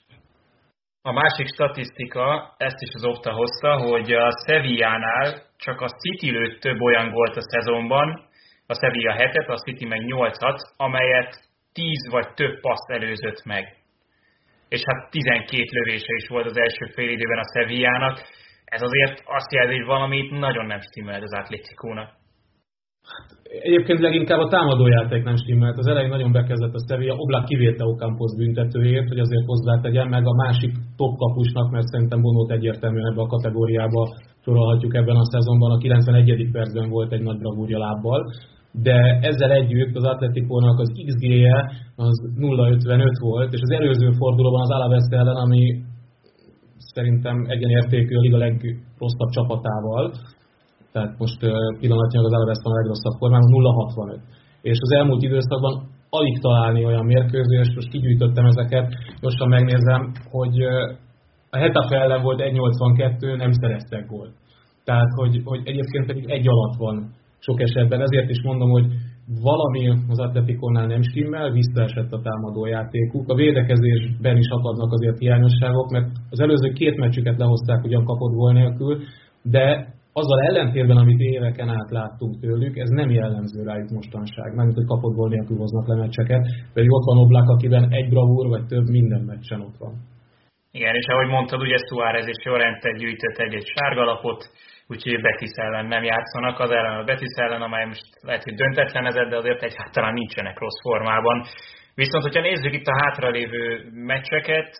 A 1.02 1.12
másik 1.12 1.46
statisztika, 1.46 2.54
ezt 2.56 2.80
is 2.80 2.88
az 2.92 3.04
Opta 3.04 3.32
hozta, 3.32 3.76
hogy 3.76 4.12
a 4.12 4.30
Sevillánál 4.46 5.42
csak 5.56 5.80
a 5.80 5.88
City 5.88 6.30
lőtt 6.30 6.60
több 6.60 6.80
olyan 6.80 7.10
gólt 7.10 7.36
a 7.36 7.42
szezonban, 7.42 8.28
a 8.66 8.74
Sevilla 8.74 9.14
7-et, 9.18 9.48
a 9.48 9.56
City 9.56 9.86
meg 9.86 10.00
8-at, 10.06 10.58
amelyet 10.76 11.48
10 11.72 12.10
vagy 12.10 12.34
több 12.34 12.60
passz 12.60 12.88
előzött 12.88 13.44
meg. 13.44 13.76
És 14.68 14.82
hát 14.84 15.10
12 15.10 15.62
lövése 15.70 16.14
is 16.16 16.28
volt 16.28 16.46
az 16.46 16.58
első 16.58 16.86
fél 16.94 17.08
időben 17.08 17.38
a 17.38 17.58
Sevillának. 17.58 18.18
Ez 18.64 18.82
azért 18.82 19.22
azt 19.24 19.52
jelzi, 19.52 19.76
hogy 19.76 19.86
valamit 19.86 20.30
nagyon 20.30 20.66
nem 20.66 20.80
stimmelt 20.80 21.22
az 21.22 21.34
Atlétikónak. 21.34 22.19
Egyébként 23.68 24.00
leginkább 24.00 24.40
a 24.40 24.48
támadójáték 24.48 25.22
nem 25.24 25.36
stimmelt. 25.36 25.78
Az 25.78 25.86
elején 25.86 26.10
nagyon 26.10 26.32
bekezdett 26.32 26.74
a 26.74 26.84
Sevilla, 26.88 27.14
Oblak 27.14 27.44
kivéte 27.44 27.84
Ocampos 27.84 28.32
büntetőjét, 28.36 29.08
hogy 29.08 29.18
azért 29.18 29.46
hozzátegyem, 29.46 30.08
meg 30.08 30.26
a 30.26 30.34
másik 30.34 30.72
top 30.96 31.16
kapusnak, 31.16 31.70
mert 31.70 31.86
szerintem 31.86 32.20
Bonót 32.20 32.50
egyértelműen 32.50 33.10
ebbe 33.10 33.20
a 33.20 33.32
kategóriába 33.34 34.02
sorolhatjuk 34.44 34.94
ebben 34.94 35.16
a 35.16 35.30
szezonban. 35.32 35.70
A 35.70 35.78
91. 35.78 36.48
percben 36.52 36.88
volt 36.88 37.12
egy 37.12 37.22
nagy 37.22 37.38
bravúrja 37.38 37.78
lábbal, 37.78 38.20
de 38.72 39.18
ezzel 39.22 39.50
együtt 39.50 39.96
az 39.96 40.04
Atletikónak 40.04 40.78
az 40.78 40.92
XG-je 41.06 41.72
az 41.96 42.16
0,55 42.36 43.16
volt, 43.20 43.52
és 43.52 43.60
az 43.62 43.70
előző 43.70 44.10
fordulóban 44.10 44.60
az 44.60 44.70
Alaves 44.70 45.06
ellen, 45.10 45.36
ami 45.36 45.82
szerintem 46.78 47.44
egyenértékű 47.48 48.16
a 48.16 48.20
liga 48.20 48.36
legrosszabb 48.36 49.30
csapatával, 49.30 50.12
tehát 50.92 51.18
most 51.18 51.38
pillanatnyilag 51.80 52.48
az 52.48 52.62
van 52.62 52.72
a 52.72 52.76
legrosszabb 52.76 53.16
formában, 53.18 53.48
0,65. 53.48 54.20
És 54.62 54.78
az 54.80 54.92
elmúlt 54.98 55.22
időszakban 55.22 55.74
alig 56.10 56.38
találni 56.40 56.84
olyan 56.84 57.06
mérkőzést, 57.06 57.74
most 57.74 57.90
kigyűjtöttem 57.90 58.44
ezeket, 58.44 58.86
gyorsan 59.20 59.48
megnézem, 59.48 60.12
hogy 60.30 60.56
a 61.50 61.56
Hetafe 61.58 61.96
ellen 61.96 62.22
volt 62.22 62.40
1.82, 62.40 63.36
nem 63.36 63.52
szereztek 63.52 64.06
gólt. 64.06 64.32
Tehát, 64.84 65.10
hogy, 65.14 65.40
hogy 65.44 65.60
egyébként 65.64 66.06
pedig 66.06 66.30
egy 66.30 66.48
alatt 66.48 66.76
van 66.78 67.10
sok 67.38 67.60
esetben. 67.60 68.00
Ezért 68.00 68.30
is 68.30 68.42
mondom, 68.42 68.70
hogy 68.70 68.86
valami 69.42 69.88
az 70.08 70.18
Atletikonnál 70.18 70.86
nem 70.86 71.02
stimmel, 71.02 71.50
visszaesett 71.50 72.12
a 72.12 72.20
támadó 72.20 72.66
játékuk. 72.66 73.28
A 73.28 73.34
védekezésben 73.34 74.36
is 74.36 74.48
akadnak 74.48 74.92
azért 74.92 75.18
hiányosságok, 75.18 75.90
mert 75.90 76.08
az 76.30 76.40
előző 76.40 76.68
két 76.72 76.96
meccsüket 76.96 77.38
lehozták 77.38 77.84
ugyan 77.84 78.04
kapott 78.04 78.32
gól 78.32 78.52
nélkül, 78.52 78.98
de 79.42 79.94
azzal 80.22 80.40
ellentétben, 80.48 80.96
amit 80.96 81.20
éveken 81.20 81.68
át 81.68 81.90
láttunk 81.98 82.40
tőlük, 82.40 82.76
ez 82.76 82.90
nem 83.00 83.10
jellemző 83.10 83.62
rájuk 83.62 83.90
mostanság. 83.90 84.48
Nem, 84.54 84.66
hogy 84.66 84.90
kapott 84.92 85.14
gól 85.18 85.28
nélkül 85.28 85.56
hoznak 85.56 85.86
le 85.88 85.96
meccseket, 86.02 86.42
pedig 86.76 86.90
ott 86.96 87.06
van 87.10 87.22
Oblak, 87.24 87.48
akiben 87.48 87.84
egy 87.98 88.08
bravúr 88.08 88.46
vagy 88.48 88.66
több 88.66 88.86
minden 88.98 89.22
meccsen 89.30 89.60
ott 89.60 89.78
van. 89.78 89.94
Igen, 90.72 90.94
és 90.94 91.06
ahogy 91.06 91.30
mondtad, 91.36 91.60
ugye 91.60 91.78
Suárez 91.88 92.26
és 92.26 92.40
Jorente 92.44 92.90
gyűjtött 92.98 93.38
egy-egy 93.44 93.68
sárgalapot, 93.74 94.40
úgyhogy 94.88 95.20
Betis 95.20 95.54
ellen 95.54 95.86
nem 95.86 96.02
játszanak, 96.02 96.58
az 96.58 96.70
ellen 96.70 97.00
a 97.00 97.04
Betis 97.04 97.34
ellen, 97.44 97.62
amely 97.62 97.86
most 97.86 98.08
lehet, 98.20 98.44
hogy 98.44 98.54
döntetlenezett, 98.54 99.30
de 99.30 99.36
azért 99.36 99.62
egyáltalán 99.62 100.12
nincsenek 100.12 100.58
rossz 100.58 100.80
formában. 100.82 101.42
Viszont, 101.94 102.24
hogyha 102.24 102.48
nézzük 102.48 102.74
itt 102.74 102.86
a 102.86 102.98
hátralévő 103.02 103.90
meccseket, 103.92 104.70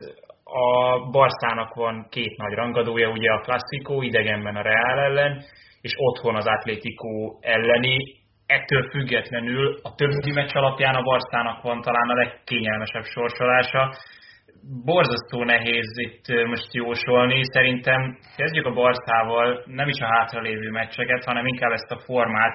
a 0.52 0.98
Barszának 1.10 1.74
van 1.74 2.06
két 2.10 2.36
nagy 2.36 2.52
rangadója, 2.52 3.08
ugye 3.10 3.30
a 3.30 3.40
Classico 3.40 4.02
idegenben 4.02 4.56
a 4.56 4.62
Real 4.62 4.98
ellen, 4.98 5.42
és 5.80 5.92
otthon 5.96 6.34
az 6.34 6.46
Atlético 6.46 7.38
elleni. 7.40 8.18
Ettől 8.46 8.90
függetlenül 8.90 9.78
a 9.82 9.94
többi 9.94 10.32
meccs 10.32 10.54
alapján 10.54 10.94
a 10.94 11.02
Barszának 11.02 11.62
van 11.62 11.80
talán 11.80 12.08
a 12.08 12.14
legkényelmesebb 12.14 13.04
sorsolása. 13.04 13.94
Borzasztó 14.84 15.44
nehéz 15.44 15.90
itt 15.96 16.46
most 16.46 16.74
jósolni. 16.74 17.40
Szerintem 17.42 18.18
kezdjük 18.36 18.66
a 18.66 18.72
Barszával, 18.72 19.62
nem 19.66 19.88
is 19.88 20.00
a 20.00 20.06
hátralévő 20.06 20.70
meccseket, 20.70 21.24
hanem 21.24 21.46
inkább 21.46 21.72
ezt 21.72 21.90
a 21.90 21.98
formát, 21.98 22.54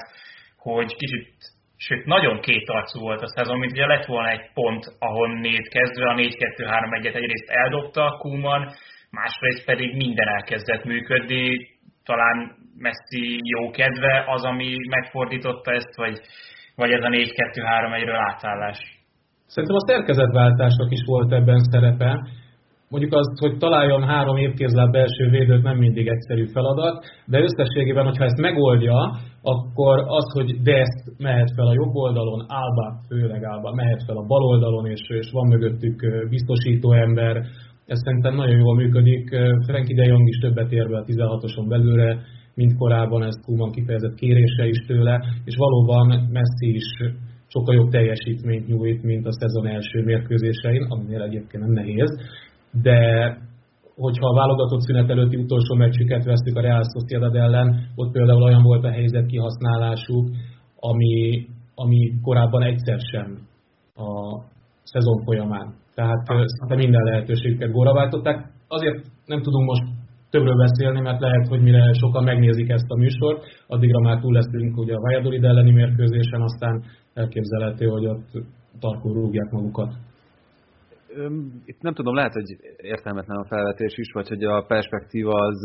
hogy 0.58 0.96
kicsit 0.96 1.55
sőt 1.78 2.06
nagyon 2.06 2.40
kétarcú 2.40 3.00
volt 3.00 3.22
a 3.22 3.28
szezon, 3.28 3.60
mint 3.60 3.72
ugye 3.72 3.86
lett 3.86 4.06
volna 4.06 4.30
egy 4.30 4.50
pont, 4.54 4.84
ahonnét 5.00 5.68
kezdve 5.68 6.10
a 6.10 6.16
4-2-3-1-et 6.16 7.16
egyrészt 7.16 7.50
eldobta 7.50 8.18
Kuman, 8.20 8.70
másrészt 9.10 9.66
pedig 9.66 9.96
minden 9.96 10.28
elkezdett 10.28 10.84
működni, 10.84 11.68
talán 12.04 12.64
Messi 12.78 13.40
jó 13.44 13.70
kedve 13.70 14.24
az, 14.28 14.44
ami 14.44 14.76
megfordította 14.90 15.72
ezt, 15.72 15.96
vagy, 15.96 16.20
vagy 16.76 16.92
ez 16.92 17.04
a 17.04 17.10
4-2-3-1-ről 17.10 18.20
átállás? 18.34 18.80
Szerintem 19.46 19.78
a 19.78 19.88
szerkezetváltásnak 19.88 20.92
is 20.92 21.04
volt 21.06 21.32
ebben 21.34 21.60
szerepe, 21.60 22.28
Mondjuk 22.90 23.14
azt, 23.14 23.40
hogy 23.40 23.58
találjon 23.58 24.04
három 24.04 24.38
évkézláb 24.38 24.92
belső 24.92 25.30
védőt 25.30 25.64
nem 25.64 25.78
mindig 25.78 26.08
egyszerű 26.08 26.46
feladat, 26.46 27.06
de 27.26 27.40
összességében, 27.40 28.06
hogyha 28.06 28.24
ezt 28.24 28.42
megoldja, 28.42 28.98
akkor 29.42 30.04
az, 30.08 30.32
hogy 30.34 30.62
Dest 30.62 31.04
mehet 31.18 31.52
fel 31.56 31.68
a 31.68 31.74
jobb 31.74 31.96
oldalon, 31.96 32.40
Alba, 32.40 33.00
főleg 33.08 33.44
Alba, 33.44 33.74
mehet 33.74 34.04
fel 34.06 34.18
a 34.18 34.26
bal 34.26 34.44
oldalon, 34.44 34.86
és, 34.86 35.02
és 35.08 35.32
van 35.32 35.48
mögöttük 35.48 36.28
biztosító 36.30 36.92
ember, 36.92 37.36
ez 37.86 38.00
szerintem 38.04 38.36
nagyon 38.36 38.58
jól 38.58 38.76
működik. 38.76 39.30
Frankie 39.68 39.96
de 39.96 40.06
Jong 40.06 40.28
is 40.28 40.38
többet 40.38 40.72
ér 40.72 40.88
be 40.90 40.98
a 40.98 41.04
16-oson 41.04 41.68
belőle, 41.68 42.18
mint 42.56 42.78
korábban, 42.78 43.24
ez 43.24 43.42
Kuman 43.46 43.72
kifejezett 43.72 44.16
kérése 44.16 44.68
is 44.68 44.86
tőle, 44.88 45.24
és 45.46 45.56
valóban 45.58 46.08
Messi 46.32 46.76
is 46.76 46.90
sokkal 47.48 47.76
jobb 47.76 47.90
teljesítményt 47.90 48.68
nyújt, 48.68 49.04
mint 49.04 49.26
a 49.26 49.34
szezon 49.34 49.68
első 49.68 50.04
mérkőzésein, 50.04 50.84
aminél 50.90 51.22
egyébként 51.22 51.64
nem 51.64 51.72
nehéz 51.72 52.12
de 52.82 53.00
hogyha 53.96 54.28
a 54.28 54.34
válogatott 54.34 54.82
szünet 54.82 55.10
előtti 55.10 55.36
utolsó 55.36 55.76
meccsüket 55.76 56.24
vesztük 56.24 56.58
a 56.58 56.62
Real 56.62 56.84
Sociedad 56.94 57.36
ellen, 57.36 57.88
ott 57.96 58.12
például 58.12 58.42
olyan 58.42 58.64
volt 58.64 58.84
a 58.84 58.92
helyzet 58.92 59.26
kihasználásuk, 59.26 60.30
ami, 60.80 61.46
ami 61.76 62.14
korábban 62.22 62.64
egyszer 62.64 63.00
sem 63.00 63.48
a 63.96 64.10
szezon 64.84 65.24
folyamán. 65.24 65.74
Tehát 65.96 66.26
szinte 66.46 66.76
minden 66.76 67.04
lehetőségüket 67.04 67.72
góra 67.72 67.94
váltották. 67.94 68.52
Azért 68.68 69.02
nem 69.26 69.42
tudunk 69.42 69.66
most 69.66 69.84
többről 70.30 70.56
beszélni, 70.56 71.02
mert 71.02 71.20
lehet, 71.20 71.48
hogy 71.48 71.62
mire 71.62 71.94
sokan 71.94 72.24
megnézik 72.24 72.70
ezt 72.70 72.90
a 72.90 72.98
műsort, 72.98 73.44
addigra 73.68 74.00
már 74.00 74.20
túl 74.20 74.34
leszünk 74.34 74.78
ugye 74.78 74.96
a 74.96 75.00
Valladolid 75.00 75.44
elleni 75.44 75.72
mérkőzésen, 75.72 76.42
aztán 76.42 76.84
elképzelhető, 77.14 77.86
hogy 77.86 78.06
ott 78.06 78.30
tarkul 78.80 79.14
rúgják 79.14 79.52
magukat 79.52 79.94
itt 81.66 81.82
nem 81.82 81.94
tudom, 81.94 82.16
lehet, 82.16 82.34
hogy 82.34 82.50
értelmetlen 82.78 83.38
a 83.38 83.46
felvetés 83.46 83.98
is, 83.98 84.12
vagy 84.12 84.28
hogy 84.28 84.44
a 84.44 84.66
perspektíva 84.68 85.34
az 85.34 85.60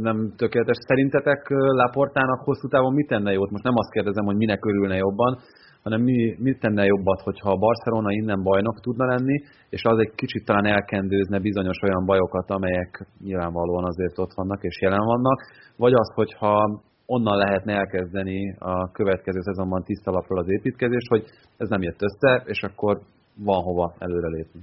nem 0.00 0.32
tökéletes. 0.36 0.76
Szerintetek 0.80 1.48
Laportának 1.50 2.40
hosszú 2.40 2.68
távon 2.68 2.94
mit 2.94 3.06
tenne 3.06 3.32
jót? 3.32 3.50
Most 3.50 3.64
nem 3.64 3.76
azt 3.76 3.90
kérdezem, 3.90 4.24
hogy 4.24 4.36
minek 4.36 4.64
örülne 4.64 4.96
jobban, 4.96 5.38
hanem 5.82 6.00
mi, 6.00 6.36
mit 6.38 6.60
tenne 6.60 6.84
jobbat, 6.84 7.20
hogyha 7.20 7.50
a 7.50 7.56
Barcelona 7.56 8.10
innen 8.10 8.42
bajnok 8.42 8.80
tudna 8.80 9.06
lenni, 9.06 9.42
és 9.68 9.82
az 9.84 9.98
egy 9.98 10.12
kicsit 10.14 10.44
talán 10.44 10.66
elkendőzne 10.66 11.38
bizonyos 11.38 11.82
olyan 11.82 12.04
bajokat, 12.04 12.50
amelyek 12.50 13.06
nyilvánvalóan 13.24 13.84
azért 13.84 14.18
ott 14.18 14.32
vannak 14.34 14.62
és 14.62 14.80
jelen 14.80 15.04
vannak, 15.04 15.40
vagy 15.76 15.92
az, 15.92 16.12
hogyha 16.14 16.82
onnan 17.06 17.36
lehetne 17.36 17.72
elkezdeni 17.72 18.56
a 18.58 18.90
következő 18.90 19.40
szezonban 19.40 19.82
tiszta 19.82 20.10
lapról 20.10 20.38
az 20.38 20.50
építkezés, 20.50 21.06
hogy 21.08 21.24
ez 21.56 21.68
nem 21.68 21.82
jött 21.82 22.02
össze, 22.02 22.42
és 22.46 22.62
akkor 22.62 23.00
van 23.36 23.62
hova 23.62 23.94
előrelépni. 23.98 24.60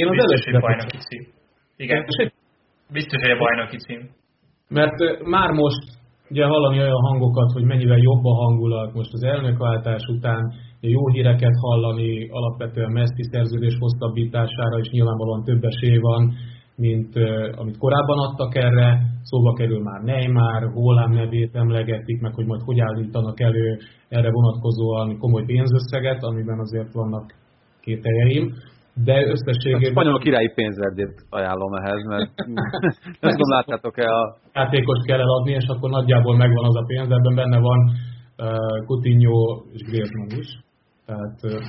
Én 0.00 0.06
az 0.08 0.16
Biztos, 0.16 0.44
hogy 0.44 0.60
bajnoki 0.60 0.98
cím. 1.06 1.22
Igen, 1.76 2.04
biztos, 2.92 3.20
hogy 3.22 3.30
a 3.36 3.38
bajnoki 3.44 3.76
cím. 3.76 4.00
Mert 4.68 4.96
már 5.34 5.50
most 5.50 5.82
ugye 6.30 6.44
hallani 6.44 6.78
olyan 6.78 7.02
hangokat, 7.08 7.52
hogy 7.52 7.64
mennyivel 7.64 7.98
jobb 7.98 8.24
a 8.24 8.34
hangulat 8.34 8.94
most 8.94 9.12
az 9.12 9.22
elnökváltás 9.22 10.04
után, 10.16 10.52
jó 10.80 11.08
híreket 11.08 11.56
hallani 11.60 12.28
alapvetően 12.28 12.92
Messi 12.92 13.22
szerződés 13.30 13.76
hosszabbítására, 13.78 14.78
és 14.78 14.88
nyilvánvalóan 14.90 15.44
több 15.44 15.64
esély 15.64 15.98
van, 15.98 16.32
mint 16.76 17.16
uh, 17.16 17.48
amit 17.56 17.78
korábban 17.78 18.18
adtak 18.18 18.54
erre. 18.54 19.00
Szóba 19.22 19.52
kerül 19.52 19.82
már 19.82 20.00
Neymar, 20.00 20.72
Holland 20.72 21.14
nevét 21.14 21.54
emlegetik, 21.54 22.20
meg 22.20 22.34
hogy 22.34 22.46
majd 22.46 22.60
hogy 22.64 22.80
állítanak 22.80 23.40
elő 23.40 23.78
erre 24.08 24.30
vonatkozóan 24.30 25.18
komoly 25.18 25.44
pénzösszeget, 25.44 26.22
amiben 26.22 26.58
azért 26.58 26.92
vannak 26.92 27.34
két 27.80 28.02
helyeim 28.04 28.54
de 29.04 29.26
összességében... 29.34 29.90
A 29.90 29.90
spanyol 29.90 30.18
királyi 30.18 30.52
pénzverdét 30.54 31.14
ajánlom 31.30 31.74
ehhez, 31.74 32.02
mert 32.04 32.32
nem 33.20 33.30
tudom, 33.30 33.50
láttátok-e 33.56 34.06
a... 34.20 34.36
Játékos 34.54 34.98
kell 35.06 35.20
eladni, 35.20 35.52
és 35.52 35.66
akkor 35.66 35.90
nagyjából 35.90 36.36
megvan 36.36 36.64
az 36.64 36.76
a 36.76 36.84
pénz, 36.86 37.10
ebben 37.10 37.34
benne 37.34 37.58
van 37.58 37.78
uh, 38.38 38.86
Coutinho 38.86 39.62
és 39.72 39.80
Griezmann 39.80 40.38
is. 40.42 40.48
Tehát, 41.06 41.38
uh, 41.42 41.64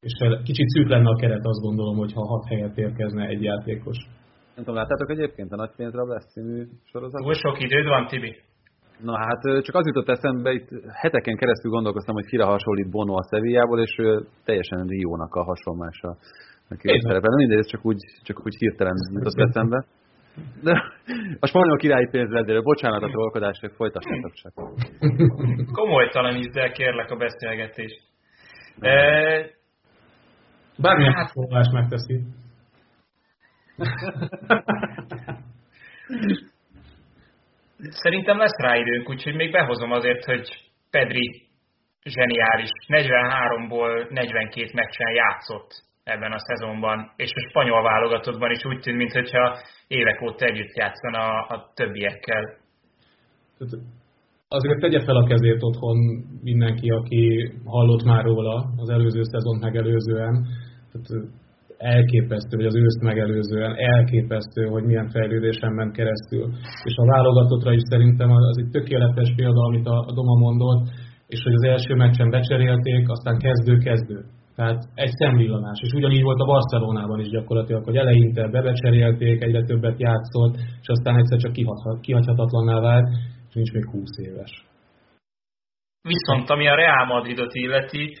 és 0.00 0.12
kicsit 0.44 0.68
szűk 0.68 0.88
lenne 0.88 1.10
a 1.10 1.16
keret, 1.16 1.44
azt 1.46 1.62
gondolom, 1.62 1.96
hogy 1.96 2.12
ha 2.12 2.26
hat 2.26 2.44
helyet 2.48 2.78
érkezne 2.78 3.26
egy 3.26 3.42
játékos. 3.42 3.98
Nem 4.54 4.64
tudom, 4.64 4.74
láttátok 4.74 5.10
egyébként 5.10 5.52
a 5.52 5.56
Nagy 5.56 5.74
pénzre 5.76 6.02
lesz 6.02 6.32
című 6.32 6.64
sorozat? 6.84 7.24
Most 7.24 7.40
sok 7.40 7.62
időd 7.62 7.86
van, 7.86 8.06
Tibi? 8.06 8.36
Na 9.02 9.18
hát 9.18 9.62
csak 9.62 9.74
az 9.74 9.86
jutott 9.86 10.08
eszembe, 10.08 10.52
itt 10.52 10.68
heteken 10.92 11.36
keresztül 11.36 11.70
gondolkoztam, 11.70 12.14
hogy 12.14 12.26
kire 12.26 12.44
hasonlít 12.44 12.90
Bono 12.90 13.14
a 13.14 13.26
Sevillából, 13.30 13.80
és 13.80 13.96
teljesen 14.44 14.86
Riónak 14.86 15.34
a 15.34 15.44
hasonlása. 15.44 16.16
Aki 16.70 17.00
szerepel. 17.00 17.36
Mindegy, 17.36 17.58
ez 17.58 17.66
csak 17.66 17.84
úgy, 17.84 17.98
csak 18.22 18.40
úgy 18.44 18.56
hirtelen 18.58 18.94
jutott 19.12 19.48
eszembe. 19.48 19.84
De 20.62 20.82
a 21.40 21.46
spanyol 21.46 21.76
királyi 21.76 22.08
pénzredéről, 22.10 22.62
bocsánat 22.62 23.02
a 23.02 23.08
trollkodásért, 23.08 23.74
folytassátok 23.74 24.32
csak. 24.32 24.52
Komolytalan 25.72 26.36
ízzel 26.36 26.72
kérlek 26.72 27.10
a 27.10 27.16
beszélgetést. 27.16 28.02
E... 28.80 28.90
Bármilyen 30.78 31.12
hát... 31.12 31.32
megteszi. 31.72 32.22
Szerintem 37.82 38.38
lesz 38.38 38.58
rá 38.58 38.76
időnk, 38.76 39.08
úgyhogy 39.08 39.34
még 39.34 39.50
behozom 39.50 39.92
azért, 39.92 40.24
hogy 40.24 40.48
Pedri 40.90 41.48
zseniális. 42.04 42.70
43-ból 42.88 44.10
42 44.10 44.70
meccsen 44.72 45.14
játszott 45.14 45.70
ebben 46.04 46.32
a 46.32 46.38
szezonban, 46.38 47.12
és 47.16 47.30
a 47.34 47.48
spanyol 47.48 47.82
válogatottban 47.82 48.50
is 48.50 48.64
úgy 48.64 48.80
tűnt, 48.80 48.96
mintha 48.96 49.58
évek 49.86 50.22
óta 50.22 50.44
együtt 50.44 50.76
játszana 50.76 51.46
a, 51.46 51.70
többiekkel. 51.74 52.58
Azért 54.48 54.80
tegye 54.80 55.04
fel 55.04 55.16
a 55.16 55.26
kezét 55.26 55.62
otthon 55.62 55.96
mindenki, 56.42 56.90
aki 56.90 57.52
hallott 57.64 58.04
már 58.04 58.24
róla 58.24 58.72
az 58.76 58.88
előző 58.88 59.22
szezon 59.22 59.58
megelőzően. 59.58 60.46
Tehát 60.92 61.30
elképesztő, 61.80 62.56
hogy 62.56 62.66
az 62.66 62.76
őszt 62.76 63.02
megelőzően 63.02 63.74
elképesztő, 63.76 64.62
hogy 64.74 64.84
milyen 64.84 65.08
fejlődésen 65.08 65.72
ment 65.72 65.92
keresztül. 65.96 66.44
És 66.88 66.94
a 66.96 67.06
válogatottra 67.06 67.72
is 67.72 67.84
szerintem 67.90 68.30
az 68.30 68.58
egy 68.58 68.70
tökéletes 68.70 69.32
példa, 69.36 69.60
amit 69.60 69.86
a 69.86 70.12
Doma 70.14 70.36
mondott, 70.46 70.82
és 71.26 71.42
hogy 71.42 71.54
az 71.54 71.62
első 71.62 71.94
meccsen 71.94 72.30
becserélték, 72.30 73.08
aztán 73.08 73.38
kezdő-kezdő. 73.38 74.18
Tehát 74.56 74.80
egy 74.94 75.10
szemvillanás. 75.10 75.78
És 75.82 75.92
ugyanígy 75.92 76.22
volt 76.22 76.40
a 76.40 76.44
Barcelonában 76.44 77.20
is 77.20 77.28
gyakorlatilag, 77.28 77.84
hogy 77.84 77.96
eleinte 77.96 78.48
bebecserélték, 78.48 79.42
egyre 79.42 79.62
többet 79.64 80.00
játszott, 80.00 80.54
és 80.80 80.88
aztán 80.88 81.16
egyszer 81.16 81.38
csak 81.38 81.52
kihagyhatatlanná 82.00 82.80
vált, 82.80 83.08
és 83.48 83.54
nincs 83.54 83.72
még 83.72 83.90
20 83.90 84.08
éves. 84.28 84.64
Viszont 86.02 86.50
ami 86.50 86.66
a 86.68 86.74
Real 86.74 87.06
Madridot 87.06 87.54
illeti, 87.54 88.16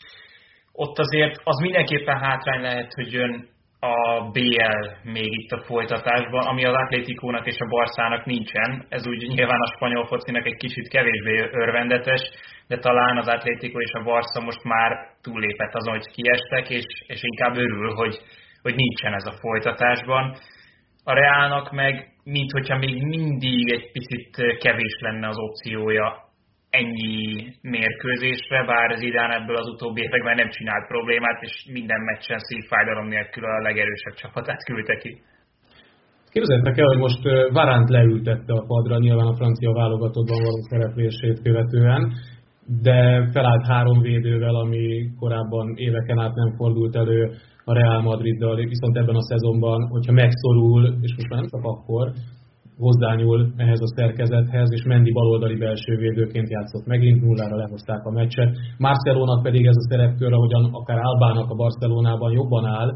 ott 0.82 0.98
azért 0.98 1.34
az 1.44 1.58
mindenképpen 1.60 2.18
hátrány 2.18 2.60
lehet, 2.60 2.92
hogy 2.94 3.12
jön 3.12 3.48
a 3.80 4.30
BL 4.32 4.84
még 5.02 5.30
itt 5.40 5.50
a 5.50 5.64
folytatásban, 5.64 6.46
ami 6.46 6.64
az 6.64 6.74
Atlétikónak 6.74 7.46
és 7.46 7.58
a 7.58 7.68
Barszának 7.68 8.24
nincsen. 8.24 8.86
Ez 8.88 9.06
úgy 9.06 9.26
nyilván 9.26 9.60
a 9.60 9.72
spanyol 9.76 10.06
focinak 10.06 10.46
egy 10.46 10.56
kicsit 10.56 10.88
kevésbé 10.88 11.48
örvendetes, 11.52 12.22
de 12.68 12.78
talán 12.78 13.16
az 13.16 13.28
Atlético 13.28 13.80
és 13.80 13.92
a 13.92 14.02
Barca 14.02 14.40
most 14.40 14.64
már 14.64 14.90
túllépett 15.22 15.74
azon, 15.74 15.94
hogy 15.94 16.12
kiestek, 16.14 16.70
és, 16.70 16.84
és 17.06 17.20
inkább 17.22 17.56
örül, 17.56 17.94
hogy, 17.94 18.18
hogy 18.62 18.74
nincsen 18.74 19.14
ez 19.14 19.26
a 19.26 19.38
folytatásban. 19.40 20.36
A 21.04 21.12
Reálnak 21.12 21.70
meg, 21.70 22.06
mint 22.24 22.52
hogyha 22.52 22.76
még 22.76 23.02
mindig 23.02 23.72
egy 23.72 23.90
picit 23.92 24.58
kevés 24.58 24.96
lenne 25.00 25.28
az 25.28 25.38
opciója 25.38 26.29
ennyi 26.70 27.18
mérkőzésre, 27.62 28.64
bár 28.64 28.90
az 28.90 29.02
idán 29.02 29.30
ebből 29.30 29.56
az 29.56 29.68
utóbbi 29.68 30.00
években 30.02 30.34
nem 30.34 30.50
csinált 30.50 30.86
problémát, 30.86 31.42
és 31.42 31.54
minden 31.72 32.00
meccsen 32.00 32.38
szívfájdalom 32.38 33.06
nélkül 33.08 33.44
a 33.44 33.62
legerősebb 33.62 34.14
csapatát 34.14 34.64
küldte 34.64 34.96
ki. 34.96 35.22
Képzeljétek 36.32 36.78
el, 36.78 36.86
hogy 36.86 36.98
most 36.98 37.22
Varánt 37.52 37.88
leültette 37.88 38.52
a 38.52 38.64
padra, 38.66 38.98
nyilván 38.98 39.26
a 39.26 39.36
francia 39.36 39.72
válogatottban 39.72 40.42
való 40.42 40.60
szereplését 40.70 41.42
követően, 41.42 42.12
de 42.82 43.28
felállt 43.32 43.66
három 43.66 44.00
védővel, 44.00 44.54
ami 44.54 45.10
korábban 45.18 45.74
éveken 45.76 46.18
át 46.18 46.34
nem 46.34 46.50
fordult 46.56 46.96
elő 46.96 47.30
a 47.64 47.72
Real 47.72 48.00
Madriddal, 48.00 48.56
viszont 48.56 48.96
ebben 48.96 49.14
a 49.14 49.22
szezonban, 49.22 49.88
hogyha 49.88 50.12
megszorul, 50.12 50.82
és 51.00 51.14
most 51.16 51.28
már 51.28 51.40
nem 51.40 51.48
csak 51.48 51.64
akkor, 51.64 52.12
hozzányúl 52.84 53.40
ehhez 53.56 53.80
a 53.80 53.92
szerkezethez, 53.96 54.68
és 54.72 54.82
Mendi 54.84 55.12
baloldali 55.12 55.56
belső 55.56 55.96
védőként 55.96 56.50
játszott 56.50 56.86
megint, 56.86 57.22
nullára 57.22 57.56
lehozták 57.56 58.04
a 58.04 58.10
meccset. 58.10 58.56
Marcelónak 58.78 59.42
pedig 59.42 59.66
ez 59.66 59.76
a 59.76 59.88
szerepkör, 59.90 60.32
ahogyan 60.32 60.64
akár 60.72 60.98
Albának 61.02 61.50
a 61.50 61.54
Barcelonában 61.54 62.32
jobban 62.32 62.64
áll, 62.64 62.90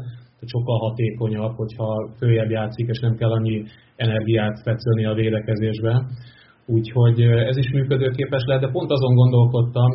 sokkal 0.47 0.77
hatékonyabb, 0.79 1.55
hogyha 1.55 2.09
följebb 2.17 2.49
játszik, 2.49 2.87
és 2.87 2.99
nem 2.99 3.15
kell 3.15 3.31
annyi 3.31 3.63
energiát 3.95 4.61
fetszölni 4.63 5.05
a 5.05 5.13
védekezésbe. 5.13 6.05
Úgyhogy 6.65 7.21
ez 7.21 7.57
is 7.57 7.71
működőképes 7.71 8.43
lehet, 8.45 8.61
de 8.61 8.71
pont 8.71 8.91
azon 8.91 9.15
gondolkodtam, 9.15 9.91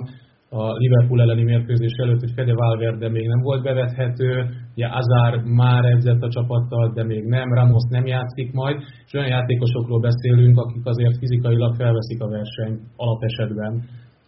a 0.52 0.72
Liverpool 0.72 1.20
elleni 1.20 1.42
mérkőzés 1.42 1.92
előtt, 2.02 2.20
hogy 2.20 2.32
Fede 2.34 2.54
Valverde 2.54 3.08
még 3.08 3.26
nem 3.26 3.40
volt 3.40 3.62
bevethető, 3.62 4.30
ugye 4.74 4.88
Azár 5.00 5.42
már 5.44 5.84
edzett 5.84 6.22
a 6.22 6.28
csapattal, 6.28 6.92
de 6.94 7.04
még 7.04 7.24
nem, 7.24 7.54
Ramos 7.54 7.86
nem 7.88 8.06
játszik 8.06 8.52
majd, 8.52 8.76
és 9.06 9.12
olyan 9.14 9.28
játékosokról 9.28 10.00
beszélünk, 10.00 10.58
akik 10.58 10.84
azért 10.84 11.18
fizikailag 11.18 11.74
felveszik 11.74 12.20
a 12.22 12.28
versenyt 12.28 12.80
alapesetben 12.96 13.72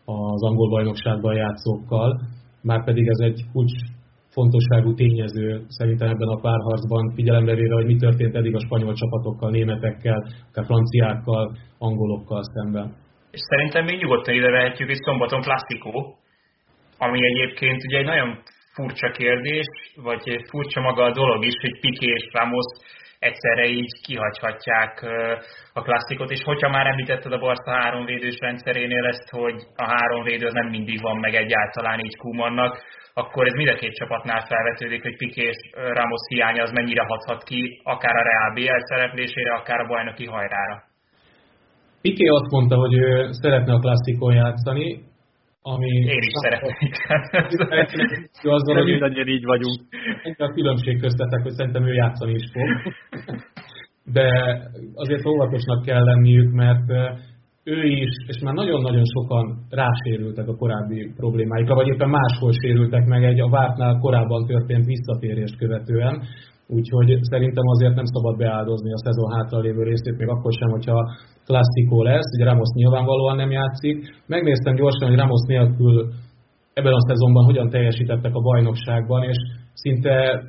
az 0.05 0.43
angol 0.43 0.68
bajnokságban 0.68 1.35
játszókkal, 1.35 2.20
már 2.62 2.85
pedig 2.85 3.07
ez 3.07 3.18
egy 3.18 3.41
kulcs 3.53 3.73
fontosságú 4.29 4.95
tényező 4.95 5.64
szerintem 5.68 6.09
ebben 6.09 6.29
a 6.29 6.41
párharcban, 6.41 7.12
figyelembe 7.14 7.55
véve, 7.55 7.75
hogy 7.75 7.87
mi 7.87 7.97
történt 7.97 8.35
eddig 8.35 8.55
a 8.55 8.64
spanyol 8.64 8.95
csapatokkal, 8.95 9.51
németekkel, 9.51 10.25
akár 10.51 10.64
franciákkal, 10.64 11.57
angolokkal 11.79 12.43
szemben 12.43 13.01
és 13.35 13.41
szerintem 13.51 13.85
még 13.85 13.99
nyugodtan 13.99 14.35
ide 14.35 14.51
vehetjük 14.51 14.91
egy 14.91 15.03
szombaton 15.05 15.41
klasszikó, 15.41 16.16
ami 16.99 17.18
egyébként 17.26 17.85
ugye 17.85 17.99
egy 17.99 18.05
nagyon 18.05 18.43
furcsa 18.74 19.11
kérdés, 19.11 19.66
vagy 19.95 20.22
furcsa 20.51 20.80
maga 20.80 21.03
a 21.05 21.12
dolog 21.12 21.45
is, 21.45 21.55
hogy 21.61 21.80
Piqué 21.80 22.07
és 22.12 22.28
Ramos 22.33 22.66
egyszerre 23.18 23.66
így 23.66 23.93
kihagyhatják 24.07 25.03
a 25.72 25.83
klasszikot, 25.83 26.30
és 26.30 26.43
hogyha 26.43 26.68
már 26.68 26.87
említetted 26.87 27.33
a 27.33 27.39
Barca 27.39 27.70
három 27.70 28.05
védős 28.05 28.39
rendszerénél 28.39 29.05
ezt, 29.05 29.28
hogy 29.30 29.62
a 29.76 29.85
három 29.85 30.22
védő 30.22 30.51
nem 30.51 30.68
mindig 30.68 31.01
van 31.01 31.18
meg 31.18 31.35
egyáltalán 31.35 31.99
így 31.99 32.16
Kumannak, 32.16 32.83
akkor 33.14 33.47
ez 33.47 33.55
mind 33.55 33.68
a 33.68 33.74
két 33.74 33.95
csapatnál 33.95 34.47
felvetődik, 34.47 35.03
hogy 35.03 35.16
Piqué 35.16 35.43
és 35.43 35.59
Ramos 35.72 36.20
hiánya 36.28 36.62
az 36.62 36.70
mennyire 36.70 37.05
hathat 37.05 37.43
ki, 37.43 37.80
akár 37.83 38.16
a 38.16 38.22
Real 38.22 38.53
BL 38.55 38.85
szereplésére, 38.85 39.53
akár 39.53 39.80
a 39.80 39.87
bajnoki 39.87 40.26
hajrára. 40.26 40.91
Piqué 42.03 42.26
azt 42.26 42.50
mondta, 42.50 42.76
hogy 42.76 42.94
ő 42.94 43.28
szeretne 43.30 43.72
a 43.72 43.78
klasszikon 43.78 44.34
játszani, 44.34 45.03
ami... 45.62 45.90
Én 45.90 46.24
is 46.30 46.32
szeretnék. 46.44 46.94
azzal, 48.42 48.74
hogy 48.74 48.84
mindannyian 48.84 49.28
így 49.28 49.44
vagyunk. 49.44 49.80
A 50.38 50.48
különbség 50.48 51.00
köztetek, 51.00 51.42
hogy 51.42 51.53
szerintem 51.53 51.86
ő 51.86 51.92
játszani 51.92 52.32
is 52.32 52.50
fog. 52.53 52.68
De 54.05 54.28
azért 54.94 55.26
óvatosnak 55.26 55.84
kell 55.84 56.05
lenniük, 56.05 56.53
mert 56.53 56.88
ő 57.64 57.86
is, 57.86 58.11
és 58.26 58.38
már 58.40 58.55
nagyon-nagyon 58.55 59.05
sokan 59.05 59.66
rásérültek 59.70 60.48
a 60.48 60.57
korábbi 60.57 61.12
problémáikra, 61.16 61.74
vagy 61.74 61.86
éppen 61.86 62.09
máshol 62.09 62.53
sérültek 62.53 63.07
meg 63.07 63.24
egy 63.24 63.40
a 63.40 63.48
vártnál 63.48 63.98
korábban 63.98 64.46
történt 64.46 64.86
visszatérést 64.86 65.57
követően. 65.57 66.22
Úgyhogy 66.67 67.11
szerintem 67.23 67.67
azért 67.67 67.95
nem 67.95 68.05
szabad 68.05 68.37
beáldozni 68.37 68.93
a 68.93 69.03
szezon 69.05 69.33
hátralévő 69.33 69.83
részét, 69.83 70.19
még 70.19 70.29
akkor 70.29 70.53
sem, 70.53 70.71
hogyha 70.71 70.99
klasszikó 71.47 72.03
lesz, 72.03 72.35
ugye 72.37 72.45
Ramos 72.45 72.71
nyilvánvalóan 72.75 73.37
nem 73.37 73.51
játszik. 73.51 73.97
Megnéztem 74.27 74.75
gyorsan, 74.75 75.09
hogy 75.09 75.19
Ramos 75.19 75.43
nélkül 75.47 76.13
ebben 76.73 76.93
a 76.93 77.07
szezonban 77.09 77.45
hogyan 77.45 77.69
teljesítettek 77.69 78.35
a 78.35 78.41
bajnokságban, 78.41 79.23
és 79.23 79.37
szinte 79.73 80.43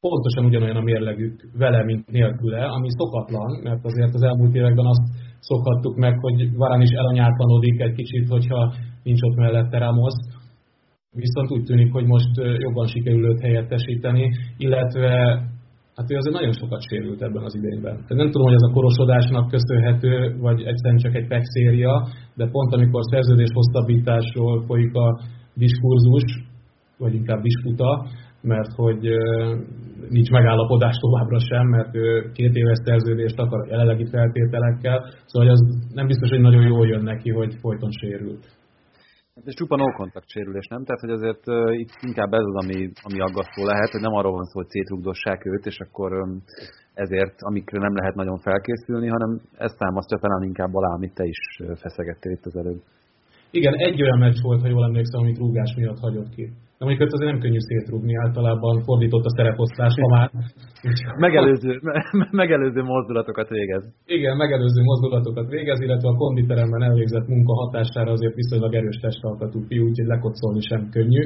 pontosan 0.00 0.44
ugyanolyan 0.44 0.76
a 0.76 0.88
mérlegük 0.90 1.34
vele, 1.58 1.84
mint 1.84 2.10
nélküle, 2.10 2.64
ami 2.64 2.88
szokatlan, 2.90 3.60
mert 3.62 3.84
azért 3.84 4.14
az 4.14 4.22
elmúlt 4.22 4.54
években 4.54 4.86
azt 4.86 5.06
szokhattuk 5.40 5.96
meg, 5.96 6.18
hogy 6.20 6.56
Varán 6.56 6.80
is 6.80 6.90
elanyátlanodik 6.90 7.80
egy 7.80 7.94
kicsit, 7.94 8.28
hogyha 8.28 8.72
nincs 9.02 9.22
ott 9.22 9.36
mellette 9.36 9.78
Ramos. 9.78 10.14
Viszont 11.12 11.50
úgy 11.50 11.64
tűnik, 11.64 11.92
hogy 11.92 12.06
most 12.06 12.34
jobban 12.36 12.86
sikerül 12.86 13.28
őt 13.30 13.40
helyettesíteni, 13.40 14.30
illetve 14.56 15.10
hát 15.96 16.10
ő 16.10 16.16
azért 16.16 16.34
nagyon 16.34 16.52
sokat 16.52 16.82
sérült 16.88 17.22
ebben 17.22 17.42
az 17.42 17.54
idényben. 17.54 17.94
Tehát 17.94 18.22
nem 18.22 18.30
tudom, 18.30 18.46
hogy 18.46 18.58
ez 18.60 18.68
a 18.68 18.72
korosodásnak 18.72 19.50
köszönhető, 19.50 20.36
vagy 20.38 20.62
egyszerűen 20.62 21.00
csak 21.04 21.14
egy 21.14 21.26
pexéria, 21.26 22.06
de 22.34 22.48
pont 22.50 22.74
amikor 22.74 23.02
szerződés 23.04 23.50
hosszabbításról 23.54 24.64
folyik 24.66 24.94
a 24.94 25.20
diskurzus, 25.54 26.24
vagy 26.98 27.14
inkább 27.14 27.42
disputa, 27.42 28.06
mert 28.42 28.72
hogy 28.74 29.02
nincs 30.08 30.30
megállapodás 30.30 30.96
továbbra 30.96 31.38
sem, 31.38 31.66
mert 31.66 31.94
ő 31.94 32.30
két 32.32 32.54
éves 32.54 32.78
szerződést 32.84 33.38
akar 33.38 33.68
jelenlegi 33.68 34.06
feltételekkel, 34.06 35.04
szóval 35.26 35.50
az 35.50 35.60
nem 35.94 36.06
biztos, 36.06 36.30
hogy 36.30 36.40
nagyon 36.40 36.66
jól 36.66 36.86
jön 36.86 37.02
neki, 37.02 37.30
hogy 37.30 37.54
folyton 37.60 37.90
sérült. 37.90 38.58
Hát 39.40 39.48
ez 39.48 39.60
csupa 39.60 39.76
no-kontakt 39.76 40.28
sérülés, 40.28 40.66
nem? 40.66 40.84
Tehát, 40.84 41.00
hogy 41.00 41.10
azért 41.18 41.44
uh, 41.46 41.78
itt 41.82 41.92
inkább 42.00 42.32
ez 42.32 42.46
az, 42.50 42.56
ami, 42.64 42.78
ami 43.02 43.20
aggasztó 43.20 43.64
lehet, 43.64 43.90
hogy 43.90 44.00
nem 44.00 44.14
arról 44.14 44.32
van 44.32 44.44
szó, 44.44 44.58
hogy 44.60 44.68
szétrugdossák 44.68 45.44
őt, 45.44 45.66
és 45.66 45.78
akkor 45.78 46.12
um, 46.12 46.42
ezért, 46.94 47.34
amikre 47.38 47.78
nem 47.78 47.94
lehet 47.94 48.14
nagyon 48.14 48.38
felkészülni, 48.38 49.08
hanem 49.08 49.40
ezt 49.56 49.78
támasztja 49.78 50.18
talán 50.18 50.42
inkább 50.42 50.74
alá, 50.74 50.94
amit 50.94 51.14
te 51.14 51.24
is 51.24 51.40
feszegettél 51.74 52.32
itt 52.32 52.46
az 52.46 52.56
előbb. 52.56 52.80
Igen, 53.50 53.74
egy 53.74 54.02
olyan 54.02 54.18
meccs 54.18 54.40
volt, 54.42 54.60
ha 54.60 54.68
jól 54.68 54.84
emlékszem, 54.84 55.20
amit 55.20 55.38
rúgás 55.38 55.74
miatt 55.76 55.98
hagyott 55.98 56.34
ki. 56.34 56.52
De 56.80 56.86
mondjuk 56.86 57.06
őt 57.06 57.16
azért 57.16 57.32
nem 57.32 57.42
könnyű 57.44 57.62
szétrúgni, 57.68 58.14
általában 58.24 58.74
fordított 58.88 59.24
a 59.24 59.34
szereposztás, 59.36 59.94
ha 60.02 60.08
már. 60.16 60.30
megelőző, 61.26 61.72
megelőző 62.40 62.82
mozdulatokat 62.82 63.48
végez. 63.48 63.84
Igen, 64.06 64.36
megelőző 64.36 64.82
mozdulatokat 64.82 65.48
végez, 65.48 65.80
illetve 65.80 66.08
a 66.08 66.20
konditeremben 66.22 66.82
elvégzett 66.82 67.26
munka 67.26 67.54
hatására 67.54 68.10
azért 68.10 68.34
viszonylag 68.34 68.74
erős 68.74 68.98
testalkatú 69.00 69.58
fiú, 69.68 69.82
úgyhogy 69.88 70.06
lekocolni 70.06 70.60
sem 70.60 70.88
könnyű. 70.90 71.22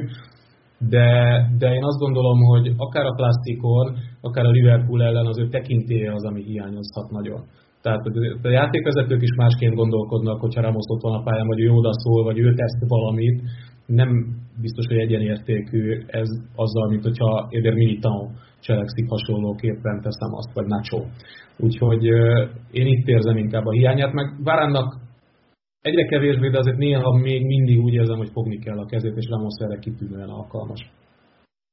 De, 0.93 1.09
de 1.57 1.73
én 1.73 1.83
azt 1.83 1.99
gondolom, 1.99 2.39
hogy 2.51 2.73
akár 2.77 3.05
a 3.05 3.17
klasszikon, 3.19 3.87
akár 4.21 4.45
a 4.45 4.55
Liverpool 4.57 5.03
ellen 5.03 5.25
az 5.25 5.39
ő 5.39 5.47
tekintélye 5.47 6.13
az, 6.13 6.23
ami 6.23 6.41
hiányozhat 6.43 7.09
nagyon. 7.09 7.41
Tehát 7.81 8.05
a 8.41 8.49
játékvezetők 8.49 9.21
is 9.21 9.33
másként 9.37 9.75
gondolkodnak, 9.75 10.39
hogyha 10.39 10.61
Ramos 10.61 10.85
ott 10.93 11.01
van 11.01 11.19
a 11.19 11.23
pályán, 11.23 11.47
vagy 11.47 11.59
ő 11.59 11.69
odaszól, 11.69 12.23
vagy 12.23 12.39
ő 12.39 12.53
tesz 12.53 12.77
valamit. 12.87 13.41
Nem 13.85 14.09
biztos, 14.61 14.85
hogy 14.87 14.97
egyenértékű 14.97 16.03
ez 16.07 16.29
azzal, 16.55 16.89
mint 16.89 17.03
hogyha 17.03 17.47
Eder 17.49 17.73
Militao 17.73 18.29
cselekszik 18.61 19.09
hasonlóképpen, 19.09 20.01
teszem 20.01 20.33
azt, 20.33 20.53
vagy 20.53 20.65
Nacho. 20.65 21.05
Úgyhogy 21.57 22.03
én 22.71 22.85
itt 22.85 23.07
érzem 23.07 23.37
inkább 23.37 23.65
a 23.65 23.71
hiányát, 23.71 24.13
meg 24.13 24.43
Varánnak 24.43 24.95
egyre 25.81 26.05
kevésbé, 26.05 26.49
de 26.49 26.57
azért 26.57 26.77
néha 26.77 27.17
még 27.17 27.45
mindig 27.45 27.79
úgy 27.79 27.93
érzem, 27.93 28.17
hogy 28.17 28.29
fogni 28.31 28.59
kell 28.59 28.79
a 28.79 28.85
kezét, 28.85 29.15
és 29.15 29.29
Ramos 29.29 29.53
erre 29.63 29.79
kitűnően 29.79 30.29
alkalmas. 30.29 30.91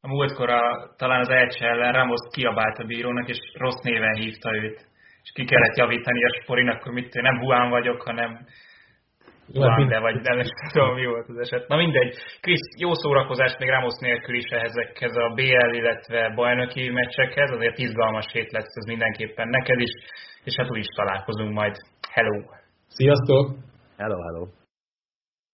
A 0.00 0.08
múltkor 0.08 0.50
a, 0.50 0.94
talán 0.96 1.20
az 1.20 1.28
Elcse 1.28 1.66
ellen 1.66 1.92
Ramos 1.92 2.20
kiabált 2.30 2.78
a 2.78 2.84
bírónak, 2.84 3.28
és 3.28 3.38
rossz 3.58 3.82
néven 3.82 4.14
hívta 4.14 4.54
őt 4.54 4.90
és 5.22 5.32
ki 5.34 5.44
kellett 5.44 5.76
javítani 5.76 6.24
a 6.24 6.40
sporinak, 6.42 6.80
akkor 6.80 6.92
mit 6.92 7.14
nem 7.14 7.38
Huán 7.38 7.70
vagyok, 7.70 8.02
hanem 8.02 8.46
van, 9.52 9.88
de 9.88 9.98
vagy 9.98 10.20
nem 10.22 10.38
is 10.38 10.50
tudom, 10.72 10.94
mi 10.94 11.06
volt 11.06 11.28
az 11.28 11.38
eset. 11.44 11.68
Na 11.68 11.76
mindegy. 11.76 12.14
Krisz, 12.40 12.66
jó 12.78 12.94
szórakozást 12.94 13.58
még 13.58 13.68
Ramos 13.68 13.96
nélkül 14.00 14.34
is 14.34 14.48
ezekhez 14.50 15.16
a 15.16 15.32
BL, 15.34 15.72
illetve 15.80 16.32
bajnoki 16.34 16.90
meccsekhez, 16.90 17.50
azért 17.50 17.78
izgalmas 17.78 18.26
hét 18.32 18.52
lesz 18.52 18.72
ez 18.80 18.86
mindenképpen 18.86 19.48
neked 19.48 19.80
is, 19.80 19.92
és 20.44 20.54
hát 20.56 20.70
úgy 20.70 20.78
is 20.78 20.90
találkozunk 20.96 21.52
majd. 21.52 21.74
Hello! 22.10 22.36
Sziasztok! 22.86 23.44
Hello, 23.96 24.18
hello! 24.22 24.46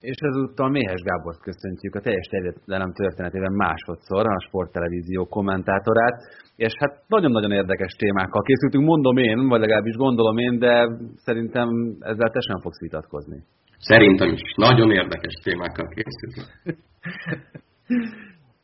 És 0.01 0.17
ezúttal 0.31 0.69
Méhes 0.69 1.03
Gábort 1.03 1.41
köszöntjük 1.41 1.95
a 1.95 2.01
teljes 2.01 2.27
terjedelem 2.27 2.93
történetében 2.93 3.53
másodszor, 3.53 4.27
a 4.27 4.45
sporttelevízió 4.47 5.27
kommentátorát, 5.27 6.17
és 6.57 6.73
hát 6.79 7.03
nagyon-nagyon 7.07 7.53
érdekes 7.53 7.93
témákkal 7.93 8.43
készültünk, 8.43 8.85
mondom 8.85 9.17
én, 9.17 9.49
vagy 9.49 9.61
legalábbis 9.61 9.97
gondolom 9.97 10.39
én, 10.39 10.59
de 10.59 10.89
szerintem 11.15 11.69
ezzel 12.01 12.31
te 12.31 12.41
sem 12.41 12.61
fogsz 12.61 12.81
vitatkozni. 12.81 13.45
Szerintem 13.79 14.33
is. 14.33 14.41
Nagyon 14.57 14.91
érdekes 14.91 15.35
témákkal 15.43 15.89
készültünk. 15.89 16.49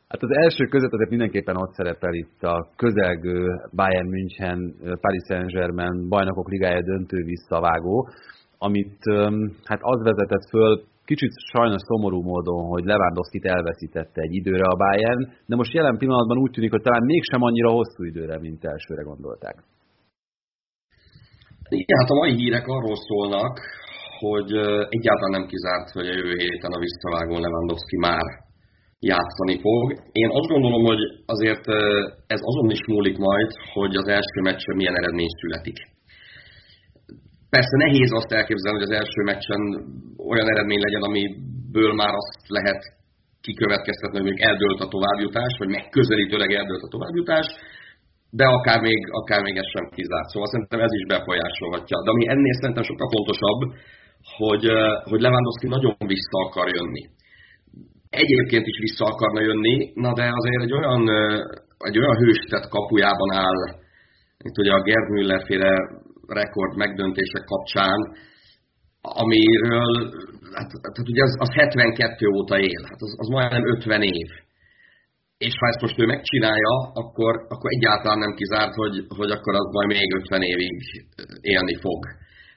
Hát 0.07 0.23
az 0.23 0.35
első 0.43 0.65
között 0.65 0.91
azért 0.91 1.09
mindenképpen 1.09 1.55
ott 1.55 1.73
szerepel 1.73 2.13
itt 2.13 2.43
a 2.43 2.69
közelgő 2.75 3.47
Bayern 3.71 4.07
München, 4.07 4.75
Paris 4.79 5.23
Saint-Germain 5.27 6.09
bajnokok 6.09 6.49
ligája 6.49 6.81
döntő 6.81 7.23
visszavágó, 7.23 8.09
amit 8.57 8.99
hát 9.63 9.79
az 9.81 10.03
vezetett 10.03 10.49
föl 10.49 10.83
kicsit 11.05 11.31
sajnos 11.53 11.81
szomorú 11.85 12.21
módon, 12.21 12.65
hogy 12.65 12.83
Lewandowski-t 12.83 13.45
elveszítette 13.45 14.21
egy 14.21 14.33
időre 14.33 14.65
a 14.65 14.75
Bayern, 14.75 15.21
de 15.45 15.55
most 15.55 15.73
jelen 15.73 15.97
pillanatban 15.97 16.37
úgy 16.37 16.51
tűnik, 16.51 16.71
hogy 16.71 16.81
talán 16.81 17.03
mégsem 17.05 17.41
annyira 17.41 17.69
hosszú 17.69 18.03
időre, 18.03 18.39
mint 18.39 18.65
elsőre 18.65 19.01
gondolták. 19.01 19.63
Igen, 21.69 21.97
hát 21.99 22.09
a 22.09 22.19
mai 22.21 22.33
hírek 22.35 22.67
arról 22.67 22.95
szólnak, 22.95 23.59
hogy 24.23 24.51
egyáltalán 24.95 25.35
nem 25.37 25.49
kizárt, 25.51 25.89
hogy 25.97 26.07
a 26.07 26.17
jövő 26.19 26.35
héten 26.43 26.71
a 26.75 26.83
visszavágó 26.85 27.33
Lewandowski 27.39 27.97
már 28.07 28.25
játszani 29.11 29.57
fog. 29.65 29.85
Én 30.21 30.29
azt 30.39 30.51
gondolom, 30.53 30.83
hogy 30.91 31.01
azért 31.25 31.65
ez 32.35 32.41
azon 32.49 32.69
is 32.77 32.83
múlik 32.87 33.17
majd, 33.17 33.49
hogy 33.73 33.93
az 33.95 34.07
első 34.17 34.39
meccsen 34.49 34.75
milyen 34.75 34.97
eredmény 35.01 35.33
születik. 35.41 35.77
Persze 37.49 37.75
nehéz 37.85 38.11
azt 38.19 38.31
elképzelni, 38.39 38.79
hogy 38.79 38.89
az 38.89 38.97
első 39.01 39.21
meccsen 39.31 39.61
olyan 40.31 40.49
eredmény 40.53 40.83
legyen, 40.87 41.07
amiből 41.09 41.93
már 41.93 42.13
azt 42.21 42.35
lehet 42.57 42.81
kikövetkeztetni, 43.47 44.17
hogy 44.19 44.29
még 44.31 44.41
eldőlt 44.49 44.81
a 44.85 44.91
továbbjutás, 44.95 45.53
vagy 45.61 45.71
megközelítőleg 45.77 46.51
eldőlt 46.59 46.85
a 46.87 46.93
továbbjutás, 46.95 47.47
de 48.39 48.45
akár 48.57 48.79
még, 48.87 49.01
akár 49.21 49.41
még 49.47 49.55
ez 49.61 49.69
sem 49.75 49.85
kizárt. 49.97 50.29
Szóval 50.31 50.49
szerintem 50.51 50.79
ez 50.87 50.93
is 50.99 51.05
befolyásolhatja. 51.13 51.97
De 52.05 52.09
ami 52.13 52.25
ennél 52.33 52.55
szerintem 52.59 52.85
sokkal 52.89 53.09
fontosabb, 53.15 53.61
hogy, 54.37 54.65
hogy 55.09 55.21
Lewandowski 55.21 55.67
nagyon 55.67 55.95
vissza 56.13 56.37
akar 56.45 56.67
jönni. 56.75 57.03
Egyébként 58.09 58.65
is 58.67 58.77
vissza 58.79 59.05
akarna 59.05 59.41
jönni, 59.41 59.91
na 59.93 60.13
de 60.13 60.23
azért 60.39 60.61
egy 60.61 60.73
olyan, 60.73 61.01
egy 61.77 61.97
olyan 61.97 62.17
hőstett 62.17 62.67
kapujában 62.69 63.31
áll, 63.33 63.59
itt 64.47 64.57
ugye 64.57 64.71
a 64.71 64.81
Gerd 64.81 65.09
Müller 65.09 65.43
féle 65.45 65.73
rekord 66.27 66.75
megdöntések 66.75 67.43
kapcsán, 67.43 67.99
amiről, 69.01 69.93
hát, 70.57 70.69
hát 70.97 71.07
ugye 71.11 71.23
az, 71.23 71.35
az 71.39 71.51
72 71.53 72.27
óta 72.27 72.59
él, 72.59 72.81
hát 72.89 73.01
az, 73.05 73.13
az 73.17 73.27
majdnem 73.27 73.65
50 73.67 74.01
év. 74.01 74.29
És 75.37 75.53
ha 75.59 75.67
ezt 75.67 75.81
most 75.81 75.99
ő 75.99 76.05
megcsinálja, 76.05 76.73
akkor, 76.93 77.33
akkor 77.53 77.69
egyáltalán 77.71 78.19
nem 78.19 78.33
kizárt, 78.33 78.73
hogy, 78.73 78.95
hogy 79.17 79.31
akkor 79.31 79.53
az 79.53 79.67
majd 79.71 79.87
még 79.87 80.13
50 80.15 80.41
évig 80.41 80.75
élni 81.41 81.75
fog. 81.75 81.99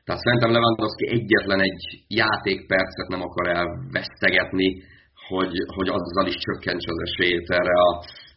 Tehát 0.08 0.24
szerintem 0.26 0.54
Lewandowski 0.56 1.06
egyetlen 1.16 1.60
egy 1.68 1.82
játékpercet 2.20 3.08
nem 3.14 3.22
akar 3.28 3.46
elvesztegetni, 3.58 4.68
hogy, 5.28 5.54
hogy 5.76 5.88
azzal 5.98 6.26
is 6.32 6.38
csökkentse 6.46 6.90
az 6.94 7.00
esélyét 7.06 7.48
erre, 7.60 7.74
a, 7.88 7.90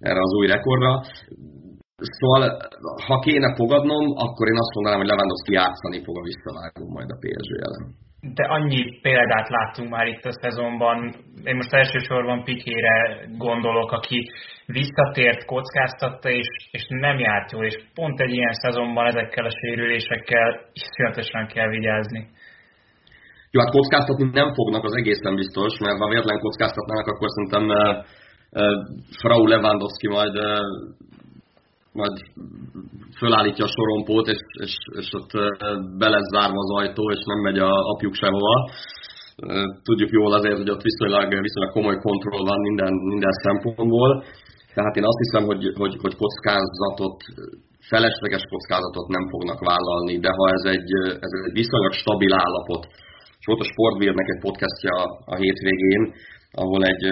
erre 0.10 0.22
az 0.28 0.34
új 0.40 0.48
rekordra. 0.56 0.94
Szóval, 2.18 2.42
ha 3.08 3.20
kéne 3.20 3.50
fogadnom, 3.56 4.06
akkor 4.26 4.46
én 4.52 4.64
azt 4.64 4.76
mondanám, 4.76 5.00
hogy 5.02 5.12
Lewandowski 5.12 5.54
játszani 5.60 6.00
fog 6.06 6.16
a 6.18 6.28
visszavágó 6.30 6.84
majd 6.96 7.10
a 7.16 7.20
PSG 7.22 7.52
ellen. 7.68 7.86
De 8.22 8.44
annyi 8.44 9.00
példát 9.02 9.50
láttunk 9.50 9.90
már 9.90 10.08
itt 10.08 10.26
a 10.26 10.32
szezonban. 10.42 11.16
Én 11.44 11.56
most 11.56 11.74
elsősorban 11.74 12.44
Pikére 12.44 13.26
gondolok, 13.38 13.92
aki 13.92 14.30
visszatért, 14.66 15.46
kockáztatta, 15.46 16.30
és, 16.30 16.48
és 16.72 16.86
nem 16.88 17.20
járt 17.20 17.52
jól, 17.52 17.66
és 17.66 17.78
pont 17.94 18.20
egy 18.20 18.32
ilyen 18.32 18.54
szezonban 18.54 19.06
ezekkel 19.06 19.46
a 19.46 19.58
sérülésekkel 19.60 20.66
iszonyatosan 20.74 21.48
kell 21.48 21.70
vigyázni. 21.70 22.28
Jó, 23.52 23.60
hát 23.62 23.72
kockáztatni 23.72 24.30
nem 24.34 24.54
fognak, 24.54 24.84
az 24.84 24.96
egészen 24.96 25.36
biztos, 25.36 25.80
mert 25.80 25.98
ha 25.98 26.10
véletlen 26.10 26.40
kockáztatnának, 26.40 27.08
akkor 27.08 27.30
szerintem 27.30 27.66
uh, 27.70 28.06
uh, 28.60 28.82
Frau 29.22 29.46
Lewandowski 29.48 30.08
majd 30.08 30.36
uh, 30.38 30.60
majd 32.00 32.16
fölállítja 33.18 33.66
a 33.66 33.74
sorompót, 33.76 34.28
és, 34.28 34.42
és, 34.66 34.74
és 35.02 35.08
ott 35.20 35.32
be 35.98 36.10
lesz 36.10 36.30
zárva 36.36 36.60
az 36.66 36.72
ajtó, 36.82 37.04
és 37.12 37.22
nem 37.26 37.40
megy 37.48 37.60
a 37.60 37.72
apjuk 37.94 38.14
sehova. 38.14 38.54
Tudjuk 39.84 40.12
jól 40.20 40.34
azért, 40.34 40.58
hogy 40.58 40.70
ott 40.70 40.88
viszonylag, 40.90 41.28
viszonylag 41.48 41.72
komoly 41.72 41.98
kontroll 42.08 42.44
van 42.52 42.60
minden, 42.68 42.94
minden 42.94 43.36
szempontból. 43.46 44.24
Tehát 44.74 44.96
én 44.96 45.10
azt 45.12 45.22
hiszem, 45.24 45.44
hogy, 45.50 45.64
hogy, 45.82 45.96
hogy 46.04 46.16
kockázatot, 46.24 47.18
felesleges 47.92 48.44
kockázatot 48.54 49.08
nem 49.08 49.26
fognak 49.34 49.60
vállalni, 49.70 50.16
de 50.26 50.32
ha 50.38 50.46
ez 50.58 50.66
egy, 50.76 50.90
ez 51.26 51.32
egy 51.38 51.54
viszonylag 51.62 51.94
stabil 51.94 52.34
állapot, 52.44 52.84
és 53.40 53.46
volt 53.46 53.64
a 53.66 53.72
Sportbírnek 53.72 54.28
egy 54.34 54.42
podcastja 54.46 54.96
a 55.34 55.36
hétvégén, 55.36 56.04
ahol 56.64 56.82
egy 56.92 57.04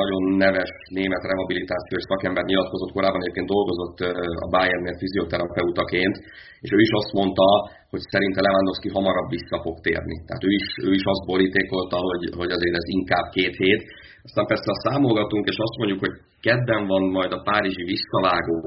nagyon 0.00 0.22
neves 0.44 0.72
német 0.98 1.28
rehabilitációs 1.30 2.04
szakember 2.10 2.44
nyilatkozott, 2.44 2.92
korábban 2.96 3.22
egyébként 3.22 3.52
dolgozott 3.56 3.98
a 4.44 4.48
Bayernnél 4.54 5.00
fizioterapeutaként, 5.02 6.16
és 6.64 6.70
ő 6.76 6.78
is 6.86 6.92
azt 7.00 7.12
mondta, 7.18 7.46
hogy 7.92 8.02
szerinte 8.12 8.40
Lewandowski 8.42 8.88
hamarabb 8.96 9.28
vissza 9.36 9.58
fog 9.64 9.76
térni. 9.86 10.16
Tehát 10.26 10.44
ő 10.48 10.50
is, 10.60 10.66
ő 10.88 10.90
is 11.00 11.04
azt 11.12 11.26
borítékolta, 11.30 11.96
hogy, 12.08 12.22
hogy 12.40 12.50
azért 12.56 12.76
ez 12.80 12.86
inkább 12.98 13.26
két 13.36 13.54
hét. 13.62 13.82
Aztán 14.26 14.46
persze 14.50 14.68
ha 14.72 14.82
számolgatunk, 14.86 15.44
és 15.52 15.58
azt 15.66 15.76
mondjuk, 15.80 16.00
hogy 16.04 16.14
kedden 16.46 16.82
van 16.92 17.04
majd 17.16 17.32
a 17.32 17.44
párizsi 17.48 17.84
visszavágó, 17.94 18.58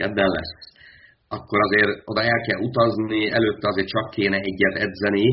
kedden 0.00 0.30
lesz, 0.36 0.54
akkor 1.36 1.58
azért 1.66 1.92
oda 2.10 2.22
el 2.32 2.40
kell 2.46 2.60
utazni, 2.68 3.20
előtte 3.38 3.66
azért 3.68 3.92
csak 3.94 4.10
kéne 4.10 4.38
egyet 4.50 4.76
edzeni, 4.84 5.26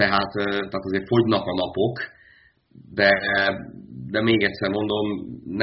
tehát, 0.00 0.32
tehát 0.70 0.88
azért 0.88 1.10
fogynak 1.12 1.44
a 1.52 1.54
napok, 1.62 1.96
de, 2.94 3.10
de 4.14 4.20
még 4.22 4.42
egyszer 4.42 4.70
mondom, 4.70 5.06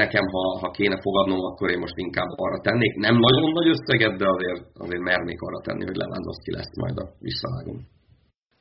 nekem, 0.01 0.25
ha, 0.33 0.43
ha 0.61 0.69
kéne 0.71 0.97
fogadnom, 1.01 1.39
akkor 1.49 1.69
én 1.69 1.79
most 1.85 1.97
inkább 1.97 2.29
arra 2.35 2.59
tennék. 2.61 2.93
Nem 2.95 3.15
nagyon 3.15 3.51
nagy 3.51 3.67
összeget, 3.75 4.17
de 4.17 4.27
azért, 4.35 4.63
azért 4.73 5.07
mernék 5.11 5.41
arra 5.41 5.61
tenni, 5.61 5.85
hogy 5.85 5.95
Lewandowski 5.95 6.51
lesz 6.51 6.75
majd 6.75 6.97
a 6.97 7.05
visszavágom. 7.19 7.77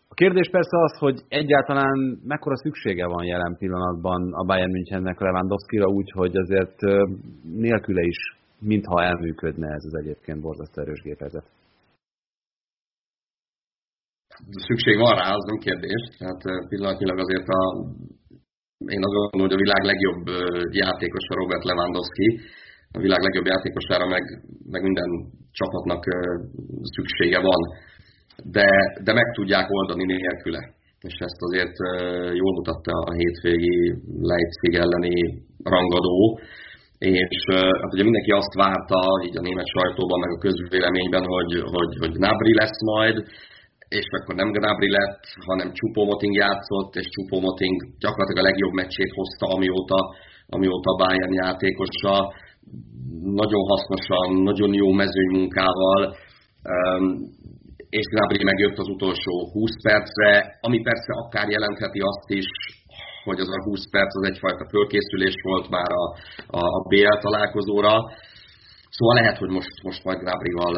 A 0.09 0.15
kérdés 0.15 0.49
persze 0.51 0.77
az, 0.87 0.99
hogy 0.99 1.19
egyáltalán 1.29 2.21
mekkora 2.25 2.57
szüksége 2.57 3.07
van 3.07 3.25
jelen 3.25 3.57
pillanatban 3.59 4.33
a 4.33 4.45
Bayern 4.45 4.71
Münchennek 4.71 5.21
Lewandowski-ra, 5.21 5.87
úgyhogy 5.87 6.37
azért 6.37 6.79
nélküle 7.43 8.03
is, 8.03 8.21
mintha 8.61 9.03
elműködne 9.03 9.69
ez 9.69 9.85
az 9.85 9.95
egyébként 10.03 10.41
borzasztó 10.41 10.83
erős 10.83 11.01
gépezet. 11.01 11.47
Szükség 14.67 14.97
van 14.99 15.15
rá, 15.15 15.35
az 15.35 15.45
nem 15.45 15.59
kérdés. 15.59 16.17
Tehát 16.19 16.69
pillanatnyilag 16.69 17.19
azért 17.19 17.49
a 17.49 17.61
én 18.95 19.03
azt 19.07 19.17
gondolom, 19.17 19.47
hogy 19.49 19.59
a 19.59 19.65
világ 19.65 19.83
legjobb 19.91 20.23
játékosa 20.83 21.39
Robert 21.41 21.65
Lewandowski, 21.69 22.29
a 22.97 22.99
világ 23.07 23.21
legjobb 23.27 23.51
játékosára 23.53 24.07
meg, 24.15 24.25
meg 24.75 24.83
minden 24.89 25.11
csapatnak 25.59 26.03
szüksége 26.95 27.41
van, 27.51 27.61
de, 28.57 28.69
de 29.07 29.13
meg 29.13 29.27
tudják 29.37 29.67
oldani 29.79 30.05
nélküle. 30.05 30.63
És 31.09 31.17
ezt 31.27 31.41
azért 31.47 31.77
jól 32.41 32.53
mutatta 32.59 32.93
a 33.11 33.13
hétvégi 33.21 33.77
Leipzig 34.33 34.75
elleni 34.85 35.17
rangadó, 35.75 36.41
és 36.99 37.39
hát 37.81 37.93
ugye 37.95 38.03
mindenki 38.03 38.31
azt 38.31 38.55
várta, 38.55 39.01
így 39.27 39.37
a 39.39 39.47
német 39.49 39.73
sajtóban, 39.77 40.19
meg 40.21 40.31
a 40.31 40.43
közvéleményben, 40.47 41.25
hogy, 41.35 41.53
hogy, 41.75 41.93
hogy 42.03 42.15
Nabri 42.19 42.55
lesz 42.55 42.81
majd, 42.93 43.17
és 43.89 44.07
akkor 44.17 44.35
nem 44.35 44.53
Gnabry 44.53 44.91
lett, 44.91 45.23
hanem 45.47 45.73
Moting 45.95 46.35
játszott, 46.35 46.95
és 46.95 47.09
Moting 47.31 47.77
gyakorlatilag 47.99 48.45
a 48.45 48.49
legjobb 48.51 48.73
meccsét 48.73 49.13
hozta, 49.15 49.47
amióta, 49.57 49.99
amióta 50.47 50.91
Bayern 51.01 51.35
játékosa, 51.45 52.17
nagyon 53.41 53.63
hasznosan, 53.73 54.43
nagyon 54.43 54.73
jó 54.73 54.89
mezőnymunkával, 54.93 56.17
és 57.89 58.05
Gnabry 58.13 58.45
megjött 58.45 58.79
az 58.79 58.89
utolsó 58.89 59.35
20 59.53 59.71
percre, 59.83 60.59
ami 60.61 60.81
persze 60.81 61.13
akár 61.25 61.49
jelentheti 61.49 62.01
azt 62.01 62.29
is, 62.41 62.49
hogy 63.25 63.41
az 63.41 63.49
a 63.49 63.63
20 63.63 63.91
perc 63.91 64.17
az 64.17 64.29
egyfajta 64.31 64.69
fölkészülés 64.69 65.35
volt 65.43 65.69
már 65.69 65.91
a, 66.03 66.05
a, 66.59 66.63
a 66.79 66.83
BL 66.89 67.19
találkozóra. 67.21 67.95
Szóval 68.97 69.15
lehet, 69.15 69.39
hogy 69.39 69.51
most, 69.51 69.83
most 69.83 70.05
majd 70.05 70.19
Gnabryval 70.19 70.75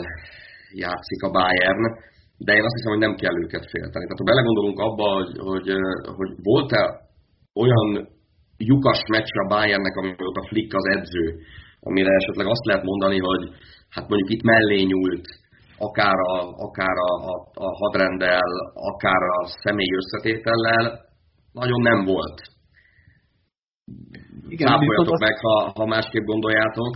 játszik 0.72 1.22
a 1.22 1.30
Bayern, 1.30 1.84
de 2.45 2.53
én 2.59 2.64
azt 2.68 2.76
hiszem, 2.76 2.93
hogy 2.95 3.05
nem 3.07 3.14
kell 3.22 3.36
őket 3.45 3.64
félteni. 3.72 4.05
Tehát 4.07 4.22
ha 4.22 4.30
belegondolunk 4.32 4.78
abba, 4.88 5.07
hogy, 5.18 5.32
hogy, 5.51 5.68
hogy 6.18 6.30
volt-e 6.51 6.82
olyan 7.62 7.88
lyukas 8.57 9.01
meccs 9.14 9.32
a 9.43 9.49
Bayernnek, 9.53 9.97
a 10.41 10.47
Flick 10.49 10.74
az 10.74 10.86
edző, 10.97 11.24
amire 11.80 12.12
esetleg 12.20 12.47
azt 12.47 12.64
lehet 12.64 12.84
mondani, 12.84 13.18
hogy 13.18 13.43
hát 13.95 14.09
mondjuk 14.09 14.30
itt 14.30 14.43
mellé 14.43 14.82
nyúlt, 14.82 15.26
akár 15.78 16.18
a, 16.34 16.38
akár 16.66 16.97
a, 17.09 17.12
a, 17.30 17.34
a 17.66 17.68
hadrendel, 17.80 18.51
akár 18.74 19.22
a 19.38 19.47
személyi 19.62 19.95
összetétellel, 20.01 20.84
nagyon 21.53 21.80
nem 21.80 22.05
volt. 22.05 22.38
Igen, 24.49 24.68
meg, 25.18 25.36
ha, 25.41 25.72
ha 25.74 25.86
másképp 25.86 26.24
gondoljátok, 26.24 26.95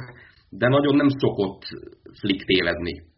de 0.49 0.68
nagyon 0.68 0.97
nem 0.97 1.09
szokott 1.09 1.62
Flick 2.20 2.45
tévedni. 2.45 3.13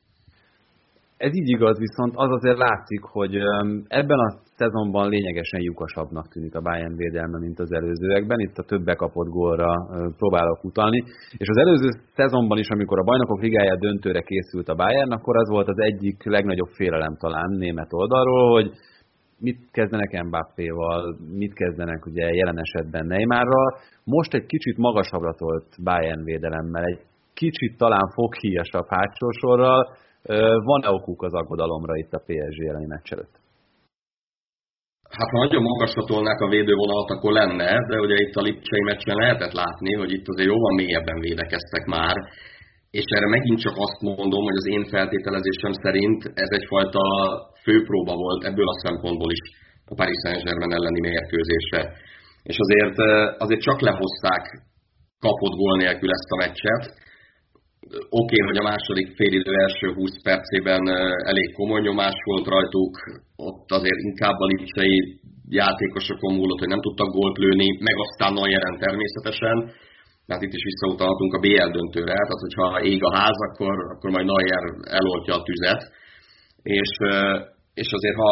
Ez 1.16 1.34
így 1.34 1.48
igaz, 1.48 1.78
viszont 1.78 2.12
az 2.14 2.30
azért 2.30 2.58
látszik, 2.58 3.02
hogy 3.02 3.34
ebben 3.88 4.18
a 4.18 4.34
szezonban 4.56 5.08
lényegesen 5.08 5.60
lyukasabbnak 5.60 6.28
tűnik 6.28 6.54
a 6.54 6.60
Bayern 6.60 6.96
védelme, 6.96 7.38
mint 7.38 7.58
az 7.58 7.72
előzőekben. 7.72 8.38
Itt 8.38 8.56
a 8.56 8.62
több 8.62 8.84
bekapott 8.84 9.28
gólra 9.28 9.72
próbálok 10.16 10.64
utalni. 10.64 11.02
És 11.36 11.48
az 11.48 11.56
előző 11.56 11.88
szezonban 12.14 12.58
is, 12.58 12.68
amikor 12.68 12.98
a 12.98 13.02
bajnokok 13.02 13.40
ligája 13.42 13.76
döntőre 13.76 14.20
készült 14.20 14.68
a 14.68 14.74
Bayern, 14.74 15.12
akkor 15.12 15.36
az 15.36 15.48
volt 15.48 15.68
az 15.68 15.78
egyik 15.78 16.24
legnagyobb 16.24 16.68
félelem 16.68 17.16
talán 17.16 17.50
német 17.58 17.92
oldalról, 17.92 18.50
hogy 18.50 18.70
mit 19.38 19.58
kezdenek 19.70 20.24
Mbappéval, 20.24 21.16
mit 21.32 21.54
kezdenek 21.54 22.06
ugye 22.06 22.34
jelen 22.34 22.58
esetben 22.58 23.06
Neymarral. 23.06 23.78
Most 24.04 24.34
egy 24.34 24.46
kicsit 24.46 24.76
magasabbra 24.76 25.32
tolt 25.34 25.66
Bayern 25.84 26.24
védelemmel, 26.24 26.84
egy 26.84 27.00
kicsit 27.34 27.76
talán 27.76 28.08
foghíjasabb 28.14 28.86
hátsó 28.88 29.30
sorral, 29.30 29.96
van-e 30.70 30.90
okuk 30.90 31.22
az 31.22 31.34
aggodalomra 31.34 31.94
itt 31.96 32.12
a 32.12 32.24
PSG 32.26 32.60
elleni 32.68 32.86
meccs 32.86 33.12
előtt? 33.12 33.34
Hát 35.18 35.30
ha 35.32 35.38
nagyon 35.44 35.62
magasra 35.62 36.02
tolnák 36.04 36.40
a 36.40 36.48
védővonalat, 36.48 37.10
akkor 37.10 37.32
lenne, 37.32 37.70
de 37.90 37.96
ugye 38.04 38.16
itt 38.24 38.34
a 38.34 38.44
Lipcsei 38.46 38.82
meccsen 38.90 39.16
lehetett 39.22 39.54
látni, 39.62 39.92
hogy 39.94 40.12
itt 40.12 40.28
azért 40.28 40.48
jóval 40.52 40.74
mélyebben 40.74 41.18
védekeztek 41.20 41.84
már, 41.84 42.16
és 42.98 43.06
erre 43.16 43.28
megint 43.36 43.60
csak 43.60 43.76
azt 43.86 44.00
mondom, 44.00 44.42
hogy 44.48 44.58
az 44.62 44.68
én 44.74 44.84
feltételezésem 44.94 45.74
szerint 45.84 46.20
ez 46.44 46.50
egyfajta 46.58 47.02
főpróba 47.64 48.14
volt 48.24 48.42
ebből 48.44 48.68
a 48.68 48.80
szempontból 48.84 49.30
is 49.36 49.42
a 49.92 49.94
Paris 49.94 50.18
Saint-Germain 50.24 50.76
elleni 50.78 51.00
mérkőzésre. 51.00 51.82
És 52.50 52.56
azért, 52.64 52.96
azért 53.44 53.66
csak 53.68 53.80
lehozták 53.80 54.44
kapott 55.26 55.56
gól 55.60 55.76
nélkül 55.76 56.10
ezt 56.10 56.30
a 56.34 56.40
meccset, 56.44 56.84
Oké, 57.86 57.98
okay, 58.20 58.40
hogy 58.48 58.58
a 58.62 58.68
második 58.72 59.08
félidő 59.18 59.52
első 59.64 59.86
20 59.92 60.22
percében 60.22 60.82
elég 61.30 61.48
komoly 61.58 61.80
nyomás 61.80 62.16
volt 62.30 62.46
rajtuk, 62.46 62.92
ott 63.36 63.68
azért 63.78 64.00
inkább 64.10 64.38
a 64.38 64.46
lipsei 64.52 64.96
játékosokon 65.48 66.34
múlott, 66.34 66.58
hogy 66.58 66.72
nem 66.74 66.84
tudtak 66.86 67.10
gólt 67.18 67.36
lőni, 67.38 67.68
meg 67.88 67.96
aztán 68.04 68.32
Neueren 68.32 68.76
természetesen, 68.78 69.56
mert 70.26 70.42
itt 70.42 70.56
is 70.58 70.64
visszautalhatunk 70.70 71.32
a 71.34 71.42
BL 71.44 71.70
döntőre, 71.78 72.16
tehát 72.26 72.44
hogyha 72.46 72.66
ég 72.92 73.00
a 73.04 73.16
ház, 73.18 73.38
akkor, 73.48 73.74
akkor 73.92 74.10
majd 74.10 74.26
Neuer 74.26 74.64
eloltja 74.98 75.34
a 75.34 75.42
tüzet, 75.42 75.82
és, 76.62 76.90
és 77.74 77.88
azért 77.92 78.18
ha, 78.22 78.30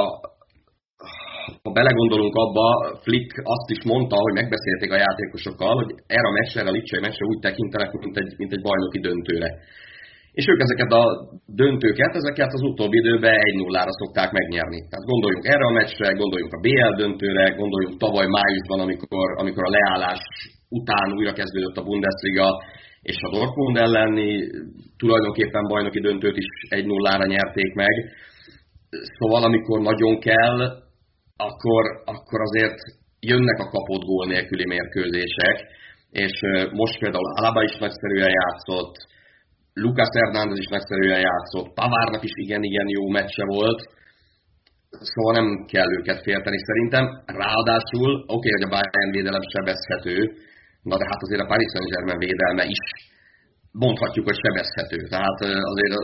ha 1.65 1.71
belegondolunk 1.79 2.35
abba, 2.45 2.67
Flick 3.05 3.33
azt 3.55 3.69
is 3.75 3.81
mondta, 3.93 4.17
hogy 4.25 4.35
megbeszélték 4.41 4.91
a 4.93 5.03
játékosokkal, 5.05 5.75
hogy 5.81 5.91
erre 6.17 6.29
a 6.31 6.37
meccsre, 6.39 6.61
a 6.71 6.75
Lipcsai 6.77 7.01
meccsre 7.07 7.25
úgy 7.33 7.41
tekintenek, 7.47 7.91
mint 8.05 8.17
egy, 8.21 8.33
mint 8.41 8.53
egy 8.57 8.65
bajnoki 8.69 9.01
döntőre. 9.07 9.51
És 10.39 10.45
ők 10.51 10.61
ezeket 10.67 10.93
a 11.01 11.03
döntőket, 11.63 12.13
ezeket 12.21 12.51
az 12.57 12.63
utóbbi 12.71 12.99
időben 12.99 13.37
1-0-ra 13.51 13.93
szokták 14.01 14.31
megnyerni. 14.39 14.81
Tehát 14.91 15.11
gondoljunk 15.13 15.47
erre 15.55 15.67
a 15.67 15.77
meccsre, 15.79 16.09
gondoljunk 16.23 16.53
a 16.55 16.63
BL 16.67 16.93
döntőre, 17.03 17.45
gondoljunk 17.63 17.97
tavaly 18.05 18.29
májusban, 18.37 18.81
amikor, 18.87 19.27
amikor 19.43 19.65
a 19.67 19.75
leállás 19.77 20.23
után 20.79 21.09
újra 21.19 21.33
kezdődött 21.33 21.77
a 21.81 21.87
Bundesliga, 21.89 22.49
és 23.11 23.19
a 23.21 23.31
Dortmund 23.37 23.77
elleni 23.77 24.31
tulajdonképpen 24.99 25.67
bajnoki 25.69 26.01
döntőt 26.01 26.37
is 26.37 26.49
1-0-ra 26.69 27.27
nyerték 27.27 27.75
meg. 27.75 27.95
Szóval 29.19 29.43
amikor 29.45 29.81
nagyon 29.81 30.19
kell, 30.19 30.59
akkor, 31.49 31.85
akkor 32.05 32.41
azért 32.49 32.79
jönnek 33.21 33.59
a 33.59 33.71
kapott 33.75 34.05
gól 34.11 34.27
nélküli 34.27 34.67
mérkőzések, 34.67 35.57
és 36.11 36.35
most 36.81 36.99
például 36.99 37.29
Alaba 37.39 37.63
is 37.63 37.77
nagyszerűen 37.85 38.33
játszott, 38.41 38.95
Lucas 39.75 40.11
Hernández 40.19 40.59
is 40.59 40.71
nagyszerűen 40.77 41.21
játszott, 41.31 41.75
Pavárnak 41.75 42.23
is 42.29 42.35
igen-igen 42.45 42.89
jó 42.89 43.05
meccse 43.09 43.45
volt, 43.45 43.81
szóval 45.13 45.33
nem 45.39 45.49
kell 45.73 45.91
őket 45.99 46.23
félteni 46.23 46.59
szerintem. 46.69 47.05
Ráadásul, 47.43 48.11
oké, 48.15 48.33
okay, 48.35 48.51
hogy 48.57 48.67
a 48.69 48.73
Bayern 48.75 49.11
védelem 49.17 49.45
sebezhető, 49.55 50.17
na 50.89 50.97
de 51.01 51.07
hát 51.11 51.23
azért 51.27 51.45
a 51.45 51.51
Paris 51.53 51.71
Saint-Germain 51.73 52.19
védelme 52.27 52.65
is 52.75 52.83
mondhatjuk, 53.83 54.27
hogy 54.29 54.43
sebezhető. 54.45 54.99
Tehát 55.15 55.39
azért 55.73 55.95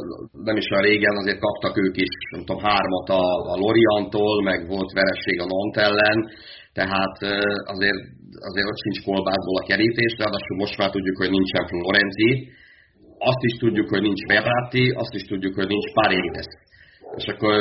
nem 0.48 0.56
is 0.62 0.66
olyan 0.70 0.86
régen 0.90 1.16
azért 1.22 1.44
kaptak 1.46 1.74
ők 1.84 1.96
is, 2.06 2.14
nem 2.34 2.42
tudom, 2.44 2.62
hármat 2.68 3.08
a, 3.20 3.24
a 3.52 3.54
Loriantól, 3.64 4.36
meg 4.50 4.58
volt 4.74 4.90
veresség 5.00 5.36
a 5.40 5.50
Nont 5.52 5.76
ellen, 5.86 6.18
tehát 6.78 7.14
azért, 7.74 8.00
azért 8.48 8.70
ott 8.70 8.84
sincs 8.84 9.00
kolbászból 9.08 9.60
a 9.60 9.68
kerítés, 9.70 10.12
ráadásul 10.22 10.56
most 10.62 10.78
már 10.78 10.90
tudjuk, 10.90 11.16
hogy 11.22 11.30
nincsen 11.36 11.64
Florenzi, 11.70 12.30
azt 13.30 13.42
is 13.48 13.54
tudjuk, 13.62 13.88
hogy 13.92 14.02
nincs 14.08 14.22
Verratti, 14.32 14.84
azt 15.02 15.14
is 15.18 15.24
tudjuk, 15.30 15.54
hogy 15.58 15.68
nincs 15.74 15.88
Paredes. 15.98 16.50
És 17.20 17.26
akkor 17.32 17.54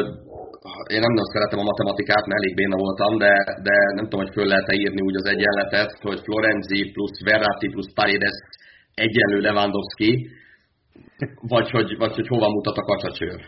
én 0.93 1.01
nem 1.05 1.13
nagyon 1.15 1.33
szeretem 1.35 1.59
a 1.63 1.69
matematikát, 1.71 2.25
mert 2.25 2.39
elég 2.41 2.53
béna 2.61 2.77
voltam, 2.85 3.11
de, 3.25 3.33
de 3.67 3.75
nem 3.97 4.05
tudom, 4.07 4.21
hogy 4.23 4.35
föl 4.37 4.47
lehet-e 4.53 4.75
írni 4.83 5.01
úgy 5.07 5.17
az 5.21 5.27
egyenletet, 5.33 5.91
hogy 6.07 6.19
Florenzi 6.25 6.79
plusz 6.93 7.17
Verratti 7.29 7.67
plusz 7.73 7.93
Paredes 7.99 8.37
egyenlő 8.99 9.39
Lewandowski, 9.39 10.11
vagy 11.41 11.69
hogy, 11.69 11.97
vagy 11.97 12.13
hogy 12.15 12.27
hova 12.27 12.49
mutat 12.49 12.77
a 12.77 12.81
kacsacsőr? 12.81 13.39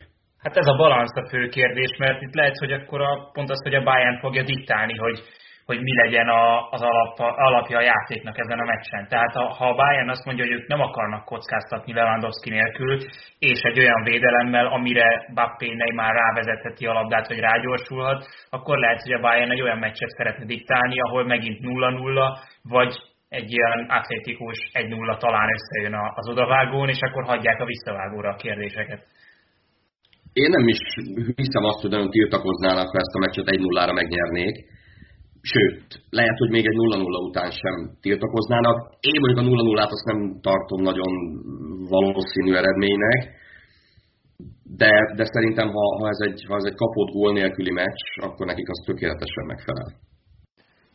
Hát 0.43 0.57
ez 0.57 0.67
a 0.67 0.75
balansz 0.75 1.15
a 1.15 1.29
fő 1.29 1.47
kérdés, 1.47 1.91
mert 1.97 2.21
itt 2.21 2.33
lehet, 2.33 2.57
hogy 2.57 2.71
akkor 2.71 3.01
a, 3.01 3.29
pont 3.33 3.49
az, 3.49 3.63
hogy 3.63 3.75
a 3.75 3.83
Bayern 3.83 4.19
fogja 4.19 4.43
diktálni, 4.43 4.97
hogy, 4.97 5.19
hogy 5.65 5.81
mi 5.81 5.95
legyen 5.95 6.27
a, 6.27 6.69
az 6.69 6.81
alap, 6.81 7.19
alapja 7.19 7.77
a 7.77 7.81
játéknak 7.81 8.39
ezen 8.39 8.59
a 8.59 8.65
meccsen. 8.65 9.07
Tehát 9.07 9.33
ha, 9.33 9.53
ha 9.53 9.69
a 9.69 9.75
Bayern 9.75 10.09
azt 10.09 10.25
mondja, 10.25 10.45
hogy 10.45 10.53
ők 10.53 10.67
nem 10.67 10.81
akarnak 10.81 11.25
kockáztatni 11.25 11.93
Lewandowski 11.93 12.49
nélkül, 12.49 12.97
és 13.39 13.59
egy 13.61 13.79
olyan 13.79 14.03
védelemmel, 14.03 14.65
amire 14.65 15.27
Bappé 15.33 15.75
már 15.95 16.13
rávezetheti 16.15 16.85
a 16.85 16.93
labdát, 16.93 17.27
vagy 17.27 17.39
rágyorsulhat, 17.39 18.25
akkor 18.49 18.77
lehet, 18.77 19.01
hogy 19.01 19.13
a 19.13 19.19
Bayern 19.19 19.51
egy 19.51 19.61
olyan 19.61 19.79
meccset 19.79 20.09
szeretne 20.09 20.45
diktálni, 20.45 20.99
ahol 20.99 21.25
megint 21.25 21.59
0-0, 21.61 22.37
vagy 22.63 23.10
egy 23.37 23.49
ilyen 23.55 23.79
atlétikus 23.99 24.57
1-0 24.73 25.19
talán 25.25 25.49
összejön 25.57 25.95
az 26.19 26.27
odavágón, 26.33 26.89
és 26.95 27.01
akkor 27.01 27.23
hagyják 27.23 27.59
a 27.59 27.69
visszavágóra 27.73 28.29
a 28.29 28.41
kérdéseket. 28.43 29.01
Én 30.33 30.49
nem 30.49 30.67
is 30.67 30.81
hiszem 31.43 31.63
azt, 31.69 31.81
hogy 31.81 31.93
nagyon 31.95 32.09
tiltakoznának, 32.09 32.87
ha 32.91 32.97
ezt 33.03 33.15
a 33.17 33.23
meccset 33.23 33.47
1-0-ra 33.55 33.93
megnyernék. 33.93 34.55
Sőt, 35.53 35.87
lehet, 36.19 36.37
hogy 36.37 36.51
még 36.55 36.65
egy 36.65 36.77
0-0 36.77 37.27
után 37.29 37.51
sem 37.61 37.75
tiltakoznának. 38.01 38.77
Én 38.99 39.19
mondjuk 39.21 39.41
a 39.41 39.49
0-0-át 39.49 39.91
azt 39.95 40.09
nem 40.11 40.19
tartom 40.41 40.81
nagyon 40.81 41.11
valószínű 41.95 42.51
eredménynek, 42.61 43.19
de, 44.81 44.91
de 45.15 45.25
szerintem, 45.35 45.67
ha, 45.75 45.83
ha, 45.99 46.07
ez 46.15 46.21
egy, 46.27 46.39
ha 46.47 46.55
ez 46.55 46.67
egy 46.69 46.79
kapott 46.83 47.11
gól 47.17 47.31
nélküli 47.33 47.71
meccs, 47.71 48.03
akkor 48.25 48.45
nekik 48.45 48.69
az 48.69 48.83
tökéletesen 48.85 49.45
megfelel. 49.45 49.89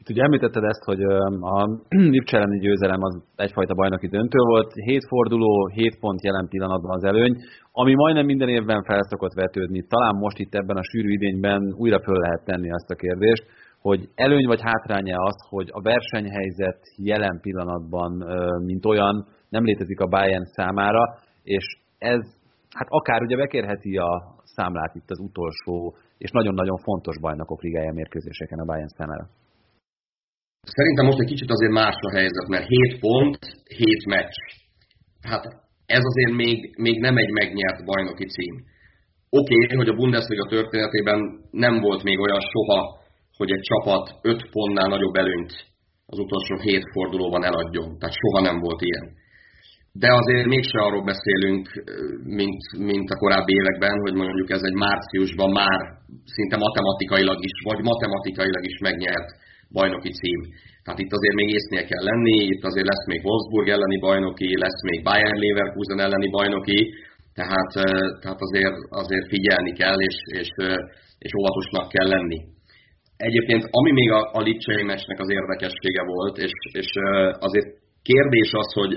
Itt 0.07 0.15
ugye 0.15 0.25
említetted 0.25 0.65
ezt, 0.65 0.85
hogy 0.85 1.03
a 1.41 1.57
Lipcse 2.15 2.37
elleni 2.37 2.59
győzelem 2.59 3.03
az 3.03 3.23
egyfajta 3.37 3.75
bajnoki 3.75 4.07
döntő 4.07 4.39
volt, 4.39 4.73
7 4.73 5.07
forduló, 5.09 5.67
7 5.67 5.99
pont 6.01 6.25
jelen 6.25 6.49
pillanatban 6.49 6.97
az 6.97 7.05
előny, 7.05 7.35
ami 7.73 7.95
majdnem 7.95 8.25
minden 8.25 8.49
évben 8.49 8.83
felszokott 8.83 9.33
vetődni. 9.33 9.87
Talán 9.89 10.17
most 10.17 10.39
itt 10.39 10.55
ebben 10.55 10.77
a 10.77 10.89
sűrű 10.91 11.09
idényben 11.09 11.75
újra 11.77 12.01
föl 12.01 12.19
lehet 12.19 12.45
tenni 12.45 12.71
azt 12.71 12.91
a 12.91 12.95
kérdést, 12.95 13.45
hogy 13.81 14.09
előny 14.15 14.47
vagy 14.47 14.61
hátránya 14.63 15.17
az, 15.19 15.37
hogy 15.49 15.69
a 15.73 15.83
versenyhelyzet 15.83 16.81
jelen 16.97 17.41
pillanatban, 17.41 18.11
mint 18.65 18.85
olyan, 18.85 19.27
nem 19.49 19.65
létezik 19.65 20.01
a 20.01 20.07
Bayern 20.07 20.45
számára, 20.45 21.03
és 21.43 21.65
ez 21.99 22.21
hát 22.79 22.87
akár 22.89 23.23
ugye 23.23 23.37
bekérheti 23.37 23.97
a 23.97 24.35
számlát 24.43 24.95
itt 24.95 25.11
az 25.11 25.21
utolsó 25.21 25.95
és 26.19 26.31
nagyon-nagyon 26.31 26.77
fontos 26.77 27.19
bajnokok 27.21 27.63
ligája 27.63 27.93
mérkőzéseken 27.93 28.59
a 28.59 28.65
Bayern 28.65 28.95
számára. 28.99 29.27
Szerintem 30.75 31.05
most 31.07 31.21
egy 31.21 31.33
kicsit 31.33 31.51
azért 31.51 31.73
más 31.73 31.97
a 32.01 32.15
helyzet, 32.17 32.49
mert 32.49 32.67
7 32.67 33.01
pont, 33.01 33.39
7 33.77 34.07
meccs. 34.07 34.37
Hát 35.31 35.45
ez 35.87 36.05
azért 36.11 36.37
még, 36.43 36.59
még 36.79 37.01
nem 37.01 37.17
egy 37.17 37.31
megnyert 37.31 37.85
bajnoki 37.85 38.27
cím. 38.27 38.55
Oké, 39.31 39.55
okay, 39.55 39.77
hogy 39.77 39.89
a 39.89 39.99
Bundesliga 40.01 40.47
történetében 40.47 41.19
nem 41.51 41.81
volt 41.81 42.03
még 42.03 42.19
olyan 42.19 42.41
soha, 42.53 42.81
hogy 43.37 43.51
egy 43.51 43.65
csapat 43.71 44.05
5 44.23 44.51
pontnál 44.51 44.89
nagyobb 44.89 45.15
előnyt 45.15 45.53
az 46.07 46.19
utolsó 46.19 46.55
7 46.61 46.83
fordulóban 46.93 47.45
eladjon. 47.45 47.99
Tehát 47.99 48.15
soha 48.21 48.41
nem 48.41 48.59
volt 48.61 48.81
ilyen. 48.81 49.07
de 50.03 50.09
azért 50.21 50.47
mégse 50.47 50.79
arról 50.87 51.05
beszélünk, 51.13 51.65
mint, 52.39 52.63
mint 52.91 53.09
a 53.11 53.17
korábbi 53.23 53.53
években, 53.61 54.01
hogy 54.01 54.15
mondjuk 54.15 54.51
ez 54.51 54.63
egy 54.63 54.79
márciusban 54.85 55.51
már 55.51 55.81
szinte 56.25 56.57
matematikailag 56.57 57.45
is, 57.45 57.57
vagy 57.69 57.81
matematikailag 57.83 58.65
is 58.65 58.79
megnyert 58.79 59.29
bajnoki 59.73 60.11
cím. 60.21 60.41
Tehát 60.85 61.01
itt 61.01 61.13
azért 61.19 61.39
még 61.41 61.49
észnél 61.59 61.85
kell 61.91 62.05
lenni, 62.11 62.37
itt 62.53 62.65
azért 62.65 62.91
lesz 62.93 63.07
még 63.07 63.21
Wolfsburg 63.25 63.69
elleni 63.69 63.99
bajnoki, 63.99 64.59
lesz 64.65 64.81
még 64.91 65.03
Bayern 65.03 65.41
Leverkusen 65.43 66.01
elleni 66.07 66.29
bajnoki, 66.31 66.81
tehát, 67.39 67.71
tehát 68.23 68.41
azért, 68.47 68.77
azért 68.89 69.29
figyelni 69.29 69.73
kell, 69.73 69.99
és, 70.09 70.17
és, 70.41 70.51
és 71.19 71.31
óvatosnak 71.39 71.89
kell 71.89 72.09
lenni. 72.09 72.39
Egyébként, 73.17 73.63
ami 73.71 73.93
még 73.93 74.11
a, 74.11 74.21
a 74.33 74.41
Lipcsei 74.41 74.83
meccsnek 74.83 75.21
az 75.21 75.31
érdekessége 75.31 76.03
volt, 76.05 76.37
és, 76.39 76.55
és 76.73 76.91
azért 77.39 77.69
kérdés 78.03 78.51
az, 78.53 78.73
hogy, 78.73 78.93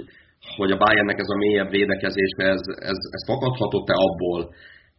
hogy 0.58 0.72
a 0.72 0.78
Bayernnek 0.78 1.20
ez 1.20 1.30
a 1.30 1.38
mélyebb 1.38 1.70
védekezés, 1.70 2.32
ez, 2.38 2.62
ez, 2.92 3.00
ez 3.16 3.24
fakadhatott-e 3.26 3.94
abból, 4.08 4.42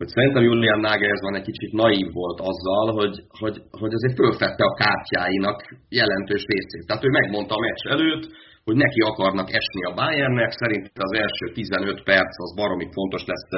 hogy 0.00 0.14
szerintem 0.16 0.42
Julian 0.48 0.80
Nagelsmann 0.80 1.38
egy 1.40 1.48
kicsit 1.50 1.72
naív 1.82 2.08
volt 2.20 2.40
azzal, 2.50 2.86
hogy, 2.98 3.16
hogy, 3.40 3.56
hogy 3.80 3.92
azért 3.96 4.20
fölfette 4.22 4.64
a 4.66 4.76
kártyáinak 4.82 5.58
jelentős 6.00 6.44
részét. 6.52 6.86
Tehát 6.86 7.06
ő 7.06 7.10
megmondta 7.18 7.54
a 7.54 7.64
meccs 7.66 7.84
előtt, 7.94 8.24
hogy 8.66 8.76
neki 8.84 9.00
akarnak 9.10 9.48
esni 9.60 9.82
a 9.84 9.96
Bayernnek, 10.00 10.50
szerint 10.50 10.84
az 11.08 11.12
első 11.24 11.44
15 11.52 12.02
perc 12.02 12.32
az 12.44 12.54
baromi 12.60 12.88
fontos 12.96 13.24
lesz 13.30 13.50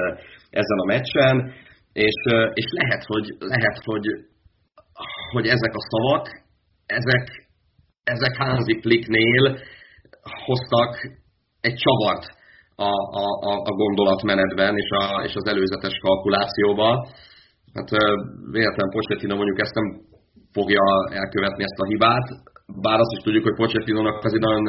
ezen 0.60 0.78
a 0.84 0.90
meccsen, 0.94 1.36
és, 2.06 2.18
és 2.60 2.68
lehet, 2.80 3.02
hogy, 3.12 3.26
lehet 3.38 3.78
hogy, 3.90 4.06
hogy 5.34 5.46
ezek 5.56 5.74
a 5.80 5.86
szavak, 5.90 6.24
ezek, 6.98 7.24
ezek 8.14 8.34
Hansi 8.36 8.76
Flicknél 8.80 9.44
hoztak 10.46 10.92
egy 11.60 11.76
csavart 11.84 12.24
a, 12.76 12.92
a, 13.22 13.52
a 13.70 13.72
gondolatmenetben 13.82 14.76
és, 14.76 14.90
a, 14.90 15.22
és 15.24 15.34
az 15.34 15.46
előzetes 15.52 15.96
kalkulációban. 15.98 16.94
Hát 17.74 17.88
véletlen 18.50 18.90
Pochettino 18.90 19.34
mondjuk 19.36 19.60
ezt 19.60 19.74
nem 19.74 19.86
fogja 20.52 20.82
elkövetni 21.20 21.62
ezt 21.62 21.80
a 21.80 21.86
hibát, 21.86 22.26
bár 22.84 22.98
azt 23.00 23.14
is 23.16 23.22
tudjuk, 23.22 23.44
hogy 23.44 23.54
Pochettinónak 23.54 24.24
azért 24.24 24.44
nagyon, 24.48 24.64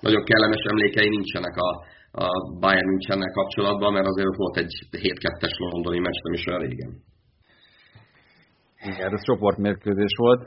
nagyon 0.00 0.24
kellemes 0.24 0.62
emlékei 0.70 1.08
nincsenek 1.08 1.56
a, 1.56 1.70
a 2.24 2.26
Bayern 2.60 2.88
Münchennel 2.88 3.30
kapcsolatban, 3.30 3.92
mert 3.92 4.06
azért 4.06 4.36
volt 4.36 4.56
egy 4.56 4.72
7-2-es 4.90 5.54
londoni 5.58 5.98
meccs 5.98 6.20
nem 6.22 6.32
is 6.32 6.46
olyan 6.46 6.60
régen. 6.60 6.90
Igen, 8.90 9.12
ez 9.12 9.22
csoportmérkőzés 9.22 10.14
volt. 10.16 10.40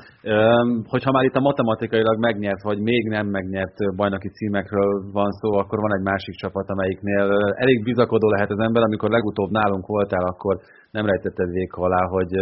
Hogyha 0.88 1.11
már 1.11 1.23
itt 1.23 1.36
a 1.36 1.47
matematikailag 1.49 2.19
megnyert, 2.19 2.61
vagy 2.61 2.79
még 2.79 3.03
nem 3.07 3.27
megnyert 3.27 3.77
bajnoki 3.95 4.29
címekről 4.29 5.11
van 5.11 5.31
szó, 5.31 5.49
akkor 5.57 5.79
van 5.79 5.97
egy 5.97 6.03
másik 6.03 6.36
csapat, 6.36 6.69
amelyiknél 6.69 7.25
elég 7.55 7.83
bizakodó 7.83 8.27
lehet 8.29 8.49
az 8.51 8.59
ember. 8.59 8.83
Amikor 8.83 9.09
legutóbb 9.09 9.51
nálunk 9.51 9.86
voltál, 9.88 10.25
akkor 10.25 10.59
nem 10.91 11.05
rejtetted 11.05 11.49
vék 11.49 11.73
alá, 11.73 12.03
hogy 12.07 12.33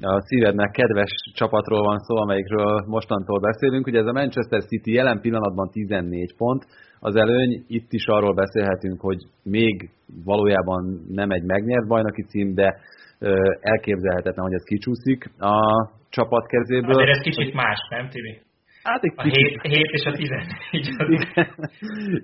a 0.00 0.20
szívednek 0.20 0.70
kedves 0.70 1.10
csapatról 1.34 1.82
van 1.82 1.98
szó, 1.98 2.16
amelyikről 2.16 2.84
mostantól 2.86 3.40
beszélünk. 3.40 3.86
Ugye 3.86 3.98
ez 3.98 4.06
a 4.06 4.12
Manchester 4.12 4.62
City 4.64 4.92
jelen 4.92 5.20
pillanatban 5.20 5.70
14 5.70 6.36
pont, 6.36 6.62
az 7.00 7.16
előny, 7.16 7.64
itt 7.66 7.92
is 7.92 8.06
arról 8.06 8.34
beszélhetünk, 8.34 9.00
hogy 9.00 9.18
még 9.42 9.90
valójában 10.24 11.04
nem 11.08 11.30
egy 11.30 11.44
megnyert 11.44 11.86
bajnoki 11.86 12.22
cím, 12.22 12.54
de 12.54 12.74
elképzelhetetlen, 13.60 14.44
hogy 14.44 14.54
ez 14.54 14.62
kicsúszik 14.62 15.30
a 15.38 15.56
csapat 16.08 16.46
kezéből. 16.46 16.90
Azért 16.90 17.16
ez 17.16 17.22
kicsit 17.22 17.54
más, 17.54 17.78
nem 17.90 18.08
Tibi? 18.08 18.40
Hát 18.82 19.02
egy 19.02 19.12
a 19.16 19.22
7, 19.22 19.60
7 19.62 19.90
és 19.90 20.04
a 20.04 20.12
14. 20.12 20.46
Igen, 20.70 21.54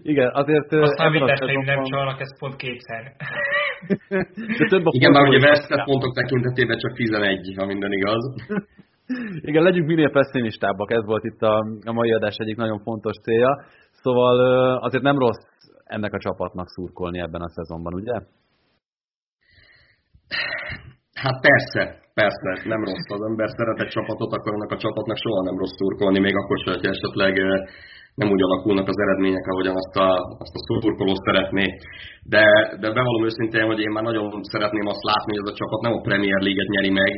igen 0.02 0.30
azért... 0.32 0.72
A 0.72 0.86
számításaim 0.86 1.60
nem 1.60 1.82
csalnak, 1.82 2.20
ez 2.20 2.38
pont 2.38 2.56
kétszer. 2.56 3.02
De 4.58 4.66
több 4.68 4.86
a 4.86 4.90
igen, 4.92 5.10
már 5.10 5.28
ugye 5.28 5.40
vesztett 5.40 5.84
pontok 5.84 6.14
tekintetében 6.14 6.78
csak 6.78 6.92
11, 6.92 7.54
ha 7.56 7.66
minden 7.66 7.92
igaz. 7.92 8.24
Igen, 9.48 9.62
legyünk 9.62 9.86
minél 9.86 10.10
pessimistábbak, 10.10 10.90
ez 10.90 11.04
volt 11.04 11.24
itt 11.24 11.42
a, 11.42 11.64
a 11.84 11.92
mai 11.92 12.12
adás 12.12 12.36
egyik 12.36 12.56
nagyon 12.56 12.78
fontos 12.78 13.16
célja. 13.22 13.64
Szóval 13.90 14.36
azért 14.76 15.02
nem 15.02 15.18
rossz 15.18 15.44
ennek 15.84 16.12
a 16.12 16.18
csapatnak 16.18 16.68
szurkolni 16.68 17.18
ebben 17.18 17.40
a 17.40 17.48
szezonban, 17.48 17.94
ugye? 17.94 18.12
Hát 21.22 21.36
persze, 21.48 21.82
persze, 22.20 22.50
nem 22.72 22.80
rossz. 22.88 23.08
Az 23.16 23.22
ember 23.28 23.48
szeret 23.56 23.80
egy 23.84 23.94
csapatot, 23.96 24.32
akkor 24.32 24.52
annak 24.52 24.72
a 24.76 24.82
csapatnak 24.84 25.18
soha 25.24 25.42
nem 25.42 25.58
rossz 25.62 25.76
szurkolni, 25.80 26.18
még 26.26 26.36
akkor 26.36 26.58
sem, 26.58 26.74
hogy 26.74 26.90
esetleg 26.94 27.34
nem 28.20 28.28
úgy 28.34 28.42
alakulnak 28.42 28.88
az 28.88 28.98
eredmények, 29.04 29.46
ahogyan 29.46 29.76
azt 29.82 29.96
a, 30.06 30.08
azt 30.44 30.54
a 30.58 30.64
szurkoló 30.66 31.14
szeretné. 31.26 31.66
De, 32.34 32.44
de 32.80 32.88
bevallom 32.96 33.24
őszintén, 33.28 33.64
hogy 33.70 33.80
én 33.80 33.92
már 33.94 34.06
nagyon 34.10 34.42
szeretném 34.42 34.86
azt 34.86 35.04
látni, 35.10 35.30
hogy 35.32 35.42
ez 35.44 35.52
a 35.52 35.58
csapat 35.60 35.80
nem 35.80 35.96
a 35.98 36.04
Premier 36.08 36.40
League-et 36.46 36.72
nyeri 36.74 36.92
meg, 37.02 37.12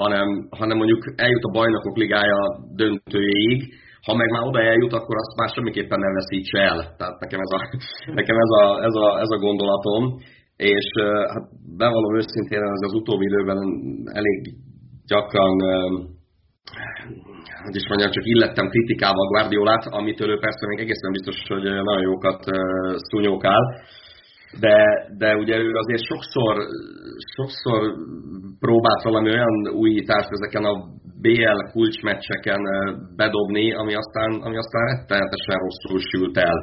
hanem, 0.00 0.28
hanem 0.58 0.76
mondjuk 0.76 1.02
eljut 1.16 1.44
a 1.48 1.54
bajnokok 1.58 1.96
ligája 1.96 2.40
döntőjéig, 2.80 3.60
ha 4.06 4.14
meg 4.14 4.30
már 4.30 4.46
oda 4.50 4.60
eljut, 4.60 4.92
akkor 4.92 5.16
azt 5.16 5.36
már 5.38 5.48
semmiképpen 5.54 5.98
nem 5.98 6.12
veszítse 6.18 6.58
el. 6.70 6.78
Tehát 6.98 7.20
nekem 7.20 7.40
ez 7.46 7.52
a, 7.56 7.60
nekem 8.20 8.36
ez 8.44 8.52
a, 8.60 8.64
ez 8.88 8.94
a, 9.04 9.08
ez 9.24 9.30
a 9.36 9.42
gondolatom 9.46 10.02
és 10.62 10.86
hát 11.32 11.46
bevallom 11.76 12.16
őszintén, 12.16 12.62
az, 12.62 12.82
az 12.88 12.94
utóbbi 12.94 13.24
időben 13.24 13.58
elég 14.12 14.38
gyakran 15.06 15.54
hogy 17.64 17.76
is 17.76 17.88
mondjam, 17.88 18.10
csak 18.10 18.26
illettem 18.26 18.68
kritikával 18.68 19.26
Guardiolát, 19.26 19.84
amitől 19.86 20.30
ő 20.30 20.38
persze 20.38 20.66
még 20.66 20.78
egészen 20.78 21.12
biztos, 21.12 21.36
hogy 21.48 21.62
nagyon 21.62 22.02
jókat 22.10 22.40
szúnyókál, 23.08 23.62
de, 24.60 24.76
de 25.18 25.36
ugye 25.36 25.56
ő 25.56 25.70
azért 25.74 26.04
sokszor, 26.10 26.54
sokszor 27.36 27.80
próbált 28.58 29.02
valami 29.02 29.30
olyan 29.30 29.68
újítást 29.74 30.30
ezeken 30.30 30.64
a 30.64 30.74
BL 31.20 31.60
kulcsmeccseken 31.72 32.60
bedobni, 33.16 33.74
ami 33.74 33.94
aztán, 33.94 34.30
ami 34.46 34.56
aztán 34.56 34.84
rettenetesen 34.86 35.58
rosszul 35.64 36.00
sült 36.10 36.36
el 36.36 36.58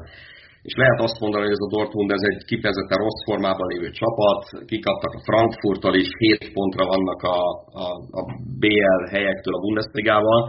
és 0.69 0.75
lehet 0.81 0.99
azt 1.07 1.21
mondani, 1.23 1.43
hogy 1.45 1.57
ez 1.57 1.65
a 1.67 1.73
Dortmund 1.75 2.09
ez 2.17 2.25
egy 2.31 2.41
kifejezetten 2.49 3.01
rossz 3.03 3.21
formában 3.27 3.67
lévő 3.71 3.89
csapat, 4.01 4.41
kikaptak 4.71 5.13
a 5.15 5.23
Frankfurttal 5.27 5.95
is, 6.03 6.09
7 6.17 6.53
pontra 6.57 6.83
vannak 6.93 7.21
a, 7.37 7.39
a, 7.83 7.87
a 8.19 8.21
BL 8.61 9.01
helyektől 9.15 9.55
a 9.55 9.63
Bundesligával, 9.63 10.39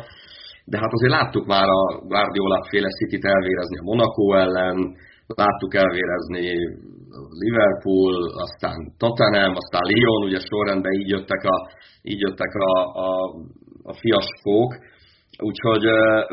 de 0.71 0.77
hát 0.83 0.93
azért 0.97 1.17
láttuk 1.19 1.45
már 1.55 1.69
a 1.81 1.83
Guardiola 2.11 2.59
féle 2.71 2.91
City-t 2.99 3.25
elvérezni 3.35 3.77
a 3.79 3.89
Monaco 3.91 4.25
ellen, 4.45 4.79
láttuk 5.43 5.73
elvérezni 5.83 6.45
Liverpool, 7.43 8.15
aztán 8.47 8.79
Tottenham, 9.03 9.53
aztán 9.63 9.85
Lyon, 9.93 10.23
ugye 10.29 10.41
sorrendben 10.51 10.93
így 11.01 11.11
jöttek 11.15 11.43
a, 11.55 11.57
így 12.11 12.21
jöttek 12.25 12.53
a, 12.69 12.73
a, 13.07 13.11
a 13.91 13.93
fiaskók, 14.03 14.71
Úgyhogy, 15.49 15.85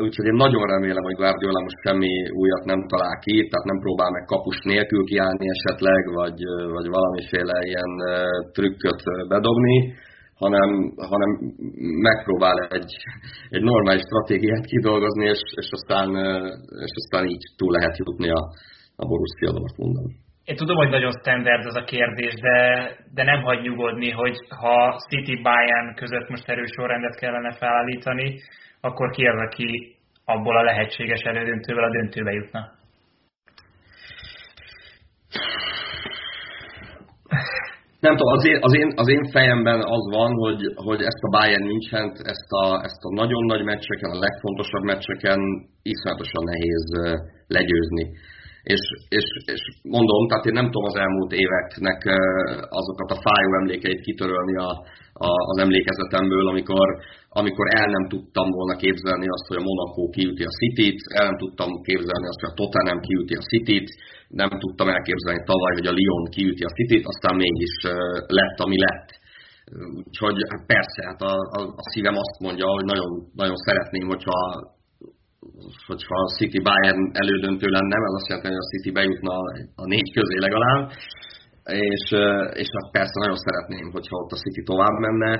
úgyhogy 0.04 0.26
én 0.26 0.42
nagyon 0.46 0.64
remélem, 0.74 1.04
hogy 1.08 1.20
Guardiola 1.20 1.60
most 1.66 1.82
semmi 1.86 2.12
újat 2.40 2.64
nem 2.64 2.80
talál 2.92 3.16
ki, 3.24 3.36
tehát 3.48 3.70
nem 3.70 3.82
próbál 3.84 4.10
meg 4.10 4.24
kapus 4.24 4.58
nélkül 4.72 5.04
kiállni 5.04 5.46
esetleg, 5.56 6.02
vagy, 6.20 6.38
vagy 6.76 6.88
valamiféle 6.96 7.56
ilyen 7.70 7.92
trükköt 8.56 9.02
bedobni, 9.28 9.76
hanem, 10.42 10.70
hanem 11.10 11.30
megpróbál 12.08 12.58
egy, 12.78 12.92
egy 13.48 13.62
normális 13.62 14.02
stratégiát 14.08 14.64
kidolgozni, 14.64 15.24
és, 15.34 15.42
és, 15.62 15.68
aztán, 15.70 16.08
és 16.86 16.92
aztán 17.00 17.24
így 17.26 17.44
túl 17.56 17.72
lehet 17.72 17.96
jutni 17.96 18.28
a, 18.30 18.42
a 18.96 19.04
Borussia 19.10 19.50
Dortmundon. 19.58 20.08
Én 20.50 20.56
tudom, 20.56 20.76
hogy 20.76 20.88
nagyon 20.88 21.12
standard 21.20 21.66
ez 21.66 21.80
a 21.82 21.88
kérdés, 21.94 22.34
de, 22.34 22.58
de 23.14 23.22
nem 23.22 23.42
hagy 23.42 23.60
nyugodni, 23.62 24.10
hogy 24.10 24.36
ha 24.48 24.98
City 25.08 25.36
Bayern 25.42 25.94
között 25.94 26.28
most 26.28 26.48
erős 26.48 26.70
sorrendet 26.76 27.18
kellene 27.18 27.52
felállítani, 27.52 28.28
akkor 28.80 29.10
ki 29.10 29.26
az, 29.26 29.38
aki 29.46 29.96
abból 30.24 30.56
a 30.56 30.62
lehetséges 30.62 31.20
elődöntővel 31.20 31.84
a 31.84 31.90
döntőbe 31.90 32.32
jutna? 32.32 32.76
Nem 38.00 38.16
tudom, 38.16 38.32
az 38.32 38.46
én, 38.46 38.58
az, 38.60 38.74
én, 38.76 38.92
az 38.96 39.08
én 39.08 39.24
fejemben 39.30 39.80
az 39.80 40.04
van, 40.10 40.32
hogy, 40.32 40.60
hogy 40.74 41.00
ezt 41.00 41.22
a 41.22 41.28
Bayern 41.28 41.64
München, 41.64 42.06
ezt 42.34 42.50
a, 42.62 42.64
ezt 42.82 43.02
a 43.08 43.14
nagyon 43.14 43.44
nagy 43.44 43.64
meccseken, 43.64 44.10
a 44.10 44.18
legfontosabb 44.18 44.82
meccseken 44.82 45.40
iszonyatosan 45.82 46.44
nehéz 46.44 46.86
legyőzni. 47.46 48.04
És, 48.74 48.82
és, 49.18 49.26
és 49.54 49.62
mondom, 49.96 50.22
tehát 50.28 50.48
én 50.50 50.58
nem 50.60 50.70
tudom 50.70 50.88
az 50.90 50.98
elmúlt 51.04 51.32
éveknek 51.44 52.00
azokat 52.80 53.10
a 53.12 53.20
fájó 53.24 53.50
emlékeit 53.60 54.00
kitörölni 54.06 54.56
a, 54.68 54.70
a, 55.26 55.30
az 55.52 55.58
emlékezetemből, 55.64 56.46
amikor, 56.52 56.86
amikor 57.40 57.66
el 57.80 57.88
nem 57.96 58.04
tudtam 58.12 58.48
volna 58.58 58.74
képzelni 58.84 59.26
azt, 59.34 59.46
hogy 59.48 59.58
a 59.60 59.66
Monaco 59.68 60.02
kiüti 60.16 60.44
a 60.50 60.56
City-t, 60.60 61.00
el 61.18 61.24
nem 61.28 61.38
tudtam 61.42 61.70
képzelni 61.88 62.26
azt, 62.28 62.40
hogy 62.40 62.52
a 62.52 62.58
Tottenham 62.58 63.00
kiüti 63.06 63.34
a 63.40 63.48
City-t, 63.50 63.88
nem 64.42 64.50
tudtam 64.62 64.88
elképzelni 64.96 65.42
tavaly, 65.50 65.72
hogy 65.78 65.88
a 65.90 65.96
Lyon 65.98 66.24
kiüti 66.34 66.64
a 66.66 66.74
City-t, 66.76 67.04
aztán 67.12 67.34
mégis 67.44 67.74
lett, 68.38 68.58
ami 68.64 68.78
lett. 68.86 69.08
Úgyhogy 70.00 70.38
hát 70.50 70.62
persze, 70.74 71.00
hát 71.08 71.20
a, 71.30 71.34
a, 71.58 71.60
a 71.82 71.84
szívem 71.92 72.16
azt 72.24 72.38
mondja, 72.46 72.66
hogy 72.76 72.86
nagyon, 72.92 73.10
nagyon 73.42 73.58
szeretném, 73.66 74.06
hogyha 74.12 74.38
hogyha 75.90 76.16
a 76.26 76.32
City 76.38 76.60
Bayern 76.68 77.02
elődöntő 77.22 77.66
lenne, 77.76 77.96
ez 78.08 78.16
azt 78.18 78.28
jelenti, 78.28 78.48
hogy 78.50 78.62
a 78.64 78.70
City 78.72 78.90
bejutna 78.98 79.34
a 79.82 79.84
négy 79.92 80.10
közé 80.18 80.36
legalább, 80.46 80.84
és, 81.92 82.04
és 82.62 82.68
hát 82.76 82.88
persze 82.98 83.16
nagyon 83.22 83.40
szeretném, 83.46 83.86
hogyha 83.96 84.20
ott 84.22 84.32
a 84.36 84.42
City 84.44 84.62
tovább 84.70 84.96
menne, 85.06 85.32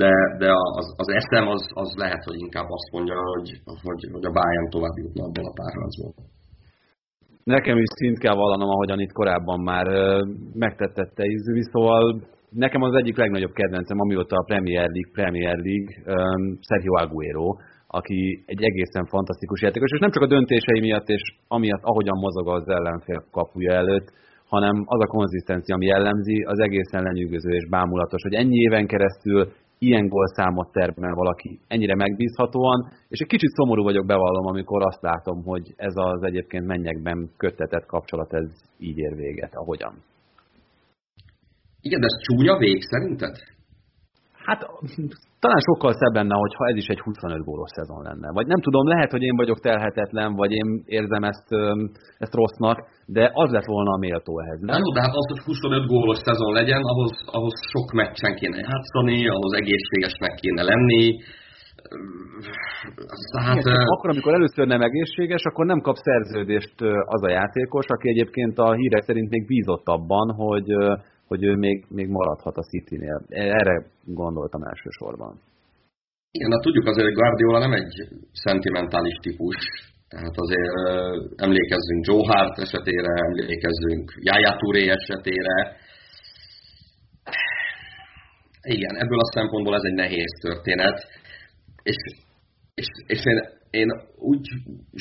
de, 0.00 0.12
de 0.42 0.48
az, 0.78 0.86
az 1.02 1.08
eszem 1.20 1.46
az, 1.54 1.62
az 1.82 1.90
lehet, 2.02 2.22
hogy 2.28 2.38
inkább 2.46 2.68
azt 2.78 2.88
mondja, 2.94 3.16
hogy, 3.32 3.48
hogy, 3.86 4.02
hogy 4.14 4.24
a 4.30 4.36
Bayern 4.38 4.68
tovább 4.70 4.96
jutna 5.02 5.22
abból 5.24 5.46
a 5.50 5.56
párharcból. 5.60 6.12
Nekem 7.44 7.76
is 7.76 7.90
szint 7.94 8.18
kell 8.18 8.34
vallanom, 8.34 8.68
ahogyan 8.68 9.00
itt 9.00 9.12
korábban 9.12 9.60
már 9.60 9.86
megtettette 10.64 11.22
Izzi, 11.24 11.62
szóval 11.72 12.02
nekem 12.50 12.82
az 12.82 12.94
egyik 12.94 13.16
legnagyobb 13.16 13.52
kedvencem, 13.52 14.00
amióta 14.00 14.36
a 14.36 14.44
Premier 14.46 14.88
League, 14.94 15.12
Premier 15.12 15.56
League, 15.66 15.90
um, 16.14 16.58
Sergio 16.68 16.94
Aguero, 16.94 17.48
aki 17.98 18.42
egy 18.46 18.62
egészen 18.62 19.06
fantasztikus 19.06 19.60
játékos, 19.62 19.90
és 19.92 20.00
nem 20.00 20.10
csak 20.10 20.22
a 20.22 20.32
döntései 20.34 20.80
miatt, 20.80 21.08
és 21.08 21.22
amiatt, 21.48 21.82
ahogyan 21.82 22.18
mozog 22.18 22.48
az 22.48 22.68
ellenfél 22.68 23.24
kapuja 23.30 23.72
előtt, 23.72 24.08
hanem 24.54 24.76
az 24.86 25.00
a 25.02 25.12
konzisztencia, 25.16 25.74
ami 25.74 25.86
jellemzi, 25.86 26.42
az 26.42 26.58
egészen 26.58 27.02
lenyűgöző 27.02 27.50
és 27.50 27.68
bámulatos, 27.68 28.22
hogy 28.22 28.34
ennyi 28.34 28.58
éven 28.66 28.86
keresztül 28.86 29.52
ilyen 29.78 30.08
gólszámot 30.08 30.72
termel 30.72 31.14
valaki 31.14 31.60
ennyire 31.68 31.94
megbízhatóan, 31.94 32.80
és 33.08 33.18
egy 33.20 33.26
kicsit 33.26 33.50
szomorú 33.50 33.82
vagyok, 33.82 34.06
bevallom, 34.06 34.46
amikor 34.46 34.82
azt 34.86 35.02
látom, 35.02 35.42
hogy 35.42 35.62
ez 35.76 35.92
az 35.94 36.22
egyébként 36.22 36.66
mennyekben 36.66 37.30
köttetett 37.36 37.86
kapcsolat, 37.86 38.32
ez 38.32 38.48
így 38.78 38.98
ér 38.98 39.14
véget, 39.16 39.54
ahogyan. 39.54 39.94
Igen, 41.80 42.00
de 42.00 42.06
ez 42.06 42.22
csúnya 42.26 42.56
vég 42.56 42.82
szerinted? 42.82 43.34
Hát 44.32 44.60
talán 45.44 45.62
sokkal 45.68 45.92
szebb 46.00 46.14
lenne, 46.18 46.36
hogyha 46.44 46.62
ez 46.70 46.76
is 46.82 46.88
egy 46.94 47.00
25 47.00 47.44
gólos 47.48 47.70
szezon 47.78 48.00
lenne. 48.08 48.28
Vagy 48.38 48.46
nem 48.52 48.60
tudom, 48.66 48.84
lehet, 48.94 49.10
hogy 49.14 49.24
én 49.28 49.36
vagyok 49.42 49.58
telhetetlen, 49.68 50.30
vagy 50.40 50.52
én 50.60 50.68
érzem 50.98 51.24
ezt, 51.32 51.48
ezt 52.24 52.38
rossznak, 52.40 52.76
de 53.16 53.24
az 53.42 53.50
lett 53.56 53.72
volna 53.74 53.90
a 53.92 54.02
méltó 54.06 54.32
ehhez. 54.44 54.60
Nem? 54.60 54.80
Jó, 54.82 54.88
de 54.96 55.00
hát 55.04 55.14
az, 55.20 55.26
hogy 55.32 55.42
25 55.44 55.86
gólos 55.92 56.18
szezon 56.28 56.52
legyen, 56.60 56.82
ahhoz, 56.92 57.12
ahhoz 57.38 57.54
sok 57.72 57.88
meccsen 58.00 58.34
kéne 58.40 58.58
játszani, 58.68 59.16
ahhoz 59.36 59.52
egészségesnek 59.60 60.34
kéne 60.42 60.62
lenni. 60.70 61.04
Hát, 63.44 63.56
Igen, 63.56 63.86
akkor, 63.94 64.10
amikor 64.10 64.32
először 64.34 64.66
nem 64.66 64.82
egészséges, 64.88 65.42
akkor 65.44 65.66
nem 65.66 65.80
kap 65.80 65.96
szerződést 65.96 66.74
az 67.14 67.22
a 67.22 67.30
játékos, 67.30 67.86
aki 67.86 68.08
egyébként 68.08 68.58
a 68.58 68.72
hírek 68.72 69.02
szerint 69.02 69.30
még 69.30 69.46
bízott 69.46 69.86
abban, 69.96 70.26
hogy 70.42 70.68
hogy 71.34 71.44
ő 71.50 71.52
még, 71.66 71.78
még 71.88 72.08
maradhat 72.08 72.56
a 72.56 72.68
City-nél. 72.70 73.18
Erre 73.28 73.76
gondoltam 74.04 74.62
elsősorban. 74.62 75.32
Igen, 76.36 76.50
de 76.50 76.58
tudjuk 76.60 76.86
azért, 76.86 77.06
hogy 77.06 77.18
Guardiola 77.20 77.58
nem 77.58 77.72
egy 77.72 77.94
szentimentális 78.32 79.16
típus, 79.22 79.58
tehát 80.08 80.36
azért 80.44 80.76
emlékezzünk 81.46 82.06
Joe 82.08 82.26
Hart 82.30 82.58
esetére, 82.58 83.12
emlékezzünk 83.28 84.06
Yaya 84.26 84.56
Touré 84.60 84.84
esetére. 84.98 85.56
Igen, 88.76 88.94
ebből 89.02 89.18
a 89.18 89.32
szempontból 89.36 89.74
ez 89.74 89.86
egy 89.90 89.98
nehéz 90.04 90.32
történet, 90.40 90.98
és, 91.82 91.96
és, 92.74 92.86
és 93.06 93.22
én, 93.24 93.38
én 93.70 93.88
úgy 94.32 94.46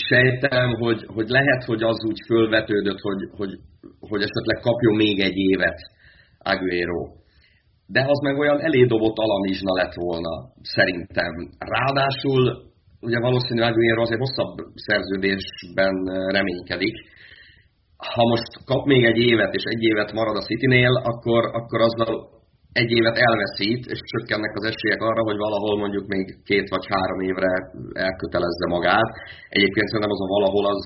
sejtem, 0.09 0.69
hogy, 0.83 1.05
hogy 1.05 1.29
lehet, 1.29 1.63
hogy 1.63 1.83
az 1.83 2.05
úgy 2.09 2.19
fölvetődött, 2.27 2.99
hogy, 2.99 3.21
hogy, 3.39 3.53
hogy 3.99 4.21
esetleg 4.21 4.59
kapjon 4.61 4.95
még 4.95 5.19
egy 5.19 5.37
évet 5.37 5.79
Aguero. 6.43 7.01
De 7.87 8.01
az 8.13 8.19
meg 8.27 8.37
olyan 8.37 8.59
elédobott 8.59 9.17
alamizsna 9.17 9.73
lett 9.73 9.93
volna, 9.93 10.33
szerintem. 10.61 11.33
Ráadásul 11.75 12.41
ugye 13.07 13.19
valószínűleg 13.19 13.71
Aguero 13.71 14.01
azért 14.01 14.23
hosszabb 14.25 14.55
szerződésben 14.87 15.95
reménykedik. 16.37 16.95
Ha 18.13 18.23
most 18.33 18.51
kap 18.65 18.85
még 18.85 19.03
egy 19.11 19.17
évet, 19.17 19.53
és 19.53 19.63
egy 19.63 19.83
évet 19.83 20.11
marad 20.11 20.35
a 20.35 20.45
Citynél, 20.49 20.93
akkor, 21.11 21.41
akkor 21.59 21.79
azzal 21.81 22.11
egy 22.81 22.91
évet 22.97 23.17
elveszít, 23.27 23.83
és 23.93 23.99
csökkennek 24.11 24.53
az 24.55 24.65
esélyek 24.71 25.01
arra, 25.01 25.21
hogy 25.29 25.37
valahol 25.45 25.75
mondjuk 25.83 26.05
még 26.13 26.25
két 26.49 26.67
vagy 26.73 26.85
három 26.93 27.19
évre 27.29 27.51
elkötelezze 28.07 28.67
magát. 28.75 29.09
Egyébként 29.55 29.87
szerintem 29.87 30.15
az 30.15 30.21
a 30.25 30.33
valahol 30.35 30.65
az 30.73 30.81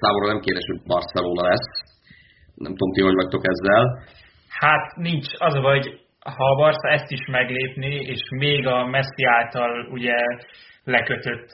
számomra 0.00 0.28
nem 0.32 0.44
kérdés, 0.44 0.66
hogy 0.72 0.82
Barcelona 0.92 1.42
lesz. 1.50 1.70
Nem 2.64 2.72
tudom, 2.76 2.92
ti 2.92 3.00
hogy 3.06 3.20
vagytok 3.20 3.44
ezzel. 3.52 3.84
Hát 4.60 4.96
nincs, 4.96 5.26
az 5.38 5.54
vagy, 5.60 6.00
ha 6.20 6.44
a 6.44 6.56
Barca 6.56 6.88
ezt 6.88 7.10
is 7.10 7.26
meglépni, 7.26 7.94
és 7.94 8.20
még 8.38 8.66
a 8.66 8.86
Messi 8.86 9.24
által 9.24 9.86
ugye 9.90 10.16
lekötött 10.84 11.46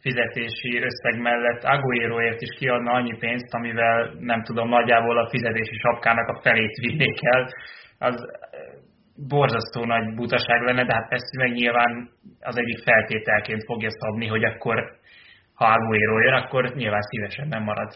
fizetési 0.00 0.82
összeg 0.88 1.20
mellett 1.20 1.62
Agueroért 1.62 2.40
is 2.40 2.58
kiadna 2.58 2.92
annyi 2.92 3.16
pénzt, 3.18 3.54
amivel 3.54 4.14
nem 4.18 4.42
tudom, 4.42 4.68
nagyjából 4.68 5.18
a 5.18 5.28
fizetési 5.28 5.76
sapkának 5.78 6.28
a 6.28 6.40
felét 6.42 6.76
vinnék 6.76 7.18
el, 7.20 7.48
az 7.98 8.14
eh, 8.14 8.60
borzasztó 9.28 9.84
nagy 9.84 10.14
butaság 10.14 10.60
lenne, 10.62 10.84
de 10.84 10.94
hát 10.94 11.12
ezt 11.12 11.36
meg 11.36 11.52
nyilván 11.52 12.08
az 12.40 12.58
egyik 12.58 12.78
feltételként 12.84 13.64
fogja 13.64 13.90
szabni, 13.90 14.26
hogy 14.26 14.44
akkor 14.44 14.92
ha 15.54 15.64
Aguero 15.66 16.18
jön, 16.20 16.34
akkor 16.34 16.74
nyilván 16.74 17.02
szívesen 17.02 17.48
nem 17.48 17.62
marad. 17.62 17.92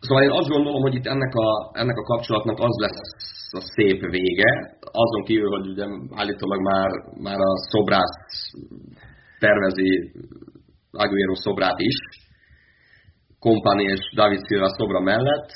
Szóval 0.00 0.22
én 0.22 0.30
azt 0.30 0.48
gondolom, 0.48 0.82
hogy 0.82 0.94
itt 0.94 1.06
ennek 1.06 1.34
a, 1.34 1.70
ennek 1.72 1.96
a 1.96 2.02
kapcsolatnak 2.02 2.58
az 2.58 2.76
lesz 2.84 3.02
a 3.58 3.60
szép 3.74 4.00
vége, 4.00 4.78
azon 4.80 5.22
kívül, 5.24 5.50
hogy 5.50 5.66
ugye 5.68 5.86
állítólag 6.14 6.60
már, 6.60 6.90
már 7.22 7.38
a 7.38 7.52
szobrász 7.70 8.18
tervezi 9.38 10.12
Aguero 10.90 11.34
szobrát 11.34 11.80
is, 11.80 11.96
Kompani 13.38 13.82
és 13.82 14.12
David 14.14 14.40
Silva 14.46 14.68
szobra 14.68 15.00
mellett, 15.00 15.48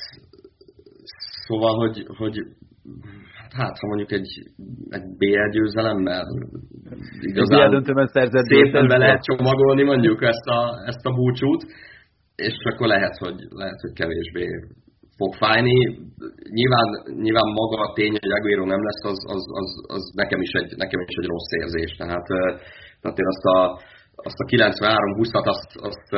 szóval, 1.46 1.74
hogy, 1.78 2.06
hogy 2.16 2.36
hát 3.56 3.78
ha 3.80 3.86
mondjuk 3.86 4.12
egy, 4.12 4.28
egy 4.88 5.06
BL 5.18 5.50
győzelemmel 5.50 6.26
igazán 7.20 7.84
szépen 8.48 8.88
be 8.88 8.96
lehet 8.96 9.22
csomagolni 9.22 9.82
mondjuk 9.82 10.22
ezt 10.22 10.46
a, 10.46 10.82
ezt 10.86 11.06
a 11.06 11.12
búcsút, 11.12 11.66
és 12.36 12.54
akkor 12.72 12.86
lehet, 12.86 13.16
hogy, 13.18 13.38
lehet, 13.50 13.80
hogy 13.80 13.92
kevésbé 13.92 14.46
fog 15.16 15.32
fájni. 15.34 15.78
Nyilván, 16.58 16.88
nyilván 17.24 17.48
maga 17.60 17.76
a 17.86 17.92
tény, 17.92 18.14
hogy 18.20 18.36
Aguero 18.38 18.64
nem 18.64 18.82
lesz, 18.88 19.04
az, 19.12 19.20
az, 19.34 19.44
az, 19.60 19.70
az 19.96 20.04
nekem, 20.14 20.40
is 20.40 20.52
egy, 20.60 20.76
nekem 20.76 21.00
is 21.00 21.16
egy 21.20 21.28
rossz 21.32 21.52
érzés. 21.60 21.96
Tehát, 21.96 22.26
tehát 23.00 23.18
én 23.18 23.32
azt 23.34 23.46
a, 23.56 23.58
azt 24.28 24.40
a 24.42 24.48
93-20-at 24.50 25.46
azt, 25.54 25.70
azt 25.88 26.08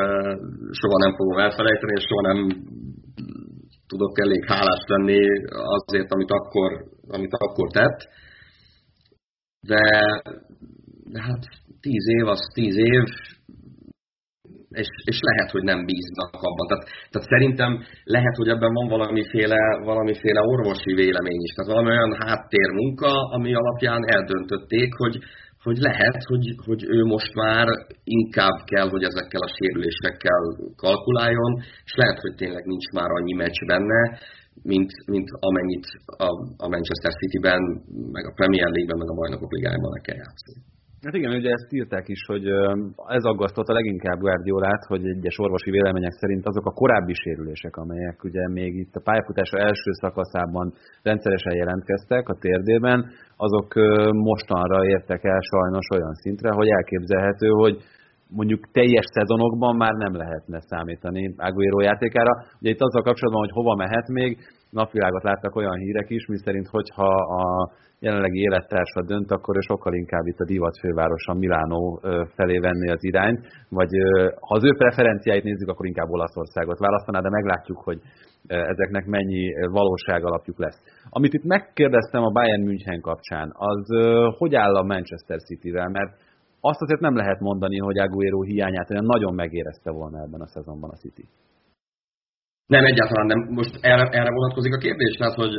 soha 0.81 0.99
nem 1.05 1.15
fogom 1.19 1.39
elfelejteni, 1.39 1.93
és 1.97 2.05
soha 2.09 2.25
nem 2.33 2.41
tudok 3.87 4.21
elég 4.21 4.45
hálás 4.47 4.83
lenni 4.87 5.21
azért, 5.79 6.13
amit 6.13 6.31
akkor, 6.31 6.71
amit 7.09 7.35
akkor 7.39 7.71
tett. 7.71 7.99
De, 9.61 9.85
de 11.13 11.23
hát 11.23 11.43
tíz 11.81 12.07
év 12.19 12.27
az 12.27 12.41
tíz 12.55 12.77
év, 12.77 13.05
és, 14.83 14.91
és 15.11 15.19
lehet, 15.29 15.51
hogy 15.55 15.65
nem 15.73 15.81
bíznak 15.89 16.33
abban. 16.49 16.67
Tehát, 16.69 16.85
tehát 17.11 17.29
szerintem 17.35 17.73
lehet, 18.17 18.37
hogy 18.41 18.49
ebben 18.55 18.73
van 18.79 18.89
valamiféle, 18.97 19.61
valamiféle 19.91 20.41
orvosi 20.55 20.93
vélemény 21.03 21.43
is. 21.47 21.53
Tehát 21.53 21.73
valami 21.73 21.91
olyan 21.97 22.15
háttérmunka, 22.25 23.13
ami 23.37 23.51
alapján 23.55 24.03
eldöntötték, 24.17 24.91
hogy, 25.03 25.17
hogy 25.67 25.79
lehet, 25.89 26.19
hogy, 26.31 26.47
hogy 26.67 26.83
ő 26.97 27.05
most 27.05 27.35
már 27.35 27.67
inkább 28.05 28.57
kell, 28.73 28.89
hogy 28.89 29.03
ezekkel 29.11 29.43
a 29.47 29.55
sérülésekkel 29.57 30.43
kalkuláljon, 30.77 31.53
és 31.87 31.95
lehet, 32.03 32.19
hogy 32.21 32.35
tényleg 32.35 32.65
nincs 32.65 32.89
már 32.97 33.11
annyi 33.11 33.35
meccs 33.43 33.61
benne, 33.67 34.01
mint, 34.63 34.91
mint 35.07 35.29
amennyit 35.49 35.87
a, 36.27 36.29
a 36.65 36.69
Manchester 36.69 37.13
City-ben, 37.21 37.63
meg 38.17 38.25
a 38.27 38.37
Premier 38.39 38.71
League-ben, 38.75 38.99
meg 38.99 39.11
a 39.11 39.19
Bajnokok 39.21 39.53
Ligájában 39.53 39.93
le 39.93 40.01
kell 40.01 40.17
játszani. 40.25 40.76
Hát 41.07 41.15
igen, 41.15 41.33
ugye 41.41 41.51
ezt 41.51 41.73
írták 41.73 42.07
is, 42.09 42.23
hogy 42.33 42.45
ez 43.19 43.25
aggasztotta 43.33 43.73
leginkább 43.73 44.19
Guardiolát, 44.19 44.83
hogy 44.89 45.03
egyes 45.07 45.39
orvosi 45.39 45.71
vélemények 45.71 46.13
szerint 46.13 46.47
azok 46.47 46.67
a 46.67 46.77
korábbi 46.81 47.15
sérülések, 47.15 47.77
amelyek 47.77 48.25
ugye 48.25 48.49
még 48.49 48.75
itt 48.75 48.95
a 48.95 49.05
pályafutása 49.05 49.59
első 49.59 49.91
szakaszában 50.03 50.73
rendszeresen 51.03 51.55
jelentkeztek 51.55 52.29
a 52.29 52.39
térdében, 52.41 52.99
azok 53.37 53.75
mostanra 54.29 54.87
értek 54.87 55.25
el 55.25 55.41
sajnos 55.41 55.87
olyan 55.95 56.15
szintre, 56.15 56.51
hogy 56.53 56.69
elképzelhető, 56.69 57.49
hogy 57.49 57.77
mondjuk 58.29 58.71
teljes 58.73 59.07
szezonokban 59.13 59.77
már 59.77 59.93
nem 59.93 60.15
lehetne 60.17 60.61
számítani 60.61 61.35
Aguero 61.37 61.81
játékára. 61.81 62.33
Ugye 62.61 62.71
itt 62.71 62.81
azzal 62.81 63.03
kapcsolatban, 63.03 63.45
hogy 63.45 63.57
hova 63.59 63.75
mehet 63.75 64.09
még, 64.09 64.39
napvilágot 64.71 65.23
láttak 65.23 65.57
olyan 65.57 65.79
hírek 65.79 66.11
is, 66.11 66.27
miszerint 66.27 66.69
hogyha 66.69 67.11
a 67.43 67.71
jelenlegi 67.99 68.41
élettársa 68.41 69.03
dönt, 69.03 69.31
akkor 69.31 69.57
ő 69.57 69.61
sokkal 69.61 69.95
inkább 69.95 70.27
itt 70.27 70.39
a 70.39 70.45
divat 70.45 70.79
fővárosa 70.79 71.35
Milánó 71.35 72.01
felé 72.35 72.59
venni 72.59 72.91
az 72.91 73.05
irányt, 73.05 73.41
vagy 73.69 73.91
ha 74.41 74.55
az 74.55 74.65
ő 74.65 74.75
preferenciáit 74.77 75.45
nézzük, 75.45 75.69
akkor 75.69 75.87
inkább 75.87 76.09
Olaszországot 76.09 76.79
választaná, 76.79 77.21
de 77.21 77.31
meglátjuk, 77.31 77.79
hogy 77.79 78.01
ezeknek 78.47 79.07
mennyi 79.07 79.53
valóság 79.71 80.25
alapjuk 80.25 80.59
lesz. 80.59 80.83
Amit 81.09 81.33
itt 81.33 81.45
megkérdeztem 81.45 82.23
a 82.23 82.31
Bayern 82.31 82.63
München 82.63 83.01
kapcsán, 83.01 83.53
az 83.53 83.87
hogy 84.39 84.55
áll 84.55 84.75
a 84.75 84.83
Manchester 84.83 85.39
City-vel, 85.39 85.89
mert 85.89 86.13
azt 86.61 86.83
azért 86.83 87.01
nem 87.01 87.17
lehet 87.17 87.41
mondani, 87.41 87.79
hogy 87.79 87.99
Aguero 87.99 88.43
hiányát 88.43 88.91
olyan 88.91 89.05
nagyon 89.05 89.35
megérezte 89.35 89.91
volna 89.91 90.23
ebben 90.23 90.41
a 90.41 90.47
szezonban 90.47 90.91
a 90.91 90.97
City. 90.97 91.25
Nem, 92.67 92.85
egyáltalán 92.85 93.27
nem. 93.27 93.41
Most 93.59 93.79
erre, 93.81 94.09
erre 94.09 94.31
vonatkozik 94.31 94.75
a 94.75 94.79
kérdés, 94.79 95.17
tehát 95.17 95.35
hogy 95.35 95.55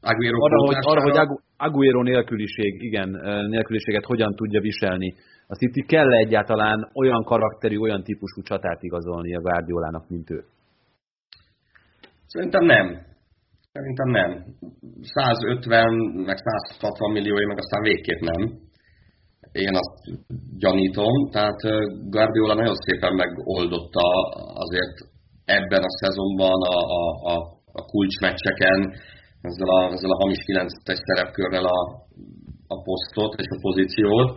Aguero 0.00 0.44
arra, 0.44 0.58
hogy, 0.66 0.76
arra, 0.80 1.02
hogy 1.02 1.16
Aguero 1.56 2.02
nélküliség, 2.02 2.82
igen, 2.82 3.08
nélküliséget 3.48 4.04
hogyan 4.04 4.34
tudja 4.34 4.60
viselni. 4.60 5.14
A 5.46 5.54
City 5.54 5.82
kell 5.86 6.12
-e 6.12 6.16
egyáltalán 6.16 6.90
olyan 6.94 7.24
karakterű, 7.24 7.76
olyan 7.76 8.02
típusú 8.02 8.42
csatát 8.42 8.82
igazolni 8.82 9.34
a 9.34 9.40
Guardiolának, 9.40 10.08
mint 10.08 10.30
ő? 10.30 10.44
Szerintem 12.26 12.64
nem. 12.64 12.86
Szerintem 13.72 14.08
nem. 14.08 14.44
150, 15.02 15.94
meg 16.26 16.36
160 16.36 17.12
milliói, 17.12 17.44
meg 17.44 17.58
aztán 17.58 17.82
végképp 17.82 18.20
nem. 18.20 18.42
Én 19.52 19.74
azt 19.74 19.94
gyanítom. 20.58 21.30
Tehát 21.30 21.60
Guardiola 22.10 22.54
nagyon 22.54 22.74
szépen 22.74 23.14
megoldotta 23.14 24.04
azért 24.54 24.96
ebben 25.44 25.82
a 25.82 25.96
szezonban 26.00 26.58
a, 26.76 26.78
a, 27.00 27.32
a, 27.32 27.36
a 27.72 27.82
kulcsmeccseken 27.84 28.92
ezzel 29.48 29.70
a, 29.78 29.80
ezzel 29.96 30.14
a 30.14 30.20
hamis 30.22 30.40
9-es 30.46 31.00
szerepkörrel 31.08 31.66
a, 31.76 31.80
a 32.74 32.76
posztot 32.86 33.32
és 33.42 33.48
a 33.56 33.62
pozíciót. 33.66 34.30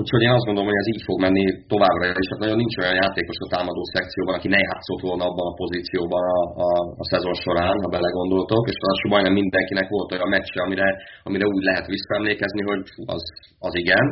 Úgyhogy 0.00 0.22
én 0.26 0.36
azt 0.36 0.46
gondolom, 0.48 0.70
hogy 0.70 0.82
ez 0.82 0.92
így 0.94 1.04
fog 1.08 1.18
menni 1.26 1.44
továbbra, 1.72 2.04
és 2.22 2.28
hát 2.30 2.42
nagyon 2.44 2.60
nincs 2.62 2.76
olyan 2.80 2.98
játékos 3.02 3.38
a 3.40 3.50
támadó 3.54 3.82
szekcióban, 3.94 4.34
aki 4.36 4.48
ne 4.54 4.60
játszott 4.68 5.02
volna 5.08 5.24
abban 5.28 5.46
a 5.50 5.58
pozícióban 5.62 6.24
a, 6.36 6.40
a, 6.66 6.68
a 7.02 7.04
szezon 7.12 7.36
során, 7.44 7.76
ha 7.82 7.94
belegondoltok, 7.96 8.62
és 8.70 8.78
az 8.80 8.98
majdnem 9.12 9.38
mindenkinek 9.40 9.88
volt 9.94 10.12
olyan 10.14 10.30
meccse, 10.36 10.58
amire, 10.66 10.88
amire 11.28 11.46
úgy 11.54 11.64
lehet 11.70 11.86
visszaemlékezni, 11.94 12.62
hogy 12.70 12.82
az, 13.14 13.22
az 13.66 13.74
igen, 13.82 14.06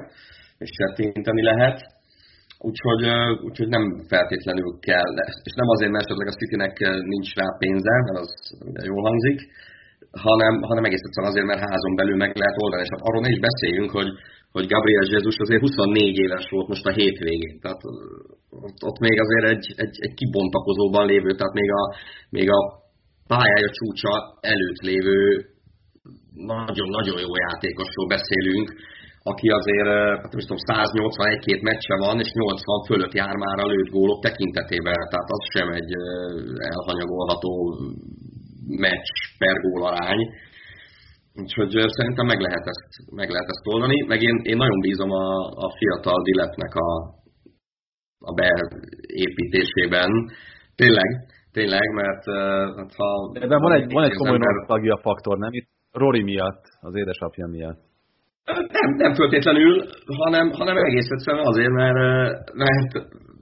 és 0.64 0.70
tettinteni 0.80 1.42
lehet. 1.52 1.78
Úgyhogy, 2.68 3.02
úgyhogy 3.46 3.70
nem 3.76 3.84
feltétlenül 4.12 4.70
kell, 4.88 5.12
és 5.48 5.54
nem 5.60 5.68
azért, 5.74 5.90
mert 5.90 6.04
esetleg 6.04 6.28
a 6.28 6.38
Citynek 6.40 6.74
nincs 7.12 7.30
rá 7.38 7.46
pénze, 7.58 7.94
mert 8.06 8.18
az 8.24 8.32
jól 8.90 9.02
hangzik, 9.08 9.38
hanem, 10.26 10.54
hanem 10.70 10.84
egész 10.84 11.04
egyszerűen 11.06 11.32
azért, 11.32 11.48
mert 11.50 11.64
házon 11.68 11.94
belül 12.00 12.16
meg 12.24 12.30
lehet 12.42 12.62
oldani. 12.64 12.82
És 12.82 12.92
hát 12.92 13.06
arról 13.08 13.22
ne 13.24 13.34
is 13.34 13.40
beszéljünk, 13.48 13.90
hogy, 13.98 14.10
hogy 14.54 14.66
Gabriel 14.72 15.10
Jesus 15.12 15.36
azért 15.44 15.60
24 15.60 16.18
éves 16.24 16.46
volt 16.54 16.68
most 16.72 16.86
a 16.86 16.96
hétvégén. 16.98 17.56
Tehát 17.62 17.80
ott, 18.66 18.78
ott 18.88 18.98
még 19.06 19.16
azért 19.24 19.46
egy, 19.54 19.66
egy, 19.84 19.96
egy 20.06 20.14
kibontakozóban 20.20 21.04
lévő, 21.12 21.30
tehát 21.34 21.58
még 21.60 21.70
a, 21.80 21.84
még 22.36 22.48
a 22.58 22.60
pályája 23.32 23.70
csúcsa 23.78 24.14
előtt 24.52 24.80
lévő 24.90 25.18
nagyon-nagyon 26.34 27.18
jó 27.26 27.32
játékosról 27.46 28.06
beszélünk, 28.16 28.68
aki 29.30 29.48
azért, 29.58 29.90
hát 30.22 30.32
nem 30.32 30.42
tudom, 30.46 30.62
181-2 30.66 31.62
meccse 31.70 31.94
van, 32.04 32.16
és 32.24 32.30
80 32.32 32.88
fölött 32.90 33.14
jár 33.20 33.36
már 33.44 33.58
a 33.64 33.70
lőtt 33.72 33.90
gólok 33.96 34.20
tekintetében, 34.22 35.00
tehát 35.10 35.30
az 35.36 35.44
sem 35.54 35.68
egy 35.80 35.92
elhanyagolható 36.70 37.52
meccs 38.66 39.08
per 39.38 39.56
gól 39.60 39.82
arány. 39.86 40.20
Úgyhogy 41.34 41.70
szerintem 41.70 42.26
meg 42.26 42.40
lehet 42.40 42.66
ezt, 42.72 42.88
meg 43.10 43.28
lehet 43.30 43.48
ezt 43.48 43.66
oldani, 43.74 43.98
meg 44.06 44.22
én, 44.22 44.36
én 44.42 44.56
nagyon 44.56 44.80
bízom 44.80 45.10
a, 45.10 45.26
a 45.64 45.68
fiatal 45.78 46.22
diletnek 46.22 46.74
a, 46.74 46.90
a 48.18 48.32
beépítésében. 48.40 50.10
Tényleg, 50.74 51.10
tényleg, 51.52 51.86
mert 51.94 52.24
hát 52.76 52.92
ha... 52.96 53.30
Ebben 53.32 53.60
van 53.60 53.72
egy, 53.72 53.92
van 53.92 54.04
egy 54.04 54.14
komoly 54.14 54.34
ember... 54.34 54.98
faktor, 55.00 55.38
nem? 55.38 55.52
Itt 55.52 55.68
Rory 55.92 56.22
miatt, 56.22 56.62
az 56.80 56.94
édesapja 56.94 57.46
miatt. 57.46 57.80
Nem, 58.44 58.94
nem 58.96 59.14
föltétlenül, 59.14 59.84
hanem, 60.16 60.50
hanem 60.50 60.76
egész 60.76 61.10
egyszerűen 61.10 61.46
azért, 61.46 61.70
mert, 61.70 61.94
mert, 62.54 62.92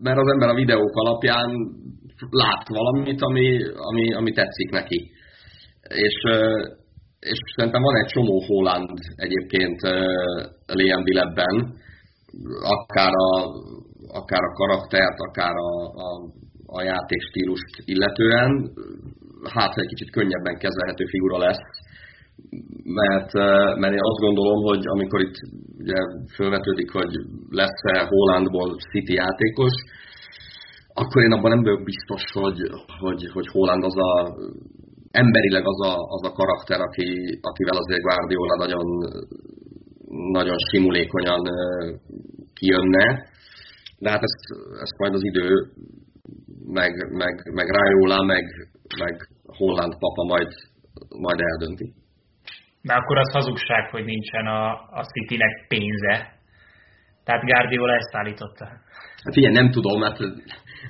mert 0.02 0.18
az 0.18 0.28
ember 0.32 0.48
a 0.48 0.54
videók 0.54 0.94
alapján 0.94 1.50
lát 2.30 2.68
valamit, 2.68 3.20
ami, 3.22 3.58
ami, 3.74 4.14
ami 4.14 4.32
tetszik 4.32 4.70
neki. 4.70 5.10
És, 5.82 6.16
és 7.20 7.38
szerintem 7.56 7.82
van 7.82 7.96
egy 7.96 8.10
csomó 8.10 8.44
Holland 8.46 8.98
egyébként 9.14 9.80
Liam 10.66 11.02
Bilebben, 11.02 11.74
akár 12.76 13.12
a, 13.12 13.30
akár 14.20 14.42
a 14.42 14.52
karaktert, 14.52 15.18
akár 15.28 15.54
a, 15.54 15.72
a, 16.06 16.10
a 16.66 16.82
játékstílust 16.82 17.72
illetően, 17.84 18.70
hát 19.54 19.76
egy 19.76 19.86
kicsit 19.86 20.10
könnyebben 20.10 20.58
kezelhető 20.58 21.04
figura 21.04 21.38
lesz, 21.38 21.66
mert, 22.84 23.32
mert 23.80 23.92
én 23.92 24.08
azt 24.10 24.24
gondolom, 24.26 24.62
hogy 24.62 24.82
amikor 24.86 25.20
itt 25.20 25.38
ugye 25.78 25.98
felvetődik, 26.36 26.90
hogy 26.90 27.12
lesz-e 27.50 28.06
Hollandból 28.08 28.76
City 28.90 29.12
játékos, 29.12 29.72
akkor 30.94 31.22
én 31.22 31.32
abban 31.32 31.50
nem 31.50 31.62
vagyok 31.62 31.84
biztos, 31.84 32.22
hogy, 32.32 32.58
hogy, 32.98 33.30
hogy 33.32 33.48
Holland 33.48 33.84
az 33.84 33.96
a 33.96 34.34
emberileg 35.10 35.64
az 35.66 35.80
a, 35.90 35.94
az 36.16 36.22
a 36.28 36.32
karakter, 36.32 36.80
aki, 36.80 37.38
akivel 37.40 37.76
azért 37.76 38.02
Guardiola 38.02 38.56
nagyon, 38.64 38.86
nagyon 40.32 40.56
simulékonyan 40.70 41.42
kijönne. 42.54 43.04
De 43.98 44.10
hát 44.10 44.22
ezt, 44.22 44.44
ezt 44.82 44.98
majd 44.98 45.14
az 45.14 45.24
idő, 45.24 45.48
meg, 46.64 46.92
meg, 47.22 47.34
meg 47.52 47.66
Raiola, 47.68 48.22
meg, 48.22 48.44
meg 48.98 49.28
Holland 49.46 49.98
papa 49.98 50.24
majd, 50.24 50.48
majd 51.18 51.40
eldönti. 51.40 51.92
De 52.82 52.94
akkor 52.94 53.18
az 53.18 53.32
hazugság, 53.32 53.90
hogy 53.90 54.04
nincsen 54.04 54.46
a, 54.46 54.70
a 54.72 55.02
City-nek 55.02 55.64
pénze. 55.68 56.14
Tehát 57.24 57.44
Guardiola 57.44 57.94
ezt 57.94 58.14
állította. 58.14 58.68
Hát 59.24 59.34
figyelj, 59.34 59.54
nem 59.54 59.70
tudom, 59.70 60.00
mert 60.00 60.18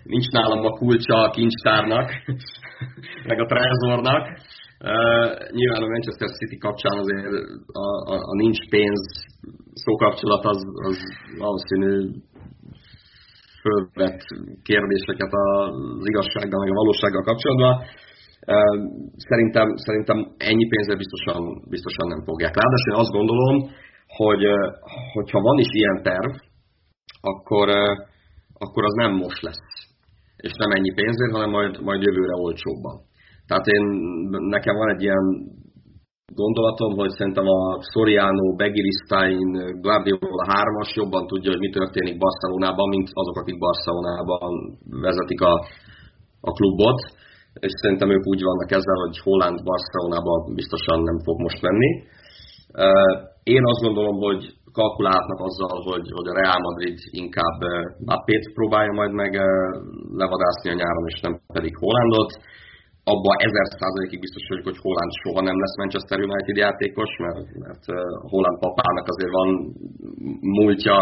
nincs 0.02 0.28
nálam 0.28 0.64
a 0.64 0.70
kulcsa 0.70 1.16
a 1.22 1.30
kincstárnak, 1.30 2.10
meg 3.28 3.38
a 3.40 3.46
trezornak. 3.46 4.24
Uh, 4.90 5.28
nyilván 5.56 5.82
a 5.82 5.92
Manchester 5.94 6.28
City 6.28 6.58
kapcsán 6.58 6.98
azért 6.98 7.26
a, 7.84 7.88
a, 8.12 8.16
a 8.30 8.34
nincs 8.42 8.68
pénz 8.68 9.02
szókapcsolat 9.84 10.44
az, 10.44 10.60
az 10.88 10.98
valószínű 11.38 11.92
fölvett 13.62 14.20
kérdéseket 14.62 15.32
az 15.32 16.06
igazsággal, 16.12 16.60
meg 16.60 16.70
a 16.70 16.80
valósággal 16.82 17.22
kapcsolatban. 17.22 17.74
Szerintem, 19.28 19.68
szerintem 19.76 20.18
ennyi 20.36 20.66
pénzre 20.68 20.96
biztosan, 20.96 21.40
biztosan 21.68 22.06
nem 22.08 22.22
fogják. 22.24 22.54
Ráadásul 22.60 22.92
én 22.92 23.02
azt 23.04 23.16
gondolom, 23.18 23.56
hogy 24.20 24.42
hogyha 25.12 25.40
van 25.40 25.58
is 25.58 25.70
ilyen 25.70 26.02
terv, 26.02 26.32
akkor, 27.20 27.68
akkor 28.64 28.82
az 28.84 28.94
nem 29.02 29.12
most 29.24 29.42
lesz. 29.48 29.66
És 30.46 30.52
nem 30.62 30.70
ennyi 30.76 30.92
pénzért, 30.94 31.32
hanem 31.36 31.50
majd, 31.50 31.82
majd 31.88 32.02
jövőre 32.02 32.34
olcsóbban. 32.46 32.96
Tehát 33.46 33.66
én, 33.66 33.84
nekem 34.56 34.74
van 34.76 34.88
egy 34.94 35.02
ilyen 35.02 35.24
gondolatom, 36.40 36.92
hogy 37.00 37.12
szerintem 37.18 37.46
a 37.46 37.61
Soriano, 37.92 38.46
Begiristain, 38.61 39.48
Guardiola 39.84 40.44
3-as 40.54 40.90
jobban 41.00 41.26
tudja, 41.26 41.50
hogy 41.50 41.64
mi 41.66 41.70
történik 41.78 42.18
Barcelonában, 42.24 42.88
mint 42.88 43.08
azok, 43.12 43.36
akik 43.36 43.58
Barcelonában 43.58 44.78
vezetik 45.06 45.40
a, 45.40 45.54
a 46.40 46.50
klubot. 46.58 47.00
És 47.66 47.72
szerintem 47.82 48.11
ők 48.11 48.26
úgy 48.26 48.42
vannak 48.42 48.70
ezzel, 48.70 48.98
hogy 49.04 49.18
Holland 49.18 49.58
Barcelonában 49.70 50.54
biztosan 50.54 50.98
nem 51.02 51.18
fog 51.26 51.36
most 51.40 51.61
menni. 51.66 51.90
Én 53.42 53.64
azt 53.72 53.82
gondolom, 53.86 54.16
hogy 54.26 54.42
kalkulálhatnak 54.78 55.40
azzal, 55.48 55.76
hogy, 55.88 56.06
hogy 56.16 56.28
a 56.28 56.38
Real 56.40 56.60
Madrid 56.66 56.98
inkább 57.22 57.58
Mbappét 58.04 58.45
próbálja 58.58 58.92
majd 59.00 59.12
meg 59.22 59.32
levadászni 60.22 60.68
a 60.70 60.78
nyáron, 60.80 61.07
és 61.12 61.20
nem 61.20 61.34
pedig 61.57 61.72
Hollandot. 61.82 62.32
Abba 63.12 63.32
ezer 63.46 63.66
százalékig 63.80 64.20
biztos 64.26 64.45
vagyok, 64.49 64.68
hogy 64.70 64.82
Holland 64.84 65.12
soha 65.22 65.40
nem 65.49 65.61
lesz 65.62 65.76
Manchester 65.82 66.18
United 66.28 66.57
játékos, 66.64 67.11
mert, 67.24 67.49
mert 67.64 67.84
Holland 68.32 68.58
papának 68.64 69.07
azért 69.12 69.34
van 69.38 69.49
múltja, 70.58 70.96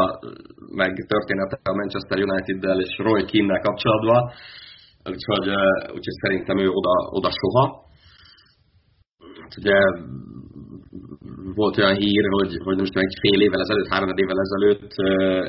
meg 0.80 0.92
története 1.12 1.56
a 1.72 1.78
Manchester 1.80 2.18
United-del 2.28 2.78
és 2.86 2.92
Roy 3.06 3.24
Keane-nel 3.30 3.66
kapcsolatban, 3.66 4.20
úgyhogy, 5.14 5.46
úgyhogy 5.96 6.18
szerintem 6.24 6.58
ő 6.64 6.68
oda, 6.78 6.94
oda 7.18 7.30
soha. 7.40 7.64
Hát 9.42 9.54
ugye 9.60 9.78
volt 11.62 11.78
olyan 11.80 11.96
hír, 12.02 12.24
hogy, 12.36 12.52
hogy 12.66 12.78
most 12.82 12.96
egy 13.04 13.14
fél 13.22 13.40
évvel 13.46 13.64
ezelőtt, 13.64 13.92
három 13.94 14.10
évvel 14.22 14.40
ezelőtt 14.46 14.92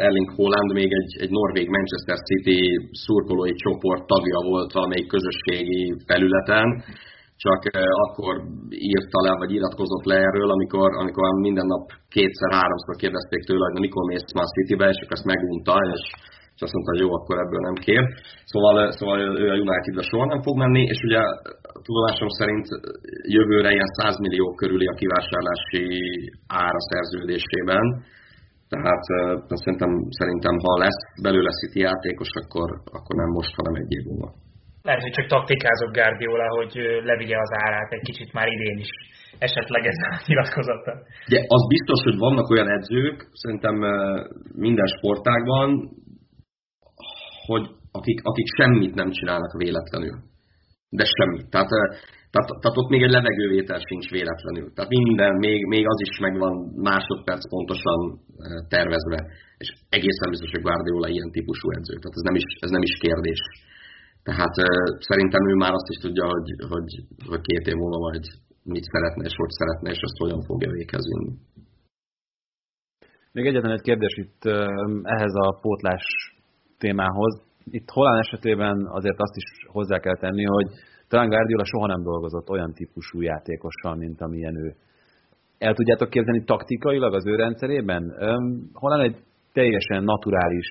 Erling 0.07 0.29
Haaland 0.35 0.69
még 0.79 0.89
egy, 1.01 1.11
egy 1.23 1.31
norvég 1.39 1.67
Manchester 1.75 2.19
City 2.29 2.59
szurkolói 3.05 3.53
csoport 3.63 4.03
tagja 4.13 4.39
volt 4.51 4.71
valamelyik 4.77 5.09
közösségi 5.15 5.81
felületen, 6.09 6.67
csak 7.43 7.59
akkor 8.05 8.33
írta 8.91 9.19
le, 9.25 9.33
vagy 9.41 9.51
iratkozott 9.57 10.05
le 10.11 10.17
erről, 10.27 10.49
amikor, 10.55 10.89
amikor 11.01 11.25
minden 11.47 11.67
nap 11.73 11.85
kétszer-háromszor 12.15 12.95
kérdezték 13.03 13.41
tőle, 13.45 13.63
hogy 13.65 13.75
na 13.75 13.85
mikor 13.85 14.03
mész 14.11 14.33
már 14.37 14.49
Citybe, 14.55 14.87
és 14.93 14.99
akkor 15.01 15.17
ezt 15.17 15.31
megunta, 15.33 15.73
és 15.95 16.03
és 16.59 16.65
azt 16.65 16.75
mondta, 16.75 16.93
hogy 16.93 17.03
jó, 17.05 17.09
akkor 17.19 17.35
ebből 17.43 17.63
nem 17.69 17.77
kér. 17.85 18.03
Szóval, 18.51 18.75
szóval 18.97 19.17
ő 19.43 19.45
a 19.51 19.59
Unitedbe 19.63 20.03
soha 20.09 20.25
nem 20.25 20.41
fog 20.45 20.55
menni, 20.63 20.83
és 20.93 20.99
ugye 21.07 21.21
tudomásom 21.85 22.31
szerint 22.39 22.67
jövőre 23.37 23.69
ilyen 23.75 23.91
100 23.99 24.17
millió 24.25 24.47
körüli 24.59 24.87
a 24.87 24.99
kivásárlási 25.01 25.83
ára 26.65 26.81
szerződésében, 26.89 27.85
Tehát 28.73 29.03
szerintem, 29.63 29.91
szerintem 30.19 30.55
ha 30.63 30.73
lesz 30.85 31.01
belőle 31.25 31.51
City 31.59 31.79
játékos, 31.87 32.31
akkor, 32.41 32.67
akkor 32.97 33.15
nem 33.21 33.29
most, 33.37 33.53
hanem 33.59 33.73
egy 33.81 33.91
év 33.97 34.03
múlva. 34.09 34.29
Lehet, 34.87 35.01
hogy 35.01 35.15
csak 35.17 35.27
taktikázott 35.35 35.95
Guardiola, 35.97 36.47
hogy 36.57 36.73
levigye 37.09 37.37
az 37.45 37.51
árát 37.65 37.91
egy 37.91 38.05
kicsit 38.09 38.33
már 38.33 38.47
idén 38.47 38.77
is 38.85 38.91
esetleg 39.47 39.83
ez 39.91 39.99
a 40.07 40.11
nyilatkozata. 40.27 40.91
Ugye 41.29 41.41
az 41.55 41.63
biztos, 41.75 41.99
hogy 42.07 42.17
vannak 42.17 42.49
olyan 42.49 42.69
edzők, 42.77 43.17
szerintem 43.43 43.75
minden 44.65 44.89
sportágban, 44.95 45.69
hogy 47.51 47.65
akik, 47.99 48.19
akik 48.31 48.49
semmit 48.57 48.93
nem 49.01 49.09
csinálnak 49.17 49.53
véletlenül. 49.63 50.15
De 50.97 51.05
semmit. 51.17 51.45
Tehát, 51.53 51.69
tehát, 52.33 52.49
tehát 52.61 52.79
ott 52.81 52.91
még 52.93 53.01
egy 53.03 53.15
levegővétel 53.17 53.79
sincs 53.89 54.07
véletlenül. 54.17 54.67
Tehát 54.73 54.91
minden, 54.97 55.33
még, 55.45 55.59
még 55.73 55.83
az 55.93 55.99
is 56.07 56.13
megvan 56.27 56.53
másodperc 56.89 57.43
pontosan 57.53 57.99
tervezve. 58.73 59.19
És 59.61 59.69
egészen 59.97 60.29
biztos, 60.33 60.51
hogy 60.51 60.65
Guardiola 60.67 61.07
ilyen 61.15 61.31
típusú 61.35 61.67
edző. 61.77 61.95
Tehát 61.99 62.17
ez 62.19 62.25
nem 62.29 62.37
is, 62.41 62.47
ez 62.65 62.71
nem 62.75 62.85
is 62.89 62.93
kérdés. 63.05 63.41
Tehát 64.27 64.55
szerintem 65.09 65.43
ő 65.51 65.53
már 65.63 65.73
azt 65.79 65.91
is 65.93 65.99
tudja, 66.05 66.25
hogy, 66.33 66.49
hogy, 66.73 66.89
hogy 67.29 67.41
két 67.49 67.65
év 67.71 67.77
múlva 67.81 67.99
majd 68.07 68.23
mit 68.73 68.85
szeretne 68.93 69.23
és 69.29 69.35
hogy 69.41 69.53
szeretne, 69.59 69.89
és 69.95 70.01
azt 70.07 70.21
hogyan 70.23 70.41
fogja 70.49 70.69
véghez. 70.71 71.05
Még 73.31 73.45
egyetlen 73.45 73.77
egy 73.77 73.87
kérdés 73.89 74.15
itt 74.23 74.41
ehhez 75.15 75.35
a 75.45 75.47
pótlás 75.61 76.05
témához. 76.79 77.33
Itt 77.71 77.89
Holán 77.89 78.19
esetében 78.19 78.75
azért 78.97 79.19
azt 79.19 79.35
is 79.35 79.47
hozzá 79.67 79.97
kell 79.99 80.17
tenni, 80.17 80.43
hogy 80.43 80.67
talán 81.07 81.29
Guardiola 81.29 81.65
soha 81.65 81.87
nem 81.87 82.01
dolgozott 82.03 82.49
olyan 82.49 82.73
típusú 82.73 83.21
játékossal, 83.21 83.95
mint 83.95 84.21
amilyen 84.21 84.55
ő. 84.55 84.73
El 85.57 85.73
tudjátok 85.73 86.09
képzelni 86.09 86.43
taktikailag 86.43 87.13
az 87.13 87.27
ő 87.27 87.35
rendszerében? 87.35 88.03
Holán 88.73 88.99
egy 88.99 89.17
teljesen 89.53 90.03
naturális, 90.03 90.69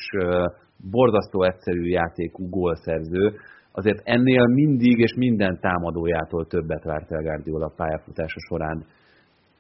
borzasztó 0.91 1.43
egyszerű 1.43 1.85
játékú 1.89 2.49
gólszerző, 2.49 3.35
azért 3.73 4.01
ennél 4.05 4.47
mindig 4.47 4.99
és 4.99 5.15
minden 5.15 5.59
támadójától 5.61 6.47
többet 6.47 6.85
várt 6.85 7.13
el 7.13 7.23
Guardiola 7.23 7.73
pályafutása 7.77 8.41
során. 8.49 8.85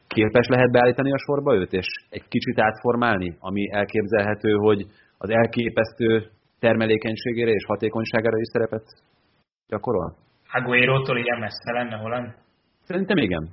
Képes 0.06 0.46
lehet 0.48 0.70
beállítani 0.70 1.12
a 1.12 1.18
sorba 1.18 1.54
őt, 1.54 1.72
és 1.72 1.86
egy 2.10 2.28
kicsit 2.28 2.60
átformálni, 2.60 3.36
ami 3.40 3.72
elképzelhető, 3.72 4.52
hogy 4.52 4.86
az 5.18 5.30
elképesztő 5.30 6.26
termelékenységére 6.58 7.50
és 7.50 7.64
hatékonyságára 7.64 8.38
is 8.38 8.48
szerepet 8.52 8.86
gyakorol? 9.68 10.16
Aguero-tól 10.52 11.18
ilyen 11.18 11.38
messze 11.38 11.72
lenne 11.72 11.96
Holland? 11.96 12.34
Szerintem 12.82 13.16
igen. 13.16 13.44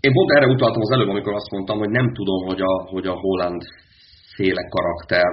Én 0.00 0.12
pont 0.12 0.30
erre 0.30 0.46
utaltam 0.46 0.82
az 0.82 0.90
előbb, 0.90 1.08
amikor 1.08 1.34
azt 1.34 1.50
mondtam, 1.50 1.78
hogy 1.78 1.90
nem 1.90 2.12
tudom, 2.12 2.46
hogy 2.46 2.60
a, 2.60 2.72
hogy 2.92 3.06
a 3.06 3.20
Holland 3.24 3.62
féle 4.36 4.62
karakter, 4.76 5.32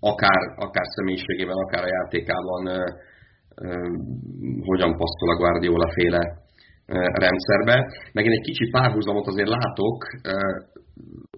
akár, 0.00 0.40
akár 0.56 0.86
személyiségében, 0.96 1.56
akár 1.64 1.82
a 1.84 1.94
játékában 1.96 2.66
ö, 2.66 2.80
ö, 3.64 3.68
hogyan 4.68 4.92
passzol 5.00 5.28
a 5.30 5.36
Guardiola 5.36 5.88
féle 5.92 6.22
ö, 6.86 6.94
rendszerbe. 7.24 7.76
Meg 8.12 8.24
én 8.24 8.36
egy 8.38 8.46
kicsi 8.48 8.70
párhuzamot 8.70 9.26
azért 9.26 9.48
látok, 9.48 9.98
ö, 10.22 10.34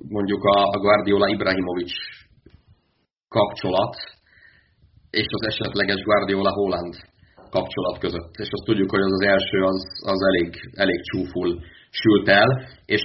mondjuk 0.08 0.42
a, 0.44 0.78
Guardiola 0.78 1.28
Ibrahimovic 1.28 1.92
kapcsolat, 3.28 3.94
és 5.10 5.26
az 5.26 5.46
esetleges 5.46 6.02
Guardiola 6.02 6.52
Holland 6.52 6.94
kapcsolat 7.50 7.98
között. 7.98 8.34
És 8.42 8.48
azt 8.50 8.64
tudjuk, 8.64 8.90
hogy 8.90 9.00
az 9.00 9.12
az 9.12 9.26
első 9.26 9.58
az, 9.62 9.80
az 10.12 10.20
elég, 10.30 10.48
elég 10.72 11.00
csúful 11.10 11.60
sült 11.90 12.28
el, 12.28 12.50
és, 12.84 13.04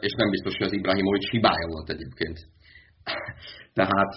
és 0.00 0.12
nem 0.12 0.30
biztos, 0.30 0.56
hogy 0.56 0.66
az 0.66 0.72
Ibrahimovic 0.72 1.30
hibája 1.30 1.66
volt 1.68 1.88
egyébként. 1.90 2.38
Tehát 3.78 4.12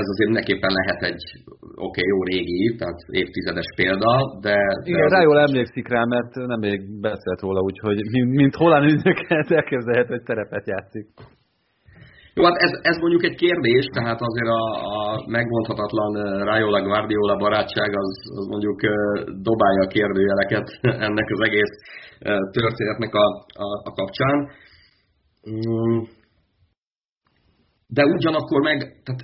ez 0.00 0.06
azért 0.12 0.30
mindenképpen 0.30 0.72
lehet 0.78 1.00
egy 1.10 1.22
oké, 1.60 2.00
okay, 2.00 2.06
jó 2.12 2.18
régi, 2.22 2.76
tehát 2.78 2.98
évtizedes 3.22 3.68
példa, 3.76 4.12
de... 4.40 4.56
Igen, 4.84 5.08
rá 5.08 5.20
jól 5.22 5.38
emlékszik 5.40 5.88
rá, 5.88 6.02
mert 6.04 6.34
nem 6.34 6.60
még 6.60 7.00
beszélt 7.00 7.40
róla, 7.40 7.60
úgyhogy 7.60 7.98
mint 8.40 8.54
Holland 8.54 8.90
ügynöket 8.92 9.50
elképzelhető, 9.50 10.12
hogy 10.14 10.22
terepet 10.22 10.66
játszik. 10.66 11.06
Jó, 12.34 12.44
hát 12.44 12.56
ez, 12.66 12.72
ez 12.90 12.96
mondjuk 12.98 13.24
egy 13.24 13.38
kérdés, 13.44 13.84
tehát 13.96 14.20
azért 14.20 14.50
a, 14.60 14.62
a 14.94 15.24
megmondhatatlan 15.26 16.12
Raiola 16.44 16.82
Guardiola 16.82 17.36
barátság 17.36 17.90
az, 18.02 18.10
az 18.38 18.46
mondjuk 18.46 18.80
dobálja 19.48 19.82
a 19.84 19.92
kérdőjeleket 19.96 20.66
ennek 21.06 21.26
az 21.34 21.40
egész 21.48 21.74
történetnek 22.50 23.14
a, 23.14 23.26
a, 23.64 23.68
a 23.88 23.92
kapcsán. 23.92 24.36
De 27.90 28.04
ugyanakkor 28.04 28.60
meg, 28.60 28.78
tehát, 29.04 29.20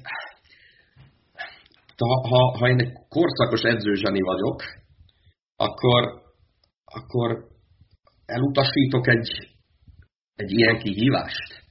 ha, 1.97 2.29
ha, 2.29 2.59
ha 2.59 2.69
én 2.69 2.79
egy 2.79 2.93
korszakos 3.09 3.63
edzőzseni 3.63 4.21
vagyok, 4.21 4.63
akkor, 5.57 6.23
akkor 6.85 7.49
elutasítok 8.27 9.07
egy, 9.07 9.29
egy 10.35 10.51
ilyen 10.51 10.79
kihívást? 10.79 11.63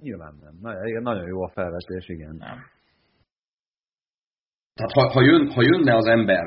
Nyilván 0.00 0.34
nem. 0.40 0.54
Nagyon, 0.60 1.02
nagyon 1.02 1.26
jó 1.26 1.42
a 1.42 1.50
felvetés, 1.54 2.08
igen. 2.08 2.36
Nem. 2.36 2.58
Tehát 4.74 4.92
ha, 4.92 5.12
ha, 5.12 5.22
jön, 5.22 5.50
ha 5.50 5.62
jönne 5.62 5.96
az 5.96 6.06
ember, 6.06 6.44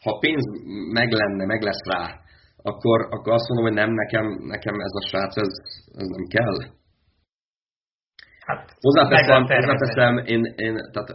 ha 0.00 0.18
pénz 0.18 0.44
meg 0.92 1.10
lenne, 1.10 1.44
meg 1.44 1.62
lesz 1.62 1.84
rá, 1.84 2.20
akkor, 2.56 3.00
akkor 3.10 3.32
azt 3.32 3.48
mondom, 3.48 3.66
hogy 3.66 3.74
nem, 3.74 3.90
nekem, 3.90 4.26
nekem 4.26 4.74
ez 4.74 4.92
a 4.92 5.06
srác, 5.08 5.36
ez, 5.36 5.52
ez 5.92 6.06
nem 6.06 6.26
kell. 6.28 6.76
Hát, 8.48 8.64
hozzáteszem, 8.80 9.42
hozzáteszem 9.42 10.14
én, 10.34 10.42
én, 10.66 10.74
tehát 10.92 11.10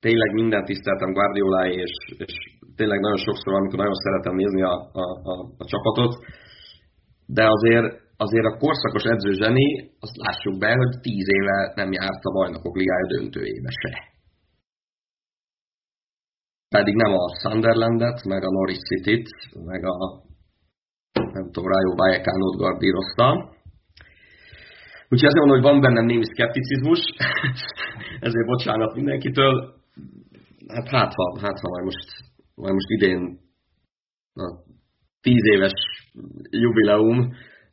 tényleg 0.00 0.30
minden 0.32 0.64
tiszteltem 0.64 1.12
Guardiola 1.12 1.66
és, 1.68 1.92
és 2.24 2.34
tényleg 2.76 3.00
nagyon 3.00 3.22
sokszor, 3.26 3.52
amikor 3.54 3.78
nagyon 3.78 4.02
szeretem 4.04 4.34
nézni 4.34 4.62
a, 4.62 4.76
a, 5.02 5.06
a, 5.32 5.34
a 5.62 5.64
csapatot, 5.72 6.12
de 7.26 7.44
azért, 7.56 7.88
azért 8.16 8.44
a 8.44 8.56
korszakos 8.62 9.04
edző 9.04 9.32
zseni, 9.32 9.68
azt 10.04 10.16
lássuk 10.24 10.58
be, 10.58 10.70
hogy 10.80 11.00
tíz 11.00 11.26
éve 11.38 11.72
nem 11.74 11.92
járt 11.92 12.22
a 12.24 12.32
bajnokok 12.32 12.76
ligája 12.76 13.06
döntőjébe 13.06 13.70
se. 13.80 13.92
Pedig 16.68 16.94
nem 16.94 17.12
a 17.12 17.24
Sunderlandet, 17.42 18.24
meg 18.24 18.42
a 18.44 18.50
Norwich 18.50 18.84
City-t, 18.88 19.28
meg 19.64 19.84
a 19.84 19.96
nem 21.32 21.50
tudom, 21.52 21.68
Rayo 21.72 21.94
Vallecano-t 21.94 22.58
gardírozta, 22.58 23.55
Úgyhogy 25.10 25.28
azért 25.28 25.44
mondom, 25.44 25.58
hogy 25.58 25.70
van 25.70 25.80
bennem 25.80 26.04
némi 26.04 26.24
szkepticizmus, 26.24 27.00
ezért 28.26 28.46
bocsánat 28.46 28.94
mindenkitől. 28.94 29.54
Hát 30.74 30.88
hát 30.88 31.12
ha, 31.14 31.38
hát 31.40 31.58
ha 31.60 31.68
majd 31.68 31.84
most, 31.84 32.08
majd 32.54 32.72
most 32.72 32.90
idén 32.90 33.38
a 34.34 34.46
tíz 35.20 35.44
éves 35.54 35.78
jubileum, 36.50 37.18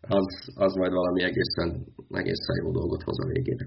az, 0.01 0.27
az 0.55 0.73
majd 0.75 0.91
valami 0.91 1.21
egészen, 1.23 1.69
egészen 2.09 2.55
jó 2.63 2.71
dolgot 2.71 3.01
hoz 3.03 3.19
a 3.23 3.27
végére. 3.27 3.65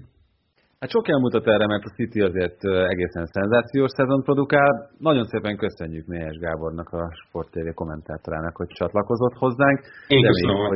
Hát 0.79 0.89
sok 0.89 1.07
elmutat 1.07 1.47
erre, 1.47 1.67
mert 1.67 1.83
a 1.83 1.89
City 1.89 2.21
azért 2.21 2.63
egészen 2.63 3.25
szenzációs 3.25 3.91
szezon 3.91 4.23
produkál. 4.23 4.89
Nagyon 4.97 5.25
szépen 5.25 5.57
köszönjük 5.57 6.05
Méhes 6.07 6.37
Gábornak, 6.37 6.89
a 6.89 7.11
Sport 7.27 7.51
TV 7.51 7.73
kommentátorának, 7.73 8.55
hogy 8.55 8.67
csatlakozott 8.67 9.33
hozzánk. 9.33 9.79
Én 10.07 10.25
köszönöm 10.25 10.55
a 10.55 10.69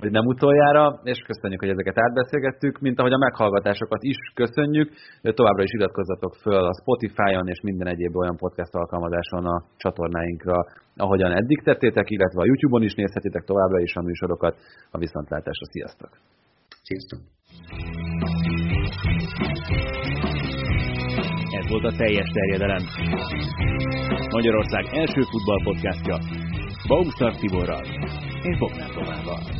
hogy 0.00 0.10
nem 0.10 0.26
utoljára, 0.26 1.00
és 1.02 1.18
köszönjük, 1.18 1.60
hogy 1.60 1.68
ezeket 1.68 1.98
átbeszélgettük, 1.98 2.78
mint 2.78 2.98
ahogy 2.98 3.12
a 3.12 3.18
meghallgatásokat 3.18 4.02
is 4.02 4.16
köszönjük. 4.34 4.92
Továbbra 5.22 5.62
is 5.62 5.72
iratkozzatok 5.72 6.34
föl 6.34 6.64
a 6.64 6.74
Spotify-on 6.80 7.48
és 7.48 7.60
minden 7.62 7.86
egyéb 7.86 8.16
olyan 8.16 8.36
podcast 8.36 8.74
alkalmazáson 8.74 9.46
a 9.46 9.62
csatornáinkra, 9.76 10.56
ahogyan 10.96 11.32
eddig 11.32 11.62
tettétek, 11.62 12.10
illetve 12.10 12.40
a 12.40 12.44
YouTube-on 12.44 12.82
is 12.82 12.94
nézhetitek 12.94 13.44
továbbra 13.44 13.80
is 13.80 13.94
a 13.94 14.02
műsorokat. 14.02 14.56
A 14.90 14.98
viszontlátásra, 14.98 15.66
sziasztok! 15.70 16.10
Sziasztok! 16.82 17.20
Ez 21.58 21.68
volt 21.70 21.84
a 21.84 21.96
teljes 21.96 22.28
terjedelem. 22.32 22.82
Magyarország 24.30 24.84
első 24.92 25.20
futballpodcastja 25.20 26.18
Baumstark 26.88 27.36
Tiborral 27.36 27.84
és 28.42 28.58
Bognár 28.58 28.90
Tomával. 28.90 29.57